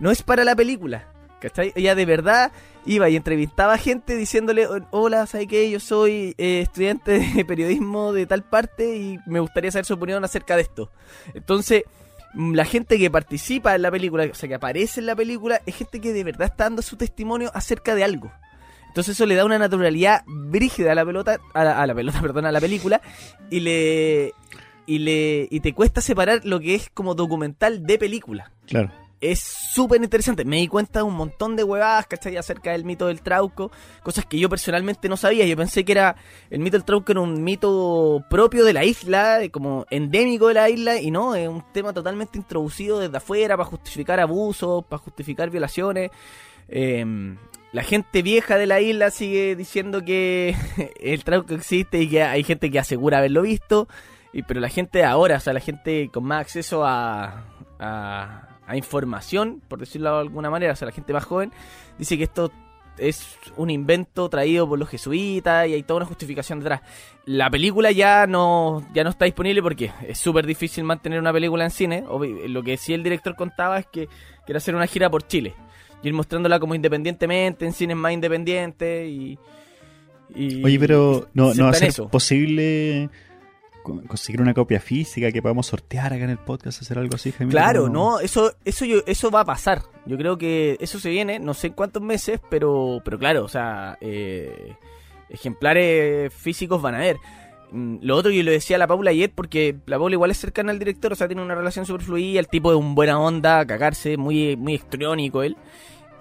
No 0.00 0.10
es 0.10 0.22
para 0.22 0.42
la 0.42 0.56
película. 0.56 1.08
¿Cachai? 1.40 1.72
Ella 1.74 1.94
de 1.96 2.04
verdad 2.06 2.52
iba 2.86 3.08
y 3.08 3.16
entrevistaba 3.16 3.74
a 3.74 3.78
gente 3.78 4.16
diciéndole, 4.16 4.66
hola, 4.90 5.26
¿sabes 5.26 5.48
qué? 5.48 5.68
Yo 5.70 5.80
soy 5.80 6.34
eh, 6.38 6.60
estudiante 6.60 7.18
de 7.18 7.44
periodismo 7.44 8.12
de 8.12 8.26
tal 8.26 8.44
parte 8.44 8.96
y 8.96 9.18
me 9.26 9.40
gustaría 9.40 9.72
saber 9.72 9.84
su 9.84 9.94
opinión 9.94 10.24
acerca 10.24 10.54
de 10.54 10.62
esto. 10.62 10.90
Entonces, 11.34 11.82
la 12.34 12.64
gente 12.64 12.98
que 12.98 13.10
participa 13.10 13.74
en 13.74 13.82
la 13.82 13.90
película, 13.90 14.24
o 14.30 14.34
sea, 14.34 14.48
que 14.48 14.54
aparece 14.54 15.00
en 15.00 15.06
la 15.06 15.16
película, 15.16 15.60
es 15.66 15.76
gente 15.76 16.00
que 16.00 16.12
de 16.12 16.24
verdad 16.24 16.48
está 16.48 16.64
dando 16.64 16.82
su 16.82 16.96
testimonio 16.96 17.50
acerca 17.54 17.94
de 17.94 18.04
algo. 18.04 18.32
Entonces 18.88 19.16
eso 19.16 19.26
le 19.26 19.34
da 19.34 19.44
una 19.44 19.58
naturalidad 19.58 20.22
brígida 20.26 20.92
a 20.92 20.94
la 20.94 21.04
pelota, 21.04 21.40
a 21.54 21.64
la, 21.64 21.82
a 21.82 21.86
la 21.86 21.94
pelota, 21.94 22.20
perdón, 22.22 22.46
a 22.46 22.52
la 22.52 22.60
película, 22.60 23.00
y 23.50 23.60
le, 23.60 24.32
y 24.86 24.98
le, 24.98 25.48
y 25.50 25.60
te 25.60 25.72
cuesta 25.72 26.00
separar 26.00 26.40
lo 26.44 26.60
que 26.60 26.74
es 26.74 26.90
como 26.90 27.14
documental 27.14 27.86
de 27.86 27.98
película 27.98 28.52
Claro. 28.66 28.90
Es 29.22 29.38
súper 29.38 30.02
interesante. 30.02 30.44
Me 30.44 30.56
di 30.56 30.68
cuenta 30.68 30.98
de 30.98 31.04
un 31.04 31.14
montón 31.14 31.56
de 31.56 31.64
huevadas, 31.64 32.06
¿cachai? 32.06 32.36
Acerca 32.36 32.72
del 32.72 32.84
mito 32.84 33.06
del 33.06 33.22
trauco. 33.22 33.70
Cosas 34.02 34.26
que 34.26 34.38
yo 34.38 34.48
personalmente 34.48 35.08
no 35.08 35.16
sabía. 35.16 35.46
Yo 35.46 35.56
pensé 35.56 35.84
que 35.84 35.92
era. 35.92 36.16
El 36.50 36.60
mito 36.60 36.76
del 36.76 36.84
trauco 36.84 37.12
era 37.12 37.20
un 37.20 37.42
mito 37.42 38.24
propio 38.28 38.64
de 38.64 38.72
la 38.72 38.84
isla, 38.84 39.38
como 39.50 39.86
endémico 39.90 40.48
de 40.48 40.54
la 40.54 40.68
isla. 40.68 41.00
Y 41.00 41.10
no, 41.10 41.34
es 41.34 41.48
un 41.48 41.64
tema 41.72 41.92
totalmente 41.92 42.36
introducido 42.36 42.98
desde 42.98 43.16
afuera 43.16 43.56
para 43.56 43.68
justificar 43.68 44.20
abusos, 44.20 44.84
para 44.84 45.00
justificar 45.00 45.48
violaciones. 45.50 46.10
Eh, 46.68 47.36
la 47.72 47.82
gente 47.82 48.20
vieja 48.20 48.58
de 48.58 48.66
la 48.66 48.82
isla 48.82 49.10
sigue 49.10 49.56
diciendo 49.56 50.04
que 50.04 50.54
el 51.00 51.24
trauco 51.24 51.54
existe 51.54 52.02
y 52.02 52.08
que 52.08 52.22
hay 52.22 52.44
gente 52.44 52.70
que 52.70 52.78
asegura 52.78 53.18
haberlo 53.18 53.42
visto. 53.42 53.88
Y, 54.32 54.42
pero 54.42 54.60
la 54.60 54.68
gente 54.68 55.04
ahora, 55.04 55.36
o 55.36 55.40
sea, 55.40 55.52
la 55.52 55.60
gente 55.60 56.10
con 56.12 56.24
más 56.24 56.42
acceso 56.42 56.84
a, 56.84 57.44
a, 57.78 58.51
a 58.72 58.76
información, 58.76 59.60
por 59.68 59.78
decirlo 59.78 60.12
de 60.14 60.20
alguna 60.20 60.50
manera, 60.50 60.72
o 60.72 60.76
sea, 60.76 60.86
la 60.86 60.92
gente 60.92 61.12
más 61.12 61.24
joven, 61.24 61.52
dice 61.98 62.16
que 62.16 62.24
esto 62.24 62.50
es 62.98 63.36
un 63.56 63.70
invento 63.70 64.28
traído 64.28 64.68
por 64.68 64.78
los 64.78 64.88
jesuitas 64.88 65.66
y 65.68 65.72
hay 65.74 65.82
toda 65.82 65.98
una 65.98 66.06
justificación 66.06 66.58
detrás. 66.60 66.82
La 67.24 67.48
película 67.50 67.90
ya 67.90 68.26
no, 68.26 68.86
ya 68.94 69.02
no 69.04 69.10
está 69.10 69.24
disponible 69.24 69.62
porque 69.62 69.90
es 70.06 70.18
súper 70.18 70.46
difícil 70.46 70.84
mantener 70.84 71.18
una 71.18 71.32
película 71.32 71.64
en 71.64 71.70
cine. 71.70 72.04
Lo 72.48 72.62
que 72.62 72.76
sí 72.76 72.92
el 72.92 73.02
director 73.02 73.34
contaba 73.34 73.78
es 73.78 73.86
que 73.86 74.08
quiere 74.44 74.58
hacer 74.58 74.74
una 74.74 74.86
gira 74.86 75.08
por 75.10 75.26
Chile 75.26 75.54
y 76.02 76.08
ir 76.08 76.14
mostrándola 76.14 76.58
como 76.60 76.74
independientemente, 76.74 77.64
en 77.64 77.72
cines 77.72 77.96
más 77.96 78.12
independientes 78.12 79.08
y... 79.08 79.38
y- 80.34 80.64
Oye, 80.64 80.78
pero 80.78 81.28
no, 81.34 81.54
no 81.54 81.64
va 81.64 81.70
a 81.70 81.74
ser 81.74 81.88
eso. 81.88 82.08
posible 82.08 83.08
conseguir 83.82 84.40
una 84.40 84.54
copia 84.54 84.80
física 84.80 85.30
que 85.32 85.42
podamos 85.42 85.66
sortear 85.66 86.12
acá 86.12 86.24
en 86.24 86.30
el 86.30 86.38
podcast, 86.38 86.80
hacer 86.80 86.98
algo 86.98 87.14
así, 87.16 87.32
Jaime. 87.32 87.50
Claro, 87.50 87.88
no, 87.88 88.20
eso, 88.20 88.54
eso, 88.64 88.84
yo, 88.84 88.98
eso 89.06 89.30
va 89.30 89.40
a 89.40 89.44
pasar. 89.44 89.82
Yo 90.06 90.16
creo 90.16 90.38
que 90.38 90.76
eso 90.80 90.98
se 90.98 91.10
viene, 91.10 91.38
no 91.38 91.54
sé 91.54 91.68
en 91.68 91.72
cuántos 91.74 92.02
meses, 92.02 92.40
pero, 92.50 93.00
pero 93.04 93.18
claro, 93.18 93.44
o 93.44 93.48
sea, 93.48 93.98
eh, 94.00 94.74
ejemplares 95.28 96.32
físicos 96.32 96.80
van 96.80 96.94
a 96.94 96.98
haber. 96.98 97.16
Mm, 97.70 97.96
Lo 98.02 98.16
otro 98.16 98.30
yo 98.30 98.42
lo 98.42 98.50
decía 98.50 98.76
a 98.76 98.78
la 98.78 98.86
Paula 98.86 99.10
ayer 99.10 99.32
porque 99.34 99.76
la 99.86 99.98
Paula 99.98 100.14
igual 100.14 100.30
es 100.30 100.38
cercana 100.38 100.72
al 100.72 100.78
director, 100.78 101.12
o 101.12 101.16
sea, 101.16 101.26
tiene 101.26 101.42
una 101.42 101.54
relación 101.54 101.86
súper 101.86 102.02
fluida, 102.02 102.38
el 102.40 102.48
tipo 102.48 102.70
de 102.70 102.76
un 102.76 102.94
buena 102.94 103.18
onda, 103.18 103.64
cagarse, 103.66 104.16
muy, 104.16 104.56
muy 104.56 104.74
histriónico 104.74 105.42
él. 105.42 105.56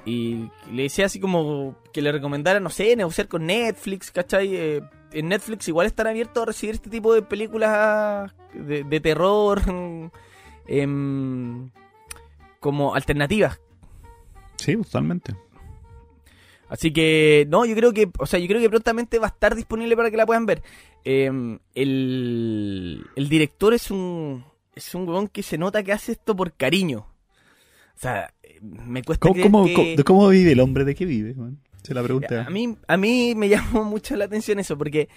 Y 0.05 0.49
le 0.71 0.83
decía 0.83 1.05
así 1.05 1.19
como 1.19 1.75
que 1.93 2.01
le 2.01 2.11
recomendara, 2.11 2.59
no 2.59 2.71
sé, 2.71 2.95
negociar 2.95 3.27
con 3.27 3.45
Netflix, 3.45 4.09
¿cachai? 4.09 4.55
Eh, 4.55 4.81
en 5.13 5.29
Netflix 5.29 5.67
igual 5.67 5.87
están 5.87 6.07
abiertos 6.07 6.43
a 6.43 6.45
recibir 6.45 6.75
este 6.75 6.89
tipo 6.89 7.13
de 7.13 7.21
películas 7.21 8.31
de, 8.53 8.83
de 8.83 8.99
terror 8.99 9.61
em, 10.67 11.69
como 12.59 12.95
alternativas. 12.95 13.59
Sí, 14.57 14.75
totalmente. 14.77 15.35
Así 16.69 16.93
que, 16.93 17.45
no, 17.49 17.65
yo 17.65 17.75
creo 17.75 17.91
que, 17.91 18.09
o 18.17 18.25
sea, 18.25 18.39
yo 18.39 18.47
creo 18.47 18.61
que 18.61 18.69
prontamente 18.69 19.19
va 19.19 19.25
a 19.27 19.29
estar 19.31 19.55
disponible 19.55 19.95
para 19.97 20.09
que 20.09 20.15
la 20.17 20.25
puedan 20.25 20.45
ver. 20.45 20.63
Em, 21.03 21.59
el, 21.75 23.05
el 23.15 23.27
director 23.29 23.73
es 23.73 23.91
un, 23.91 24.45
es 24.73 24.95
un 24.95 25.07
weón 25.09 25.27
que 25.27 25.43
se 25.43 25.57
nota 25.57 25.83
que 25.83 25.91
hace 25.91 26.13
esto 26.13 26.33
por 26.35 26.53
cariño. 26.53 26.99
O 27.95 27.99
sea, 27.99 28.33
me 28.61 29.03
cuesta 29.03 29.21
¿Cómo, 29.27 29.33
creer 29.33 29.51
cómo- 29.51 29.65
que- 29.65 29.73
cómo- 29.73 29.87
de 29.97 30.03
cómo 30.05 30.29
vive 30.29 30.51
el 30.53 30.59
hombre? 30.61 30.85
¿De 30.85 30.95
qué 30.95 31.05
vive? 31.05 31.33
man? 31.33 31.59
Se 31.83 31.93
la 31.93 32.03
pregunta. 32.03 32.45
A 32.45 32.49
mí, 32.49 32.77
a 32.87 32.97
mí 32.97 33.33
me 33.35 33.49
llamó 33.49 33.83
mucho 33.83 34.15
la 34.15 34.25
atención 34.25 34.59
eso, 34.59 34.77
porque 34.77 35.09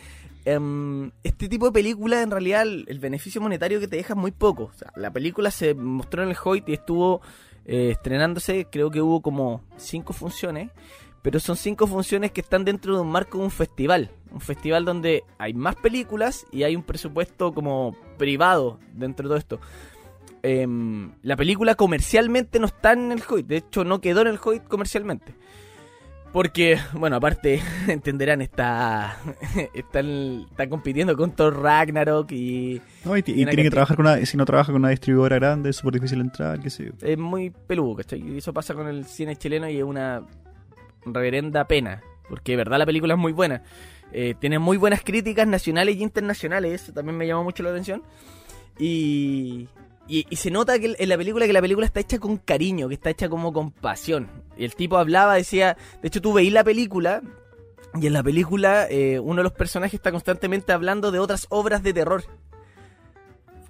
em, 0.45 1.11
este 1.23 1.49
tipo 1.49 1.67
de 1.67 1.73
película, 1.73 2.23
en 2.23 2.31
realidad, 2.31 2.63
el, 2.63 2.85
el 2.89 2.99
beneficio 2.99 3.41
monetario 3.41 3.81
que 3.81 3.89
te 3.89 3.97
deja 3.97 4.15
es 4.15 4.19
muy 4.19 4.33
poco. 4.33 4.65
O 4.65 4.73
sea, 4.73 4.93
la 4.97 5.13
película 5.13 5.51
se 5.51 5.75
mostró 5.75 6.23
en 6.23 6.31
el 6.31 6.37
Hoyt 6.43 6.69
y 6.69 6.75
estuvo 6.75 7.21
eh, 7.67 7.91
estrenándose, 7.93 8.67
creo 8.71 8.91
que 8.91 9.01
hubo 9.01 9.23
como 9.23 9.63
cinco 9.77 10.13
funciones, 10.13 10.71
pero 11.23 11.41
son 11.41 11.57
cinco 11.57 11.87
funciones 11.87 12.31
que 12.33 12.43
están 12.43 12.65
dentro 12.65 12.95
de 12.95 13.01
un 13.01 13.11
marco 13.11 13.39
de 13.39 13.45
un 13.45 13.51
festival. 13.51 14.11
Un 14.31 14.41
festival 14.41 14.85
donde 14.85 15.25
hay 15.39 15.55
más 15.55 15.77
películas 15.77 16.45
y 16.53 16.65
hay 16.65 16.77
un 16.77 16.83
presupuesto 16.83 17.55
como 17.55 17.97
privado 18.19 18.79
dentro 18.93 19.25
de 19.25 19.29
todo 19.31 19.39
esto. 19.39 19.61
Em, 20.43 21.13
la 21.23 21.37
película 21.37 21.75
comercialmente 21.75 22.59
no 22.59 22.67
está 22.67 22.93
en 22.93 23.13
el 23.13 23.23
Hoyt, 23.27 23.47
de 23.47 23.57
hecho 23.57 23.85
no 23.85 24.03
quedó 24.03 24.21
en 24.21 24.27
el 24.27 24.41
Hoyt 24.45 24.65
comercialmente. 24.65 25.35
Porque, 26.35 26.81
bueno, 26.95 27.15
aparte, 27.15 27.63
entenderán, 27.87 28.43
está, 28.43 29.19
está, 29.73 30.01
está 30.01 30.69
compitiendo 30.69 31.17
con 31.17 31.31
Thor 31.31 31.63
Ragnarok 31.63 32.33
y 32.33 32.83
No, 33.05 33.17
y, 33.17 33.23
tiene 33.23 33.55
que 33.55 33.71
trabajar 33.71 33.97
con 33.97 34.07
una, 34.07 34.27
si 34.27 34.37
no 34.37 34.45
trabaja 34.45 34.73
con 34.73 34.81
una 34.81 34.89
distribuidora 34.89 35.37
grande, 35.37 35.71
es 35.71 35.77
súper 35.77 35.95
difícil 35.95 36.21
entrar, 36.21 36.59
qué 36.59 36.71
sé 36.71 36.87
yo. 36.87 36.93
es 37.01 37.17
muy 37.17 37.51
peludo, 37.51 37.95
¿cachai? 37.95 38.21
Y 38.21 38.39
eso 38.39 38.53
pasa 38.53 38.75
con 38.75 38.89
el 38.89 39.05
cine 39.05 39.37
chileno 39.37 39.71
y 39.71 39.79
es 39.79 39.85
una 39.85 40.27
reverenda 41.07 41.69
pena. 41.69 42.03
Porque 42.29 42.53
de 42.53 42.57
verdad 42.57 42.79
la 42.79 42.87
película 42.87 43.15
es 43.15 43.21
muy 43.21 43.31
buena. 43.31 43.63
Eh, 44.11 44.35
tiene 44.41 44.59
muy 44.59 44.77
buenas 44.77 45.03
críticas 45.05 45.47
nacionales 45.47 45.95
y 45.95 46.03
internacionales, 46.03 46.83
eso 46.83 46.93
también 46.93 47.17
me 47.17 47.29
llamó 47.29 47.45
mucho 47.45 47.63
la 47.63 47.71
atención. 47.71 48.03
Y, 48.77 49.69
y, 50.07 50.25
se 50.37 50.51
nota 50.51 50.79
que 50.79 50.95
en 50.99 51.09
la 51.09 51.17
película 51.17 51.47
que 51.47 51.53
la 51.53 51.63
película 51.63 51.87
está 51.87 52.01
hecha 52.01 52.19
con 52.19 52.37
cariño, 52.37 52.89
que 52.89 52.95
está 52.95 53.11
hecha 53.11 53.29
como 53.29 53.53
con 53.53 53.71
pasión. 53.71 54.29
Y 54.57 54.65
el 54.65 54.75
tipo 54.75 54.99
hablaba, 54.99 55.35
decía, 55.35 55.77
de 56.03 56.09
hecho 56.09 56.21
tú 56.21 56.33
veís 56.33 56.53
la 56.53 56.63
película 56.63 57.23
y 57.95 58.07
en 58.07 58.13
la 58.13 58.23
película 58.23 58.87
eh, 58.91 59.19
uno 59.21 59.37
de 59.37 59.45
los 59.45 59.53
personajes 59.53 59.95
está 59.95 60.11
constantemente 60.11 60.73
hablando 60.73 61.11
de 61.11 61.21
otras 61.21 61.47
obras 61.49 61.83
de 61.83 61.93
terror. 61.93 62.25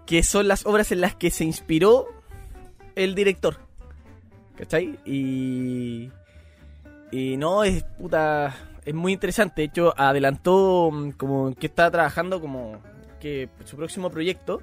Que 0.07 0.23
son 0.23 0.49
las 0.49 0.67
obras 0.67 0.93
en 0.93 1.01
las 1.01 1.15
que 1.15 1.31
se 1.31 1.45
inspiró 1.45 2.09
el 2.95 3.15
director. 3.15 3.59
¿Cachai? 4.57 4.99
Y. 5.05 6.11
Y 7.11 7.37
no, 7.37 7.65
es 7.65 7.85
puta. 7.99 8.55
Es 8.85 8.95
muy 8.95 9.13
interesante. 9.13 9.63
De 9.63 9.67
hecho, 9.67 9.95
adelantó 9.97 10.91
mm, 10.93 11.11
como 11.13 11.55
que 11.55 11.67
estaba 11.67 11.91
trabajando 11.91 12.41
como 12.41 12.81
que 13.21 13.49
su 13.65 13.77
próximo 13.77 14.11
proyecto. 14.11 14.61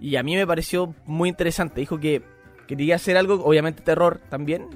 Y 0.00 0.16
a 0.16 0.22
mí 0.22 0.34
me 0.34 0.46
pareció 0.46 0.94
muy 1.06 1.28
interesante. 1.28 1.80
Dijo 1.80 2.00
que 2.00 2.22
quería 2.66 2.96
hacer 2.96 3.16
algo, 3.16 3.44
obviamente 3.44 3.82
terror 3.82 4.20
también. 4.30 4.66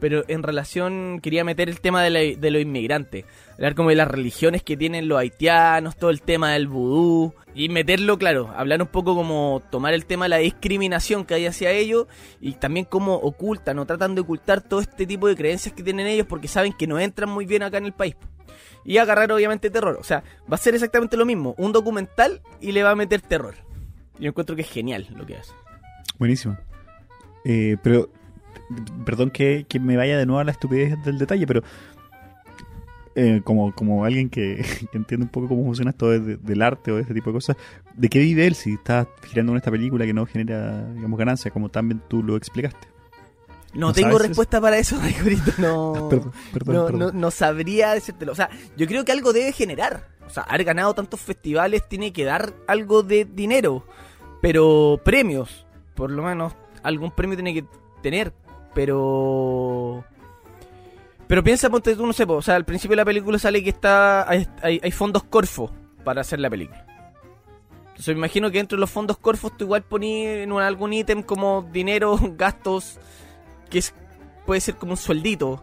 pero 0.00 0.22
en 0.28 0.44
relación 0.44 1.18
quería 1.20 1.42
meter 1.42 1.68
el 1.68 1.80
tema 1.80 2.04
de, 2.04 2.10
la- 2.10 2.20
de 2.20 2.50
los 2.52 2.62
inmigrantes, 2.62 3.24
hablar 3.54 3.74
como 3.74 3.88
de 3.88 3.96
las 3.96 4.06
religiones 4.06 4.62
que 4.62 4.76
tienen 4.76 5.08
los 5.08 5.18
haitianos, 5.18 5.96
todo 5.96 6.10
el 6.10 6.22
tema 6.22 6.52
del 6.52 6.68
vudú, 6.68 7.34
y 7.52 7.68
meterlo, 7.68 8.16
claro, 8.16 8.48
hablar 8.56 8.80
un 8.80 8.86
poco 8.86 9.16
como 9.16 9.60
tomar 9.72 9.94
el 9.94 10.06
tema 10.06 10.26
de 10.26 10.28
la 10.28 10.36
discriminación 10.36 11.24
que 11.24 11.34
hay 11.34 11.46
hacia 11.46 11.72
ellos, 11.72 12.06
y 12.40 12.52
también 12.52 12.86
cómo 12.86 13.16
ocultan 13.16 13.80
o 13.80 13.86
tratan 13.86 14.14
de 14.14 14.20
ocultar 14.20 14.60
todo 14.60 14.78
este 14.78 15.04
tipo 15.04 15.26
de 15.26 15.34
creencias 15.34 15.74
que 15.74 15.82
tienen 15.82 16.06
ellos 16.06 16.28
porque 16.28 16.46
saben 16.46 16.72
que 16.72 16.86
no 16.86 17.00
entran 17.00 17.28
muy 17.28 17.44
bien 17.44 17.64
acá 17.64 17.78
en 17.78 17.86
el 17.86 17.92
país. 17.92 18.14
Y 18.84 18.98
agarrar 18.98 19.32
obviamente 19.32 19.68
terror, 19.68 19.98
o 20.00 20.04
sea, 20.04 20.22
va 20.48 20.54
a 20.54 20.58
ser 20.58 20.76
exactamente 20.76 21.16
lo 21.16 21.26
mismo, 21.26 21.56
un 21.58 21.72
documental 21.72 22.40
y 22.60 22.70
le 22.70 22.84
va 22.84 22.92
a 22.92 22.94
meter 22.94 23.20
terror. 23.20 23.56
Yo 24.18 24.28
encuentro 24.28 24.56
que 24.56 24.62
es 24.62 24.70
genial 24.70 25.06
lo 25.16 25.24
que 25.26 25.36
hace. 25.36 25.52
Buenísimo. 26.18 26.56
Eh, 27.44 27.76
pero, 27.82 28.10
perdón 29.04 29.30
que, 29.30 29.64
que 29.68 29.78
me 29.80 29.96
vaya 29.96 30.18
de 30.18 30.26
nuevo 30.26 30.40
a 30.40 30.44
la 30.44 30.50
estupidez 30.52 31.02
del 31.04 31.18
detalle, 31.18 31.46
pero 31.46 31.62
eh, 33.14 33.40
como, 33.44 33.74
como 33.74 34.04
alguien 34.04 34.28
que, 34.30 34.64
que 34.92 34.96
entiende 34.98 35.24
un 35.26 35.30
poco 35.30 35.48
cómo 35.48 35.64
funciona 35.64 35.90
esto 35.90 36.10
de- 36.10 36.36
del 36.36 36.62
arte 36.62 36.92
o 36.92 36.96
de 36.96 37.02
este 37.02 37.14
tipo 37.14 37.30
de 37.30 37.34
cosas, 37.34 37.56
¿de 37.94 38.08
qué 38.08 38.18
vive 38.20 38.46
él 38.46 38.54
si 38.54 38.74
está 38.74 39.08
girando 39.28 39.52
en 39.52 39.56
esta 39.58 39.70
película 39.70 40.04
que 40.04 40.12
no 40.14 40.26
genera, 40.26 40.84
digamos, 40.94 41.18
ganancia, 41.18 41.50
como 41.50 41.68
también 41.68 42.00
tú 42.08 42.22
lo 42.22 42.36
explicaste? 42.36 42.86
No, 43.74 43.88
¿No 43.88 43.92
tengo 43.92 44.12
sabes 44.12 44.28
respuesta 44.28 44.60
para 44.60 44.78
eso, 44.78 44.98
Rigorito, 45.02 45.52
no... 45.58 46.08
Perdón, 46.10 46.32
perdón, 46.52 46.74
no, 46.76 46.86
perdón. 46.86 47.00
no, 47.00 47.12
no 47.12 47.30
sabría 47.30 47.92
decírtelo. 47.94 48.32
O 48.32 48.34
sea, 48.34 48.48
yo 48.76 48.86
creo 48.86 49.04
que 49.04 49.12
algo 49.12 49.32
debe 49.32 49.52
generar. 49.52 50.08
O 50.26 50.30
sea, 50.30 50.42
haber 50.44 50.64
ganado 50.64 50.94
tantos 50.94 51.20
festivales 51.20 51.88
tiene 51.88 52.12
que 52.12 52.24
dar 52.24 52.52
algo 52.66 53.02
de 53.02 53.24
dinero. 53.24 53.84
Pero 54.40 55.00
premios, 55.04 55.66
por 55.94 56.10
lo 56.10 56.22
menos, 56.22 56.54
algún 56.82 57.10
premio 57.10 57.36
tiene 57.36 57.54
que 57.54 57.64
tener. 58.02 58.32
Pero... 58.74 60.04
Pero 61.26 61.44
piensa, 61.44 61.68
ponte 61.68 61.94
tú, 61.94 62.06
no 62.06 62.12
sé, 62.14 62.24
o 62.24 62.40
sea, 62.40 62.56
al 62.56 62.64
principio 62.64 62.92
de 62.92 63.02
la 63.02 63.04
película 63.04 63.38
sale 63.38 63.62
que 63.62 63.68
está 63.70 64.28
hay, 64.28 64.48
hay- 64.62 64.80
hay 64.82 64.90
fondos 64.92 65.24
Corfo 65.24 65.70
para 66.02 66.22
hacer 66.22 66.38
la 66.40 66.48
película. 66.48 66.86
Entonces 67.88 68.14
me 68.14 68.20
imagino 68.20 68.50
que 68.50 68.58
dentro 68.58 68.76
de 68.76 68.80
los 68.80 68.90
fondos 68.90 69.18
Corfo 69.18 69.50
tú 69.50 69.64
igual 69.64 69.82
poní 69.82 70.24
en 70.24 70.52
algún 70.52 70.92
ítem 70.94 71.22
como 71.22 71.68
dinero, 71.70 72.18
gastos, 72.38 72.98
que 73.68 73.80
es, 73.80 73.92
puede 74.46 74.60
ser 74.62 74.76
como 74.76 74.92
un 74.92 74.96
sueldito. 74.96 75.62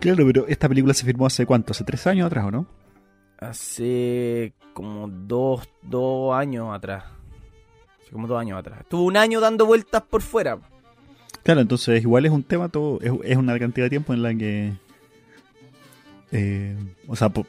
Claro, 0.00 0.26
pero 0.26 0.46
esta 0.48 0.68
película 0.68 0.92
se 0.92 1.06
firmó 1.06 1.24
hace 1.24 1.46
cuánto, 1.46 1.70
hace 1.70 1.84
tres 1.84 2.06
años 2.06 2.26
atrás, 2.26 2.44
¿o 2.46 2.50
no? 2.50 2.66
Hace 3.38 4.52
como 4.74 5.08
dos, 5.08 5.66
dos 5.82 6.34
años 6.34 6.68
atrás. 6.74 7.04
Como 8.12 8.26
dos 8.28 8.38
años 8.40 8.58
atrás. 8.58 8.80
Estuvo 8.80 9.02
un 9.04 9.16
año 9.16 9.40
dando 9.40 9.64
vueltas 9.66 10.02
por 10.02 10.20
fuera. 10.22 10.58
Claro, 11.42 11.60
entonces 11.62 12.00
igual 12.02 12.26
es 12.26 12.32
un 12.32 12.42
tema, 12.42 12.68
todo 12.68 13.00
es, 13.00 13.12
es 13.24 13.36
una 13.36 13.58
cantidad 13.58 13.86
de 13.86 13.90
tiempo 13.90 14.12
en 14.14 14.22
la 14.22 14.34
que... 14.34 14.72
eh, 16.32 16.76
o 17.08 17.16
sea, 17.16 17.28
po- 17.28 17.46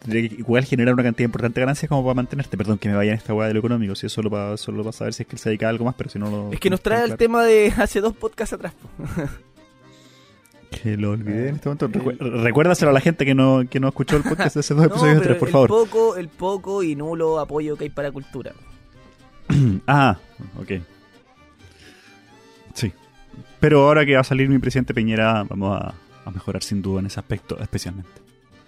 tendría 0.00 0.28
que 0.28 0.34
igual 0.36 0.64
generar 0.64 0.94
una 0.94 1.02
cantidad 1.02 1.26
importante 1.26 1.60
de 1.60 1.64
ganancias 1.66 1.88
como 1.88 2.02
para 2.02 2.14
mantenerte. 2.14 2.56
Perdón 2.56 2.78
que 2.78 2.88
me 2.88 2.94
vaya 2.96 3.12
en 3.12 3.18
esta 3.18 3.34
hueá 3.34 3.48
de 3.48 3.54
lo 3.54 3.60
económico, 3.60 3.94
si 3.94 4.06
es 4.06 4.12
solo 4.12 4.30
para, 4.30 4.56
solo 4.56 4.82
para 4.82 4.92
saber 4.92 5.12
si 5.14 5.22
es 5.22 5.26
que 5.28 5.36
él 5.36 5.40
se 5.40 5.50
dedica 5.50 5.66
a 5.66 5.70
algo 5.70 5.84
más, 5.84 5.94
pero 5.96 6.08
si 6.10 6.18
no 6.18 6.30
lo... 6.30 6.52
Es 6.52 6.60
que 6.60 6.70
nos 6.70 6.80
trae 6.80 7.00
el 7.00 7.04
claro. 7.06 7.18
tema 7.18 7.44
de 7.44 7.72
hace 7.76 8.00
dos 8.00 8.16
podcasts 8.16 8.54
atrás. 8.54 8.72
Que 10.70 10.96
lo 10.96 11.10
olvidé 11.10 11.48
en 11.48 11.56
este 11.56 11.68
momento. 11.68 11.88
Recu- 11.88 12.16
recuérdaselo 12.42 12.90
a 12.90 12.94
la 12.94 13.00
gente 13.00 13.24
que 13.26 13.34
no, 13.34 13.62
que 13.68 13.80
no 13.80 13.88
escuchó 13.88 14.16
el 14.16 14.22
podcast 14.22 14.54
de 14.54 14.60
hace 14.60 14.74
dos 14.74 14.82
No, 14.86 14.88
episodios 14.90 15.18
pero 15.18 15.34
atrás, 15.34 15.38
por 15.38 15.48
el 15.48 15.52
favor. 15.52 15.68
Poco, 15.68 16.16
el 16.16 16.28
poco 16.28 16.82
y 16.82 16.94
nulo 16.94 17.40
apoyo 17.40 17.76
que 17.76 17.84
hay 17.84 17.90
para 17.90 18.10
cultura. 18.12 18.52
Ah, 19.86 20.16
ok. 20.60 20.80
Sí. 22.74 22.92
Pero 23.58 23.82
ahora 23.88 24.06
que 24.06 24.14
va 24.14 24.20
a 24.20 24.24
salir 24.24 24.48
mi 24.48 24.58
presidente 24.60 24.94
Peñera, 24.94 25.42
vamos 25.42 25.76
a, 25.82 25.92
a 26.24 26.30
mejorar 26.30 26.62
sin 26.62 26.80
duda 26.80 27.00
en 27.00 27.06
ese 27.06 27.18
aspecto, 27.18 27.58
especialmente. 27.60 28.10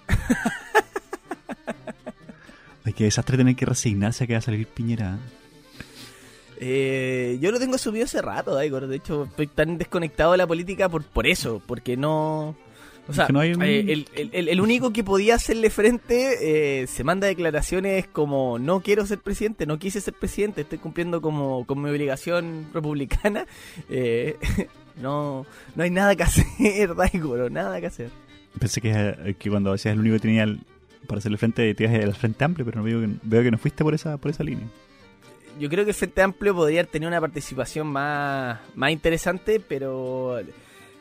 Ay, 2.84 2.92
qué 2.94 3.04
desastre 3.04 3.36
tener 3.36 3.54
que 3.54 3.64
resignarse 3.64 4.24
a 4.24 4.26
que 4.26 4.32
va 4.32 4.40
a 4.40 4.42
salir 4.42 4.66
Piñera. 4.66 5.18
Eh, 6.64 7.38
yo 7.40 7.50
lo 7.50 7.58
tengo 7.58 7.76
subido 7.76 8.04
hace 8.04 8.22
rato, 8.22 8.54
Daigor. 8.54 8.86
De 8.86 8.96
hecho, 8.96 9.24
estoy 9.24 9.48
tan 9.48 9.78
desconectado 9.78 10.30
de 10.32 10.38
la 10.38 10.46
política 10.46 10.88
por, 10.88 11.02
por 11.02 11.26
eso, 11.26 11.60
porque 11.66 11.96
no... 11.96 12.54
O 13.08 13.12
sea, 13.12 13.26
no 13.32 13.40
hay 13.40 13.52
un- 13.52 13.62
eh, 13.62 13.80
el, 13.80 14.06
el- 14.14 14.30
el- 14.32 14.48
el 14.48 14.60
único 14.60 14.92
que 14.92 15.02
podía 15.02 15.34
hacerle 15.34 15.70
frente 15.70 16.82
eh, 16.82 16.86
se 16.86 17.02
manda 17.02 17.26
declaraciones 17.26 18.06
como 18.06 18.60
no 18.60 18.78
quiero 18.80 19.04
ser 19.06 19.18
presidente, 19.18 19.66
no 19.66 19.76
quise 19.80 20.00
ser 20.00 20.14
presidente, 20.14 20.60
estoy 20.60 20.78
cumpliendo 20.78 21.20
como 21.20 21.66
con 21.66 21.82
mi 21.82 21.90
obligación 21.90 22.68
republicana. 22.72 23.46
Eh, 23.90 24.36
no, 25.02 25.44
no 25.74 25.82
hay 25.82 25.90
nada 25.90 26.14
que 26.14 26.22
hacer, 26.22 26.94
Daigor, 26.96 27.50
nada 27.50 27.80
que 27.80 27.86
hacer. 27.88 28.10
Pensé 28.60 28.80
que, 28.80 28.92
eh, 28.92 29.34
que 29.36 29.50
cuando 29.50 29.72
decías 29.72 29.94
el 29.94 29.98
único 30.00 30.14
que 30.14 30.20
tenía 30.20 30.46
para 31.08 31.18
hacerle 31.18 31.38
frente, 31.38 31.74
te 31.74 31.82
ibas 31.84 32.04
al 32.04 32.14
frente 32.14 32.44
amplio, 32.44 32.64
pero 32.64 32.78
no 32.78 32.84
veo 32.84 33.00
que, 33.00 33.08
veo 33.24 33.42
que 33.42 33.50
no 33.50 33.58
fuiste 33.58 33.82
por 33.82 33.94
esa, 33.94 34.16
por 34.18 34.30
esa 34.30 34.44
línea. 34.44 34.66
Yo 35.62 35.68
creo 35.68 35.84
que 35.84 35.92
el 35.92 35.96
Frente 35.96 36.22
Amplio 36.22 36.56
podría 36.56 36.82
tenido 36.82 37.08
una 37.08 37.20
participación 37.20 37.86
más, 37.86 38.58
más 38.74 38.90
interesante, 38.90 39.60
pero 39.60 40.40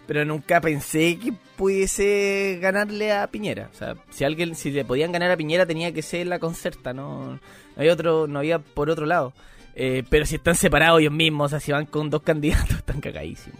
pero 0.05 0.23
nunca 0.23 0.61
pensé 0.61 1.17
que 1.17 1.33
pudiese 1.57 2.59
ganarle 2.61 3.11
a 3.11 3.25
Piñera. 3.25 3.71
O 3.73 3.75
sea, 3.75 3.95
si 4.11 4.23
alguien, 4.23 4.53
si 4.53 4.69
le 4.69 4.85
podían 4.85 5.11
ganar 5.11 5.31
a 5.31 5.35
Piñera 5.35 5.65
tenía 5.65 5.91
que 5.91 6.03
ser 6.03 6.27
la 6.27 6.37
concerta, 6.37 6.93
no, 6.93 7.31
no 7.31 7.39
había 7.75 7.91
otro, 7.91 8.27
no 8.27 8.37
había 8.37 8.59
por 8.59 8.91
otro 8.91 9.07
lado. 9.07 9.33
Eh, 9.73 10.03
pero 10.11 10.27
si 10.27 10.35
están 10.35 10.53
separados 10.53 11.01
ellos 11.01 11.13
mismos, 11.13 11.47
o 11.47 11.49
sea, 11.49 11.59
si 11.59 11.71
van 11.71 11.87
con 11.87 12.11
dos 12.11 12.21
candidatos, 12.21 12.69
están 12.77 13.01
cagadísimos. 13.01 13.59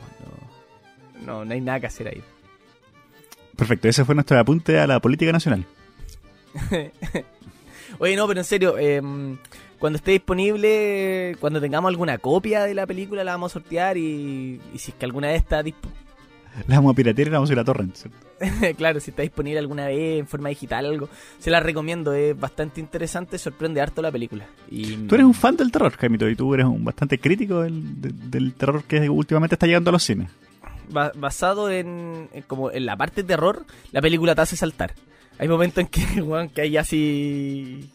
No, 1.16 1.26
no, 1.26 1.45
no 1.45 1.52
hay 1.52 1.62
nada 1.62 1.80
que 1.80 1.88
hacer 1.88 2.10
ahí. 2.10 2.22
Perfecto, 3.56 3.88
ese 3.88 4.06
fue 4.06 4.14
nuestro 4.14 4.38
apunte 4.38 4.78
a 4.78 4.86
la 4.86 4.99
política 4.99 5.32
nacional. 5.32 5.66
Oye, 7.97 8.16
no, 8.16 8.28
pero 8.28 8.39
en 8.39 8.45
serio, 8.45 8.78
eh, 8.78 9.02
cuando 9.82 9.97
esté 9.97 10.11
disponible, 10.11 11.36
cuando 11.41 11.59
tengamos 11.59 11.89
alguna 11.89 12.17
copia 12.17 12.63
de 12.63 12.73
la 12.73 12.86
película, 12.88 13.23
la 13.25 13.34
vamos 13.34 13.51
a 13.51 13.53
sortear 13.59 13.97
y, 13.97 14.61
y 14.73 14.77
si 14.79 14.91
es 14.91 14.97
que 14.97 15.03
alguna 15.05 15.27
vez 15.27 15.41
está 15.41 15.61
disponible. 15.61 15.99
La 16.67 16.75
vamos 16.75 16.91
a 16.91 16.95
piratear 16.95 17.29
y 17.29 17.32
la 17.32 17.38
vamos 17.38 17.49
a 17.49 17.53
ir 17.53 17.59
a 17.59 17.63
torrent. 17.63 17.95
¿cierto? 17.95 18.17
claro, 18.77 18.99
si 18.99 19.11
está 19.11 19.21
disponible 19.21 19.57
alguna 19.57 19.86
vez 19.88 20.19
en 20.19 20.27
forma 20.27 20.49
digital 20.49 20.86
algo, 20.86 21.07
se 21.39 21.49
la 21.49 21.61
recomiendo, 21.61 22.11
es 22.13 22.38
bastante 22.38 22.82
interesante, 22.82 23.38
sorprende 23.38 23.79
harto 23.79 24.01
la 24.01 24.11
película. 24.11 24.45
Y, 24.69 24.97
Tú 25.07 25.15
eres 25.15 25.25
un 25.25 25.34
fan 25.34 25.55
del 25.55 25.71
terror, 25.71 25.93
Jaimito, 25.95 26.27
y 26.29 26.36
tú 26.36 26.53
eres 26.53 26.65
un 26.65 26.84
bastante 26.84 27.17
crítico 27.19 27.61
del, 27.61 28.01
de- 28.01 28.11
del 28.13 28.53
terror 28.53 28.84
que 28.84 29.09
últimamente 29.09 29.55
está 29.55 29.65
llegando 29.65 29.91
a 29.91 29.93
los 29.93 30.03
cines. 30.03 30.29
ba- 30.89 31.13
basado 31.15 31.71
en, 31.71 32.27
en 32.34 32.41
como 32.43 32.69
en 32.69 32.86
la 32.86 32.97
parte 32.97 33.21
de 33.23 33.29
terror, 33.29 33.65
la 33.93 34.01
película 34.01 34.36
te 34.36 34.41
hace 34.41 34.57
saltar. 34.57 34.93
Hay 35.39 35.47
momentos 35.47 35.82
en 35.86 35.88
que, 35.88 36.21
weón, 36.21 36.49
que 36.49 36.61
hay 36.63 36.75
así... 36.75 37.89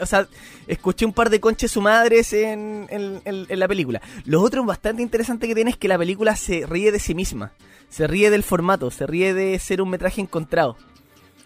o 0.00 0.06
sea, 0.06 0.26
escuché 0.66 1.04
un 1.06 1.12
par 1.12 1.30
de 1.30 1.40
conches 1.40 1.70
su 1.70 1.80
madres 1.80 2.32
en- 2.32 2.86
en 2.90 3.58
la 3.58 3.68
película. 3.68 4.00
Lo 4.24 4.40
otro 4.42 4.64
bastante 4.64 5.02
interesante 5.02 5.46
que 5.48 5.54
tiene 5.54 5.70
es 5.70 5.76
que 5.76 5.88
la 5.88 5.98
película 5.98 6.36
se 6.36 6.66
ríe 6.66 6.90
de 6.92 6.98
sí 6.98 7.14
misma. 7.14 7.52
Se 7.90 8.06
ríe 8.06 8.30
del 8.30 8.42
formato, 8.42 8.90
se 8.90 9.06
ríe 9.06 9.34
de 9.34 9.58
ser 9.58 9.80
un 9.80 9.90
metraje 9.90 10.20
encontrado. 10.20 10.76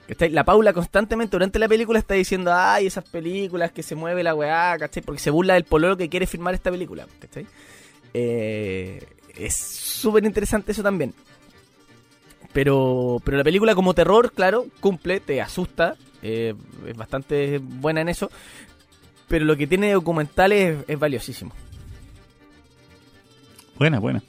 ¿Cachai? 0.06 0.30
La 0.30 0.44
Paula 0.44 0.72
constantemente 0.72 1.32
durante 1.32 1.58
la 1.58 1.68
película 1.68 1.98
está 1.98 2.14
diciendo, 2.14 2.50
ay, 2.54 2.86
esas 2.86 3.04
películas 3.04 3.72
que 3.72 3.82
se 3.82 3.94
mueve 3.94 4.22
la 4.22 4.34
weá, 4.34 4.76
¿cachai? 4.78 5.02
Porque 5.02 5.20
se 5.20 5.28
burla 5.30 5.52
del 5.54 5.64
pololo 5.64 5.98
que 5.98 6.08
quiere 6.08 6.26
filmar 6.26 6.54
esta 6.54 6.70
película, 6.70 7.06
¿cachai? 7.18 7.46
Eh, 8.14 9.06
es 9.36 9.54
súper 9.54 10.24
interesante 10.24 10.72
eso 10.72 10.82
también. 10.82 11.12
Pero, 12.52 13.18
pero 13.24 13.36
la 13.36 13.44
película 13.44 13.74
como 13.74 13.92
terror, 13.94 14.32
claro, 14.32 14.66
cumple, 14.80 15.20
te 15.20 15.42
asusta, 15.42 15.96
eh, 16.22 16.54
es 16.86 16.96
bastante 16.96 17.58
buena 17.58 18.00
en 18.00 18.08
eso. 18.08 18.30
Pero 19.28 19.44
lo 19.44 19.56
que 19.56 19.66
tiene 19.66 19.88
de 19.88 19.92
documental 19.94 20.52
es, 20.52 20.78
es 20.86 20.98
valiosísimo. 20.98 21.52
Buena, 23.78 23.98
buena. 23.98 24.22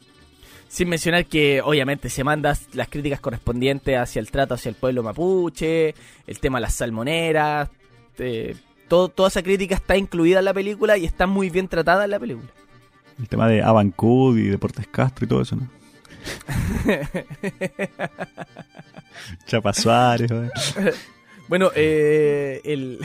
Sin 0.67 0.89
mencionar 0.89 1.25
que 1.25 1.61
obviamente 1.63 2.09
se 2.09 2.23
mandan 2.23 2.55
las 2.73 2.89
críticas 2.89 3.19
correspondientes 3.19 3.97
hacia 3.97 4.19
el 4.19 4.29
trato 4.29 4.53
hacia 4.53 4.69
el 4.69 4.75
pueblo 4.75 5.01
mapuche, 5.01 5.95
el 6.27 6.39
tema 6.39 6.59
de 6.59 6.61
las 6.61 6.75
salmoneras, 6.75 7.69
eh, 8.19 8.55
todo, 8.87 9.09
toda 9.09 9.29
esa 9.29 9.41
crítica 9.41 9.73
está 9.73 9.97
incluida 9.97 10.39
en 10.39 10.45
la 10.45 10.53
película 10.53 10.97
y 10.97 11.05
está 11.05 11.25
muy 11.25 11.49
bien 11.49 11.67
tratada 11.67 12.05
en 12.05 12.11
la 12.11 12.19
película. 12.19 12.49
El 13.17 13.27
tema 13.27 13.47
de 13.47 13.63
Abancud 13.63 14.37
y 14.37 14.43
Deportes 14.43 14.87
Castro 14.87 15.25
y 15.25 15.27
todo 15.27 15.41
eso, 15.41 15.55
¿no? 15.55 15.67
Chapa 19.47 19.73
Suárez. 19.73 20.31
Bueno, 21.49 21.71
eh, 21.75 22.61
el, 22.63 22.99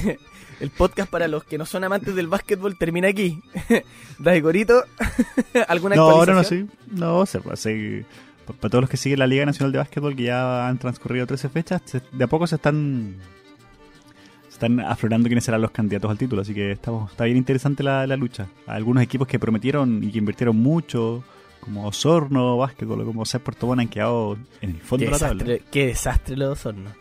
el 0.60 0.70
podcast 0.70 1.10
para 1.10 1.28
los 1.28 1.44
que 1.44 1.58
no 1.58 1.66
son 1.66 1.84
amantes 1.84 2.14
del 2.14 2.28
básquetbol 2.28 2.78
termina 2.78 3.08
aquí. 3.08 3.42
Daigorito, 4.18 4.84
¿alguna 5.68 5.96
No, 5.96 6.02
ahora 6.08 6.32
no, 6.32 6.38
actualización? 6.40 6.70
sí. 6.90 6.94
No, 6.98 7.22
hacer- 7.22 7.42
pa- 7.42 8.52
Para 8.54 8.70
todos 8.70 8.82
los 8.82 8.90
que 8.90 8.96
siguen 8.96 9.18
la 9.18 9.26
Liga 9.26 9.44
Nacional 9.44 9.72
de 9.72 9.78
Básquetbol, 9.78 10.14
que 10.16 10.22
ya 10.24 10.68
han 10.68 10.78
transcurrido 10.78 11.26
13 11.26 11.48
fechas, 11.48 11.82
de 12.12 12.24
a 12.24 12.26
poco 12.28 12.46
se 12.46 12.54
están 12.54 13.16
se 14.48 14.54
están 14.54 14.80
aflorando 14.80 15.28
quiénes 15.28 15.44
serán 15.44 15.60
los 15.60 15.70
candidatos 15.72 16.10
al 16.10 16.18
título. 16.18 16.42
Así 16.42 16.54
que 16.54 16.72
estamos, 16.72 17.10
está 17.10 17.24
bien 17.24 17.36
interesante 17.36 17.82
la, 17.82 18.06
la 18.06 18.16
lucha. 18.16 18.46
Algunos 18.66 19.02
equipos 19.02 19.28
que 19.28 19.38
prometieron 19.38 20.02
y 20.02 20.10
que 20.10 20.18
invirtieron 20.18 20.56
mucho, 20.56 21.22
como 21.60 21.86
Osorno, 21.86 22.56
Básquetbol 22.56 23.00
o 23.02 23.04
como 23.04 23.24
Cés 23.26 23.40
Puerto 23.40 23.66
Montt 23.66 23.80
han 23.80 23.88
quedado 23.88 24.38
en 24.60 24.70
el 24.70 24.80
fondo 24.80 25.04
Qué 25.04 25.06
de 25.06 25.10
la 25.10 25.18
tabla. 25.18 25.44
desastre, 25.44 25.62
qué 25.70 25.86
desastre 25.86 26.36
los 26.36 26.48
dos 26.50 26.66
hornos. 26.66 26.92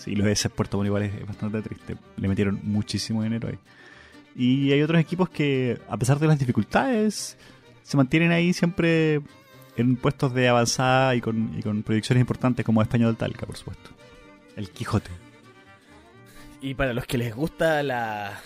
Sí, 0.00 0.14
los 0.14 0.26
de 0.26 0.48
Puerto 0.48 0.78
Montt 0.78 0.86
igual 0.86 1.02
es 1.02 1.26
bastante 1.26 1.60
triste. 1.60 1.94
Le 2.16 2.26
metieron 2.26 2.58
muchísimo 2.62 3.22
dinero 3.22 3.48
ahí. 3.48 3.58
Y 4.34 4.72
hay 4.72 4.80
otros 4.80 4.98
equipos 4.98 5.28
que, 5.28 5.78
a 5.88 5.96
pesar 5.98 6.18
de 6.18 6.26
las 6.26 6.38
dificultades, 6.38 7.36
se 7.82 7.96
mantienen 7.98 8.32
ahí 8.32 8.54
siempre 8.54 9.20
en 9.76 9.96
puestos 9.96 10.32
de 10.32 10.48
avanzada 10.48 11.14
y 11.14 11.20
con, 11.20 11.58
y 11.58 11.62
con 11.62 11.82
proyecciones 11.82 12.20
importantes 12.20 12.64
como 12.64 12.80
Español 12.80 13.16
Talca, 13.16 13.44
por 13.44 13.56
supuesto. 13.56 13.90
El 14.56 14.70
Quijote. 14.70 15.10
Y 16.62 16.74
para 16.74 16.94
los 16.94 17.04
que 17.04 17.18
les 17.18 17.34
gusta 17.34 17.82
la, 17.82 18.40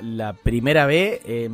la 0.00 0.32
primera 0.32 0.86
B, 0.86 1.20
eh, 1.24 1.50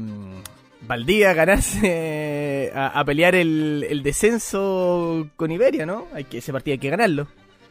Valdía 0.87 1.33
ganarse 1.33 2.71
a, 2.75 2.89
a 2.89 3.05
pelear 3.05 3.35
el, 3.35 3.87
el 3.89 4.03
descenso 4.05 5.29
con 5.37 5.51
Iberia, 5.51 5.85
¿no? 5.85 6.07
Hay 6.13 6.25
que, 6.25 6.39
ese 6.39 6.53
partido 6.53 6.75
hay 6.75 6.79
que 6.79 6.91
ganarlo. 6.91 7.27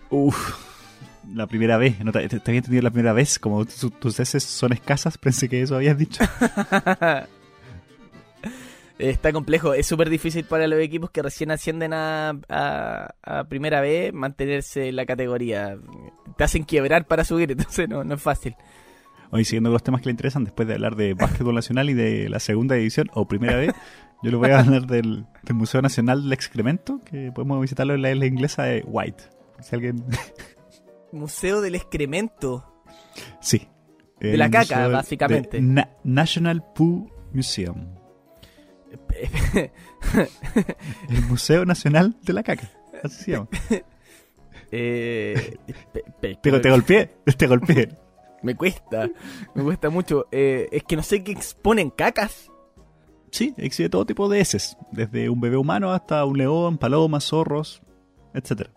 Uf, 0.10 0.71
la 1.34 1.48
primera 1.48 1.78
vez. 1.78 2.04
No 2.04 2.12
te, 2.12 2.28
te- 2.28 2.38
había 2.38 2.58
entendido 2.58 2.84
la 2.84 2.90
primera 2.92 3.14
vez. 3.14 3.40
Como 3.40 3.66
tu- 3.66 3.90
tus 3.92 4.18
veces 4.18 4.44
son 4.44 4.74
escasas, 4.74 5.18
pensé 5.20 5.48
que 5.50 5.62
eso 5.62 5.76
habías 5.76 5.98
dicho. 5.98 6.24
Está 8.98 9.34
complejo, 9.34 9.74
es 9.74 9.88
súper 9.88 10.12
difícil 10.12 10.44
para 10.46 10.68
los 10.68 10.80
equipos 10.80 11.10
que 11.10 11.24
recién 11.24 11.50
ascienden 11.50 11.92
a, 11.92 12.38
a, 12.50 13.16
a 13.24 13.44
primera 13.46 13.82
B 13.82 14.12
mantenerse 14.14 14.90
en 14.90 14.96
la 14.96 15.08
categoría. 15.08 15.76
Te 16.38 16.44
hacen 16.44 16.66
quebrar 16.66 17.08
para 17.08 17.24
subir, 17.24 17.52
entonces 17.52 17.90
no, 17.90 18.04
no 18.04 18.14
es 18.16 18.22
fácil. 18.22 18.56
Hoy, 19.32 19.44
siguiendo 19.46 19.70
con 19.70 19.74
los 19.74 19.84
temas 19.84 20.02
que 20.02 20.06
le 20.08 20.12
interesan, 20.12 20.44
después 20.44 20.68
de 20.68 20.76
hablar 20.76 20.96
de 20.96 21.16
básquetbol 21.16 21.56
nacional 21.56 21.90
y 21.90 21.94
de 21.96 22.30
la 22.30 22.40
segunda 22.40 22.76
división 22.76 23.10
o 23.14 23.28
primera 23.28 23.56
vez, 23.56 23.72
yo 24.22 24.30
le 24.30 24.38
voy 24.38 24.52
a 24.52 24.60
hablar 24.60 24.86
del, 24.86 25.26
del 25.42 25.56
Museo 25.56 25.82
Nacional 25.82 26.22
del 26.24 26.34
Excremento, 26.34 27.02
que 27.04 27.32
podemos 27.34 27.60
visitarlo 27.62 27.96
en 27.96 28.02
la 28.04 28.12
isla 28.12 28.26
inglesa 28.28 28.64
de 28.64 28.84
White. 28.86 29.24
Si 29.62 29.74
alguien. 29.76 30.04
Museo 31.12 31.62
del 31.62 31.76
excremento. 31.76 32.66
sí. 33.42 33.68
De 34.20 34.38
la 34.38 34.52
caca, 34.52 34.76
museo 34.76 34.92
básicamente. 34.92 35.58
de 35.58 35.64
Na- 35.64 35.90
National 36.04 36.64
Poo 36.76 37.10
Museum. 37.34 37.96
El 41.10 41.22
Museo 41.28 41.66
Nacional 41.66 42.16
de 42.22 42.34
la 42.34 42.44
Caca. 42.44 42.70
Así 43.04 43.24
se 43.24 43.32
llama. 43.32 43.48
Eh, 44.72 45.58
te 46.22 46.70
golpeé, 46.70 47.16
te 47.38 47.48
golpeé. 47.48 47.90
Me 48.44 48.56
cuesta, 48.56 49.10
me 49.56 49.64
cuesta 49.64 49.90
mucho. 49.90 50.28
Eh, 50.32 50.68
es 50.72 50.84
que 50.84 50.96
no 50.96 51.04
sé 51.04 51.24
qué 51.24 51.32
exponen 51.32 51.90
cacas. 51.90 52.50
Sí, 53.32 53.54
existe 53.58 53.90
todo 53.90 54.06
tipo 54.06 54.28
de 54.30 54.42
heces, 54.42 54.78
desde 54.92 55.30
un 55.30 55.40
bebé 55.40 55.58
humano 55.58 55.92
hasta 55.92 56.24
un 56.26 56.38
león, 56.38 56.78
palomas, 56.78 57.24
zorros, 57.26 57.82
etcétera. 58.34 58.72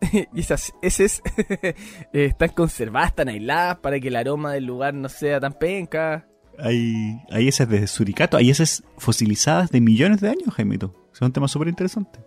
y 0.34 0.40
esas 0.40 0.72
heces 0.82 1.22
eh, 1.48 1.74
están 2.12 2.50
conservadas, 2.50 3.10
están 3.10 3.28
aisladas 3.28 3.78
para 3.78 4.00
que 4.00 4.08
el 4.08 4.16
aroma 4.16 4.52
del 4.52 4.64
lugar 4.64 4.94
no 4.94 5.08
sea 5.08 5.40
tan 5.40 5.52
penca. 5.54 6.26
Hay, 6.58 7.20
hay 7.30 7.48
heces 7.48 7.68
de 7.68 7.86
suricato, 7.86 8.36
hay 8.36 8.50
heces 8.50 8.82
fosilizadas 8.96 9.70
de 9.70 9.80
millones 9.80 10.20
de 10.20 10.30
años, 10.30 10.54
Jaimito. 10.54 10.94
Es 11.12 11.20
un 11.20 11.32
tema 11.32 11.48
súper 11.48 11.68
interesante. 11.68 12.20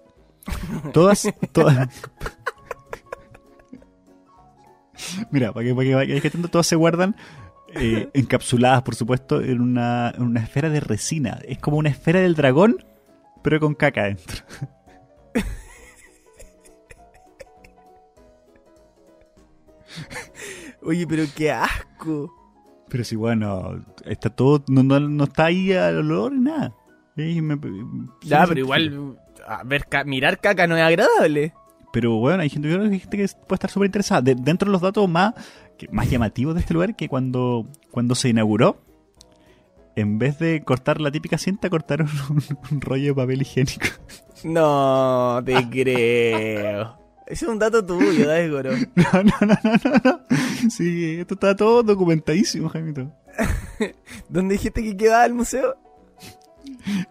Todas, 0.94 1.32
todas. 1.52 1.88
Mira, 5.30 5.54
para 5.54 5.66
que, 5.66 5.76
para 5.76 5.88
que 5.88 5.96
vayas 5.96 6.22
cachando, 6.22 6.48
todas 6.48 6.66
se 6.66 6.76
guardan 6.76 7.16
eh, 7.76 8.10
encapsuladas, 8.14 8.82
por 8.82 8.96
supuesto, 8.96 9.42
en 9.42 9.62
una, 9.62 10.12
en 10.16 10.24
una 10.24 10.42
esfera 10.42 10.70
de 10.70 10.80
resina. 10.80 11.40
Es 11.48 11.60
como 11.60 11.78
una 11.78 11.90
esfera 11.90 12.22
del 12.22 12.36
dragón, 12.36 12.84
pero 13.44 13.60
con 13.60 13.76
caca 13.76 14.06
dentro. 14.06 14.44
Oye, 20.84 21.06
pero 21.08 21.24
qué 21.36 21.52
asco. 21.52 22.34
Pero 22.90 23.04
sí, 23.04 23.16
bueno, 23.16 23.84
está 24.06 24.30
todo, 24.30 24.64
no, 24.68 24.84
no, 24.84 25.00
no 25.00 25.24
está 25.26 25.46
ahí 25.46 25.72
al 25.74 25.98
olor 26.00 26.34
ni 26.34 26.42
nada. 26.42 26.74
Me- 27.16 27.60
Ya, 28.24 28.46
pero 28.48 28.60
igual 28.60 29.18
a 29.48 29.64
ver, 29.64 29.86
ca- 29.88 30.04
mirar 30.04 30.40
caca 30.40 30.68
no 30.68 30.76
es 30.76 30.84
agradable. 30.84 31.54
Pero 31.94 32.16
bueno, 32.16 32.42
hay 32.42 32.50
gente, 32.50 32.70
yo 32.70 32.76
creo 32.78 32.88
que 32.90 32.94
hay 32.96 33.00
gente 33.00 33.18
que 33.18 33.28
puede 33.48 33.56
estar 33.56 33.70
súper 33.70 33.88
interesada. 33.88 34.22
De- 34.22 34.36
dentro 34.36 34.66
de 34.68 34.72
los 34.72 34.82
datos 34.82 35.08
más, 35.10 35.34
que- 35.78 35.88
más 35.92 36.10
llamativos 36.10 36.54
de 36.56 36.62
este 36.62 36.74
lugar, 36.74 36.96
que 36.96 37.08
cuando, 37.10 37.68
cuando 37.92 38.16
se 38.16 38.30
inauguró, 38.30 38.82
en 39.96 40.18
vez 40.20 40.40
de 40.40 40.64
cortar 40.64 41.02
la 41.02 41.12
típica 41.12 41.38
cinta, 41.38 41.70
cortaron 41.70 42.08
un, 42.30 42.42
un 42.72 42.82
rollo 42.82 43.08
de 43.08 43.14
papel 43.16 43.42
higiénico. 43.42 43.88
No 44.44 45.42
te 45.46 45.70
creo. 45.70 46.98
Ese 47.28 47.46
es 47.46 47.52
un 47.52 47.60
dato 47.60 47.86
tuyo, 47.86 48.28
Daigoro. 48.28 48.72
No, 48.96 49.24
no, 49.24 49.32
no, 49.42 49.56
no, 49.64 49.72
no, 49.84 49.94
no. 50.04 50.20
Sí, 50.70 51.16
esto 51.20 51.36
está 51.36 51.56
todo 51.56 51.84
documentadísimo, 51.84 52.68
Jaimito. 52.70 53.12
¿Dónde 54.30 54.54
dijiste 54.56 54.84
que 54.84 54.98
quedaba 54.98 55.26
el 55.26 55.34
museo? 55.34 55.78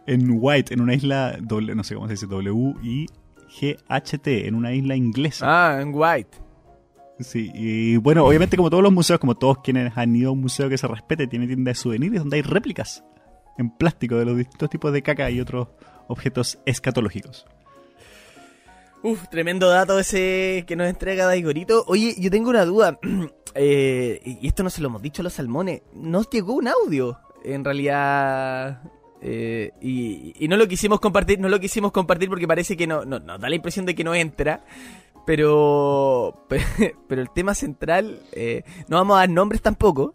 En 0.06 0.28
White, 0.30 0.74
en 0.74 0.80
una 0.80 0.94
isla, 0.94 1.36
doble, 1.40 1.74
no 1.74 1.84
sé 1.84 1.94
cómo 1.94 2.06
se 2.06 2.12
dice, 2.14 2.26
W-I-G-H-T, 2.26 3.08
en 4.48 4.54
una 4.54 4.72
isla 4.72 4.96
inglesa. 4.96 5.46
Ah, 5.46 5.80
en 5.80 5.92
White. 5.94 6.38
Sí, 7.20 7.50
y 7.54 7.96
bueno, 7.98 8.24
obviamente 8.24 8.56
como 8.56 8.70
todos 8.70 8.82
los 8.82 8.92
museos, 8.92 9.20
como 9.20 9.34
todos 9.36 9.58
quienes 9.58 9.96
han 9.96 10.16
ido 10.16 10.30
a 10.30 10.32
un 10.32 10.40
museo 10.40 10.68
que 10.68 10.78
se 10.78 10.86
respete, 10.86 11.26
tiene 11.26 11.46
tienda 11.46 11.70
de 11.70 11.74
souvenirs 11.74 12.16
donde 12.18 12.36
hay 12.36 12.42
réplicas 12.42 13.04
en 13.58 13.70
plástico 13.70 14.16
de 14.16 14.24
los 14.24 14.38
distintos 14.38 14.70
tipos 14.70 14.92
de 14.92 15.02
caca 15.02 15.30
y 15.30 15.38
otros 15.40 15.68
objetos 16.08 16.58
escatológicos. 16.64 17.46
Uf, 19.03 19.28
tremendo 19.30 19.68
dato 19.70 19.98
ese 19.98 20.64
que 20.66 20.76
nos 20.76 20.88
entrega 20.88 21.26
Daigorito. 21.26 21.84
Oye, 21.86 22.14
yo 22.18 22.30
tengo 22.30 22.51
una 22.51 22.64
duda. 22.64 22.98
Eh, 23.53 24.20
y 24.40 24.46
esto 24.46 24.62
no 24.62 24.70
se 24.70 24.80
lo 24.80 24.86
hemos 24.86 25.03
dicho 25.03 25.22
a 25.22 25.24
los 25.24 25.32
salmones. 25.32 25.82
Nos 25.92 26.30
llegó 26.30 26.53
un 26.55 26.68
audio, 26.68 27.18
en 27.42 27.64
realidad. 27.64 28.80
eh, 29.20 29.72
y, 29.80 30.32
y 30.38 30.46
no 30.46 30.57
lo 30.57 30.68
quisimos 30.68 31.01
compartir, 31.01 31.40
no 31.40 31.48
lo 31.48 31.59
quisimos 31.59 31.90
compartir 31.90 32.28
porque 32.28 32.46
parece 32.46 32.76
que 32.76 32.86
no, 32.86 33.05
no, 33.05 33.18
nos 33.18 33.40
da 33.40 33.48
la 33.48 33.57
impresión 33.57 33.86
de 33.86 33.96
que 33.96 34.05
no 34.05 34.14
entra. 34.14 34.64
Pero, 35.26 36.46
pero 37.09 37.20
el 37.22 37.30
tema 37.30 37.57
central, 37.57 38.20
eh, 38.30 38.62
no 38.86 38.98
vamos 38.98 39.16
a 39.16 39.20
dar 39.20 39.30
nombres 39.30 39.61
tampoco. 39.61 40.14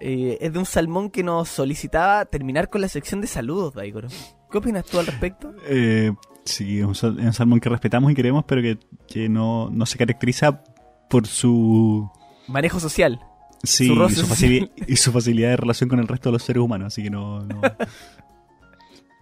eh, 0.00 0.38
es 0.40 0.50
de 0.50 0.58
un 0.58 0.64
salmón 0.64 1.10
que 1.10 1.22
nos 1.22 1.50
solicitaba 1.50 2.24
terminar 2.24 2.70
con 2.70 2.80
la 2.80 2.88
sección 2.88 3.20
de 3.20 3.26
saludos, 3.26 3.74
Daigoro. 3.74 4.08
¿Qué 4.50 4.56
opinas 4.56 4.86
tú 4.86 4.98
al 4.98 5.06
respecto? 5.06 5.52
Eh, 5.68 6.12
sí, 6.44 6.80
es 6.80 7.02
un, 7.02 7.32
salmón 7.32 7.60
que 7.60 7.68
respetamos 7.68 8.10
y 8.12 8.14
queremos, 8.14 8.44
pero 8.44 8.62
que, 8.62 8.78
que 9.06 9.28
no, 9.28 9.70
no 9.70 9.86
se 9.86 9.98
caracteriza 9.98 10.62
por 11.08 11.26
su... 11.26 12.10
Manejo 12.48 12.80
social. 12.80 13.20
Sí, 13.62 13.86
Su 13.86 13.94
y 13.94 14.10
su, 14.10 14.70
y 14.86 14.96
su 14.96 15.12
facilidad 15.12 15.50
de 15.50 15.56
relación 15.56 15.88
con 15.88 15.98
el 15.98 16.08
resto 16.08 16.28
de 16.28 16.34
los 16.34 16.42
seres 16.42 16.62
humanos, 16.62 16.88
así 16.88 17.02
que 17.02 17.10
no... 17.10 17.44
No, 17.44 17.60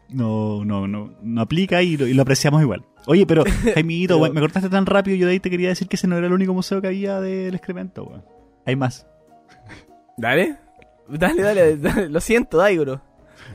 no, 0.08 0.64
no, 0.64 0.86
no, 0.86 1.14
no 1.22 1.40
aplica 1.40 1.82
y 1.82 1.96
lo, 1.96 2.06
y 2.06 2.12
lo 2.12 2.22
apreciamos 2.22 2.60
igual. 2.60 2.84
Oye, 3.06 3.26
pero 3.26 3.44
Jaimito, 3.74 4.20
Pero- 4.20 4.34
me 4.34 4.40
cortaste 4.40 4.68
tan 4.68 4.86
rápido, 4.86 5.16
yo 5.16 5.26
de 5.26 5.32
ahí 5.32 5.40
te 5.40 5.50
quería 5.50 5.68
decir 5.68 5.88
que 5.88 5.96
ese 5.96 6.06
no 6.06 6.16
era 6.16 6.26
el 6.26 6.32
único 6.32 6.52
museo 6.52 6.80
que 6.80 6.88
había 6.88 7.20
del 7.20 7.54
excremento, 7.54 8.04
weón. 8.04 8.24
Hay 8.66 8.76
más. 8.76 9.06
Dale. 10.16 10.58
Dale, 11.08 11.42
dale, 11.42 11.76
dale. 11.76 12.08
Lo 12.08 12.20
siento, 12.20 12.58
Daigoro. 12.58 13.00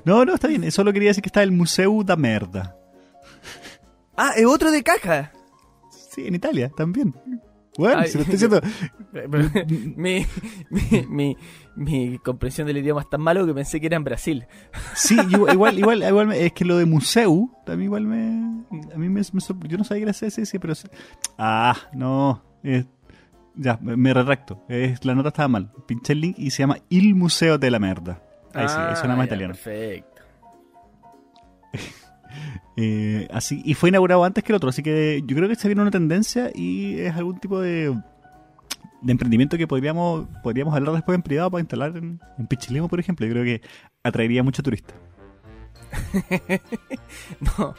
No, 0.03 0.25
no, 0.25 0.33
está 0.33 0.47
bien. 0.47 0.69
Solo 0.71 0.91
quería 0.91 1.09
decir 1.09 1.21
que 1.21 1.29
está 1.29 1.43
el 1.43 1.51
Museo 1.51 2.03
da 2.03 2.15
Merda. 2.15 2.75
Ah, 4.17 4.31
es 4.35 4.45
otro 4.45 4.71
de 4.71 4.83
caja. 4.83 5.31
Sí, 5.91 6.27
en 6.27 6.35
Italia 6.35 6.69
también. 6.75 7.15
Bueno, 7.77 7.99
Ay, 8.01 8.09
se 8.09 8.17
lo 8.17 8.23
estoy 8.23 8.33
diciendo. 8.39 8.59
mi, 9.95 10.25
mi, 10.71 11.05
mi, 11.07 11.37
mi 11.75 12.17
comprensión 12.19 12.65
del 12.65 12.77
idioma 12.77 13.01
es 13.01 13.09
tan 13.09 13.21
malo 13.21 13.45
que 13.45 13.53
pensé 13.53 13.79
que 13.79 13.85
era 13.85 13.97
en 13.97 14.03
Brasil. 14.03 14.47
Sí, 14.95 15.15
igual, 15.29 15.77
igual, 15.77 16.01
igual, 16.03 16.31
es 16.33 16.53
que 16.53 16.65
lo 16.65 16.77
de 16.77 16.85
museo 16.87 17.51
también 17.67 17.85
igual 17.85 18.05
me, 18.05 18.63
a 18.93 18.97
mí 18.97 19.09
me, 19.09 19.21
me 19.21 19.67
yo 19.69 19.77
no 19.77 19.83
sabía 19.83 19.99
que 20.05 20.09
era 20.09 20.27
ese, 20.27 20.59
pero 20.59 20.73
ah, 21.37 21.77
no, 21.93 22.41
eh, 22.63 22.83
ya, 23.53 23.77
me, 23.79 23.95
me 23.95 24.11
retracto, 24.11 24.63
Es- 24.67 25.05
la 25.05 25.13
nota 25.13 25.29
estaba 25.29 25.47
mal, 25.47 25.71
pinché 25.85 26.13
el 26.13 26.21
link 26.21 26.39
y 26.39 26.49
se 26.49 26.63
llama 26.63 26.77
Il 26.89 27.13
Museo 27.13 27.59
de 27.59 27.69
la 27.69 27.77
Merda. 27.77 28.23
Ahí 28.55 28.67
sí, 28.69 28.81
ahí 28.81 28.95
suena 28.95 29.13
Ah, 29.13 29.17
más 29.17 29.25
ya, 29.25 29.35
italiano. 29.35 29.53
Perfecto. 29.53 30.21
Eh, 32.75 33.27
así, 33.31 33.61
y 33.65 33.73
fue 33.73 33.89
inaugurado 33.89 34.23
antes 34.23 34.43
que 34.43 34.51
el 34.51 34.57
otro, 34.57 34.69
así 34.69 34.83
que 34.83 35.23
yo 35.25 35.35
creo 35.35 35.49
que 35.49 35.55
se 35.55 35.67
viene 35.67 35.81
una 35.81 35.91
tendencia 35.91 36.51
y 36.53 36.99
es 36.99 37.15
algún 37.15 37.39
tipo 37.39 37.59
de, 37.59 37.95
emprendimiento 39.07 39.57
que 39.57 39.67
podríamos, 39.67 40.27
podríamos 40.43 40.75
hablar 40.75 40.93
después 40.93 41.15
en 41.15 41.23
privado 41.23 41.49
para 41.49 41.61
instalar 41.61 41.97
en, 41.97 42.19
en 42.37 42.47
Pichilemu, 42.47 42.87
por 42.87 42.99
ejemplo. 42.99 43.25
Yo 43.25 43.33
creo 43.33 43.43
que 43.43 43.61
atraería 44.03 44.43
mucho 44.43 44.63
turista. 44.63 44.93
No. 47.39 47.75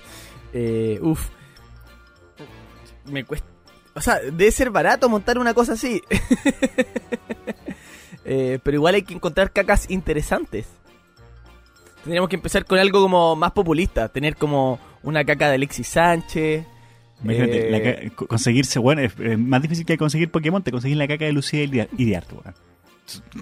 Eh, 0.53 0.99
uf. 1.03 1.29
Me 3.07 3.25
cuesta. 3.25 3.49
O 3.95 4.01
sea, 4.01 4.21
debe 4.21 4.51
ser 4.51 4.71
barato 4.71 5.09
montar 5.09 5.39
una 5.39 5.55
cosa 5.55 5.75
así. 5.75 6.03
Eh, 8.31 8.59
pero 8.63 8.75
igual 8.75 8.95
hay 8.95 9.01
que 9.05 9.15
encontrar 9.15 9.55
cacas 9.55 9.89
interesantes. 9.91 10.67
Tendríamos 12.05 12.29
que 12.31 12.37
empezar 12.37 12.65
con 12.65 12.79
algo 12.79 13.03
como 13.03 13.37
más 13.37 13.53
populista. 13.53 14.09
Tener 14.09 14.37
como 14.37 14.79
una 15.03 15.25
caca 15.25 15.49
de 15.49 15.55
Alexis 15.57 15.89
Sánchez. 15.89 16.65
Imagínate, 17.23 17.69
Eh, 17.77 18.05
la 18.11 18.27
conseguirse, 18.27 18.79
bueno, 18.79 19.01
es, 19.03 19.13
es 19.19 19.39
más 19.39 19.61
difícil 19.61 19.85
que 19.85 19.99
conseguir 19.99 20.31
Pokémon, 20.31 20.63
te 20.63 20.71
conseguís 20.71 20.97
la 20.97 21.09
caca 21.09 21.25
de 21.25 21.33
Lucía 21.33 21.65
y 21.65 21.67
de- 21.67 21.89
y 21.99 22.05
de 22.05 22.17
Arte, 22.17 22.35
weón. 22.35 22.55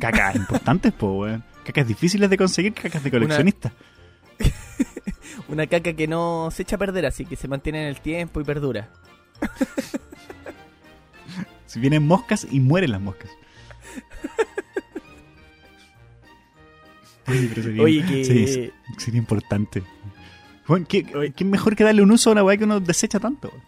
Cacas 0.00 0.34
importantes, 0.36 0.92
po, 0.92 1.12
weón. 1.18 1.44
Cacas 1.64 1.86
difíciles 1.86 2.30
de 2.30 2.36
conseguir, 2.38 2.72
cacas 2.72 3.02
de 3.04 3.10
coleccionista. 3.10 3.72
Una 5.48 5.66
caca 5.66 5.92
que 5.92 6.06
no 6.08 6.48
se 6.50 6.62
echa 6.62 6.76
a 6.76 6.78
perder, 6.78 7.04
así 7.06 7.24
que 7.26 7.36
se 7.36 7.48
mantiene 7.48 7.82
en 7.82 7.88
el 7.88 8.00
tiempo 8.00 8.40
y 8.40 8.44
perdura. 8.44 8.88
Si 11.66 11.80
vienen 11.80 12.06
moscas 12.06 12.46
y 12.50 12.60
mueren 12.60 12.92
las 12.92 13.00
moscas. 13.00 13.30
Oye, 17.28 17.48
pero 17.48 17.62
sería, 17.62 17.82
Oye, 17.82 18.04
que- 18.06 18.24
sería- 18.24 18.70
sería 18.98 19.18
importante. 19.18 19.82
Bueno, 20.66 20.86
¿qué, 20.88 21.32
qué 21.34 21.44
mejor 21.44 21.76
que 21.76 21.84
darle 21.84 22.02
un 22.02 22.10
uso 22.10 22.30
a 22.30 22.32
una 22.32 22.42
weá 22.44 22.56
que 22.56 22.64
uno 22.64 22.80
desecha 22.80 23.18
tanto? 23.20 23.48
weón? 23.48 23.62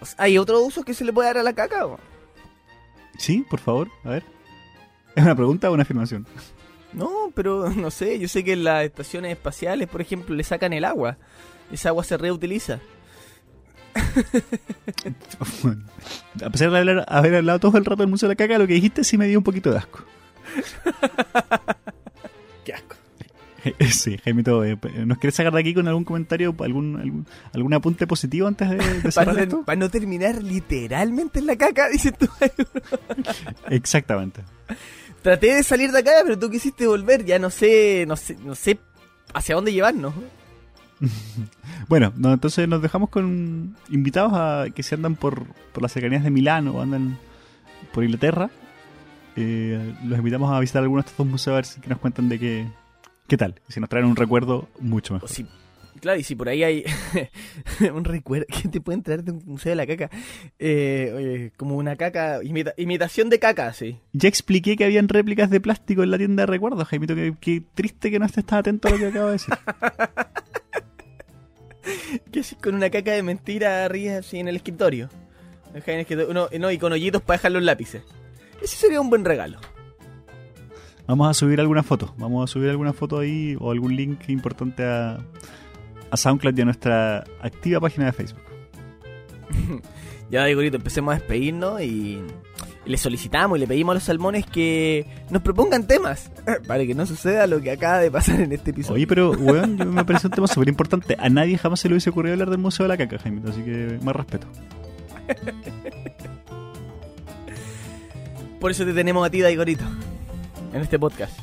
O 0.00 0.06
sea, 0.06 0.14
¿Hay 0.18 0.38
otro 0.38 0.60
uso 0.62 0.82
que 0.84 0.94
se 0.94 1.04
le 1.04 1.12
puede 1.12 1.28
dar 1.28 1.38
a 1.38 1.42
la 1.42 1.52
caca? 1.52 1.86
o? 1.86 1.98
Sí, 3.18 3.44
por 3.48 3.58
favor, 3.60 3.88
a 4.04 4.10
ver. 4.10 4.24
¿Es 5.16 5.24
una 5.24 5.34
pregunta 5.34 5.70
o 5.70 5.74
una 5.74 5.82
afirmación? 5.82 6.26
No, 6.92 7.32
pero 7.34 7.68
no 7.74 7.90
sé, 7.90 8.18
yo 8.18 8.28
sé 8.28 8.44
que 8.44 8.52
en 8.52 8.64
las 8.64 8.84
estaciones 8.84 9.32
espaciales, 9.32 9.88
por 9.88 10.00
ejemplo, 10.00 10.34
le 10.34 10.44
sacan 10.44 10.72
el 10.72 10.84
agua. 10.84 11.18
Esa 11.72 11.88
agua 11.90 12.04
se 12.04 12.16
reutiliza. 12.16 12.78
A 16.44 16.50
pesar 16.50 16.70
de 16.70 16.78
hablar- 16.78 17.04
haber 17.08 17.34
hablado 17.36 17.58
todo 17.58 17.76
el 17.78 17.84
rato 17.84 18.02
del 18.02 18.08
Museo 18.10 18.28
de 18.28 18.34
la 18.34 18.36
Caca, 18.36 18.58
lo 18.58 18.66
que 18.66 18.74
dijiste 18.74 19.04
sí 19.04 19.18
me 19.18 19.26
dio 19.26 19.38
un 19.38 19.44
poquito 19.44 19.70
de 19.70 19.78
asco. 19.78 20.00
Qué 22.64 22.72
asco. 22.74 22.96
Sí, 23.92 24.16
Jaimito, 24.18 24.64
eh, 24.64 24.78
¿nos 25.04 25.18
quieres 25.18 25.34
sacar 25.34 25.52
de 25.52 25.60
aquí 25.60 25.74
con 25.74 25.88
algún 25.88 26.04
comentario, 26.04 26.54
algún, 26.60 26.96
algún, 27.00 27.26
algún 27.52 27.74
apunte 27.74 28.06
positivo 28.06 28.46
antes 28.46 28.70
de, 28.70 28.76
de 28.76 28.82
Para, 29.12 29.14
cerrar 29.32 29.34
no- 29.36 29.42
esto? 29.42 29.62
para 29.64 29.78
no 29.78 29.90
terminar 29.90 30.42
literalmente 30.42 31.40
en 31.40 31.46
la 31.46 31.56
caca, 31.56 31.88
dices 31.88 32.12
tú. 32.16 32.28
Exactamente. 33.68 34.42
Traté 35.22 35.56
de 35.56 35.62
salir 35.64 35.90
de 35.92 35.98
acá, 35.98 36.12
pero 36.24 36.38
tú 36.38 36.48
quisiste 36.50 36.86
volver. 36.86 37.24
Ya 37.24 37.38
no 37.38 37.50
sé, 37.50 38.04
no 38.06 38.16
sé, 38.16 38.36
no 38.42 38.54
sé 38.54 38.78
hacia 39.34 39.56
dónde 39.56 39.72
llevarnos. 39.72 40.14
Bueno, 41.88 42.12
no, 42.16 42.32
entonces 42.32 42.66
nos 42.68 42.80
dejamos 42.80 43.10
con 43.10 43.76
invitados 43.90 44.32
a 44.34 44.66
que 44.74 44.82
se 44.82 44.94
andan 44.94 45.16
por, 45.16 45.44
por 45.72 45.82
las 45.82 45.92
cercanías 45.92 46.24
de 46.24 46.30
Milán 46.30 46.68
o 46.68 46.80
andan 46.80 47.18
por 47.92 48.04
Inglaterra. 48.04 48.50
Eh, 49.40 49.94
los 50.04 50.18
invitamos 50.18 50.50
a 50.52 50.58
visitar 50.60 50.82
algunos 50.82 51.04
de 51.04 51.10
estos 51.10 51.24
dos 51.24 51.30
museos 51.30 51.52
a 51.52 51.56
ver 51.56 51.64
si 51.64 51.80
que 51.80 51.88
nos 51.88 51.98
cuentan 51.98 52.28
de 52.28 52.38
qué, 52.38 52.66
qué 53.28 53.36
tal. 53.36 53.54
Si 53.68 53.78
nos 53.80 53.88
traen 53.88 54.06
un 54.06 54.16
recuerdo, 54.16 54.68
mucho 54.80 55.14
mejor. 55.14 55.28
si, 55.28 55.46
claro, 56.00 56.18
y 56.18 56.24
si 56.24 56.34
por 56.34 56.48
ahí 56.48 56.64
hay 56.64 56.84
un 57.94 58.04
recuerdo 58.04 58.46
que 58.62 58.68
te 58.68 58.80
pueden 58.80 59.02
traer 59.02 59.22
de 59.22 59.32
un 59.32 59.42
museo 59.46 59.70
de 59.70 59.76
la 59.76 59.86
caca, 59.86 60.10
eh, 60.58 61.12
oye, 61.14 61.52
como 61.56 61.76
una 61.76 61.94
caca, 61.96 62.42
imita- 62.42 62.74
imitación 62.76 63.28
de 63.30 63.38
caca, 63.38 63.72
sí. 63.72 63.98
Ya 64.12 64.28
expliqué 64.28 64.76
que 64.76 64.84
habían 64.84 65.08
réplicas 65.08 65.50
de 65.50 65.60
plástico 65.60 66.02
en 66.02 66.10
la 66.10 66.18
tienda 66.18 66.42
de 66.42 66.46
recuerdos, 66.46 66.88
Jaimito. 66.88 67.14
Qué, 67.14 67.34
qué 67.40 67.62
triste 67.74 68.10
que 68.10 68.18
no 68.18 68.26
estés 68.26 68.44
tan 68.44 68.58
atento 68.60 68.88
a 68.88 68.90
lo 68.92 68.98
que 68.98 69.06
acabo 69.06 69.26
de 69.26 69.32
decir. 69.32 69.54
¿Qué 72.32 72.40
haces 72.40 72.58
con 72.62 72.74
una 72.74 72.90
caca 72.90 73.12
de 73.12 73.22
mentira 73.22 73.84
arriba 73.84 74.18
así 74.18 74.38
en 74.38 74.48
el 74.48 74.56
escritorio? 74.56 75.08
Deja 75.72 75.92
en 75.92 75.98
el 76.00 76.06
escritorio- 76.06 76.32
no, 76.34 76.48
no, 76.58 76.70
y 76.70 76.78
con 76.78 76.92
hoyitos 76.92 77.22
para 77.22 77.38
dejar 77.38 77.52
los 77.52 77.62
lápices. 77.62 78.02
Ese 78.62 78.76
sería 78.76 79.00
un 79.00 79.10
buen 79.10 79.24
regalo. 79.24 79.58
Vamos 81.06 81.28
a 81.28 81.34
subir 81.34 81.60
alguna 81.60 81.82
foto. 81.82 82.14
Vamos 82.18 82.48
a 82.48 82.52
subir 82.52 82.68
alguna 82.68 82.92
foto 82.92 83.18
ahí 83.18 83.56
o 83.60 83.70
algún 83.70 83.96
link 83.96 84.28
importante 84.28 84.84
a, 84.84 85.18
a 86.10 86.16
SoundCloud 86.16 86.56
y 86.56 86.60
a 86.60 86.64
nuestra 86.64 87.24
activa 87.40 87.80
página 87.80 88.06
de 88.06 88.12
Facebook. 88.12 88.42
Ya, 90.30 90.44
Digorito, 90.44 90.76
empecemos 90.76 91.12
a 91.14 91.18
despedirnos 91.18 91.80
y 91.80 92.20
le 92.84 92.98
solicitamos 92.98 93.56
y 93.56 93.60
le 93.60 93.66
pedimos 93.66 93.92
a 93.92 93.94
los 93.94 94.02
salmones 94.02 94.44
que 94.44 95.06
nos 95.30 95.42
propongan 95.42 95.86
temas 95.86 96.30
para 96.66 96.84
que 96.84 96.94
no 96.94 97.06
suceda 97.06 97.46
lo 97.46 97.60
que 97.62 97.70
acaba 97.70 97.98
de 97.98 98.10
pasar 98.10 98.40
en 98.40 98.52
este 98.52 98.72
episodio. 98.72 98.96
Oye, 98.96 99.06
pero, 99.06 99.30
weón, 99.30 99.78
yo 99.78 99.86
me 99.86 100.04
parece 100.04 100.26
un 100.26 100.34
tema 100.34 100.46
súper 100.46 100.68
importante. 100.68 101.16
A 101.18 101.30
nadie 101.30 101.56
jamás 101.56 101.80
se 101.80 101.88
le 101.88 101.94
hubiese 101.94 102.10
ocurrido 102.10 102.34
hablar 102.34 102.50
del 102.50 102.58
Museo 102.58 102.84
de 102.84 102.88
la 102.88 102.96
Caca, 102.98 103.18
Jaimito, 103.18 103.50
así 103.50 103.62
que 103.62 103.98
más 104.02 104.14
respeto. 104.14 104.46
Por 108.60 108.72
eso 108.72 108.84
te 108.84 108.92
tenemos 108.92 109.24
a 109.26 109.30
ti, 109.30 109.40
Daigorito, 109.40 109.84
en 110.72 110.80
este 110.80 110.98
podcast. 110.98 111.38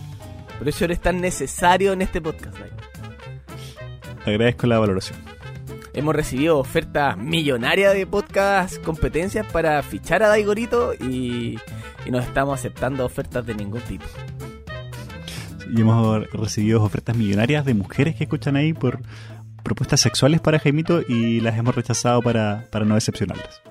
Por 0.57 0.67
eso 0.67 0.85
eres 0.85 0.99
tan 0.99 1.21
necesario 1.21 1.93
en 1.93 2.01
este 2.01 2.21
podcast, 2.21 2.57
Daigo. 2.57 2.75
Agradezco 4.25 4.67
la 4.67 4.79
valoración. 4.79 5.17
Hemos 5.93 6.13
recibido 6.13 6.59
ofertas 6.59 7.17
millonarias 7.17 7.93
de 7.93 8.05
podcast 8.05 8.83
competencias 8.83 9.47
para 9.47 9.81
fichar 9.81 10.23
a 10.23 10.27
Daigorito 10.27 10.93
y, 10.93 11.57
y 12.05 12.11
nos 12.11 12.25
estamos 12.25 12.59
aceptando 12.59 13.05
ofertas 13.05 13.45
de 13.45 13.55
ningún 13.55 13.81
tipo. 13.81 14.05
Y 15.73 15.81
hemos 15.81 16.29
recibido 16.31 16.83
ofertas 16.83 17.15
millonarias 17.15 17.63
de 17.63 17.73
mujeres 17.75 18.15
que 18.15 18.25
escuchan 18.25 18.57
ahí 18.57 18.73
por 18.73 18.99
propuestas 19.63 20.01
sexuales 20.01 20.41
para 20.41 20.59
Jaimito 20.59 21.01
y 21.07 21.39
las 21.39 21.57
hemos 21.57 21.75
rechazado 21.75 22.21
para, 22.21 22.65
para 22.71 22.83
no 22.83 22.95
decepcionarlas. 22.95 23.61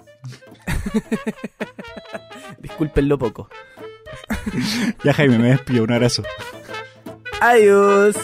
Discúlpenlo 2.59 3.19
poco. 3.19 3.49
Ya, 5.03 5.13
Jaime, 5.15 5.39
me 5.39 5.49
despido. 5.51 5.85
Un 5.85 5.93
abrazo. 5.93 6.23
Adiós. 7.41 8.17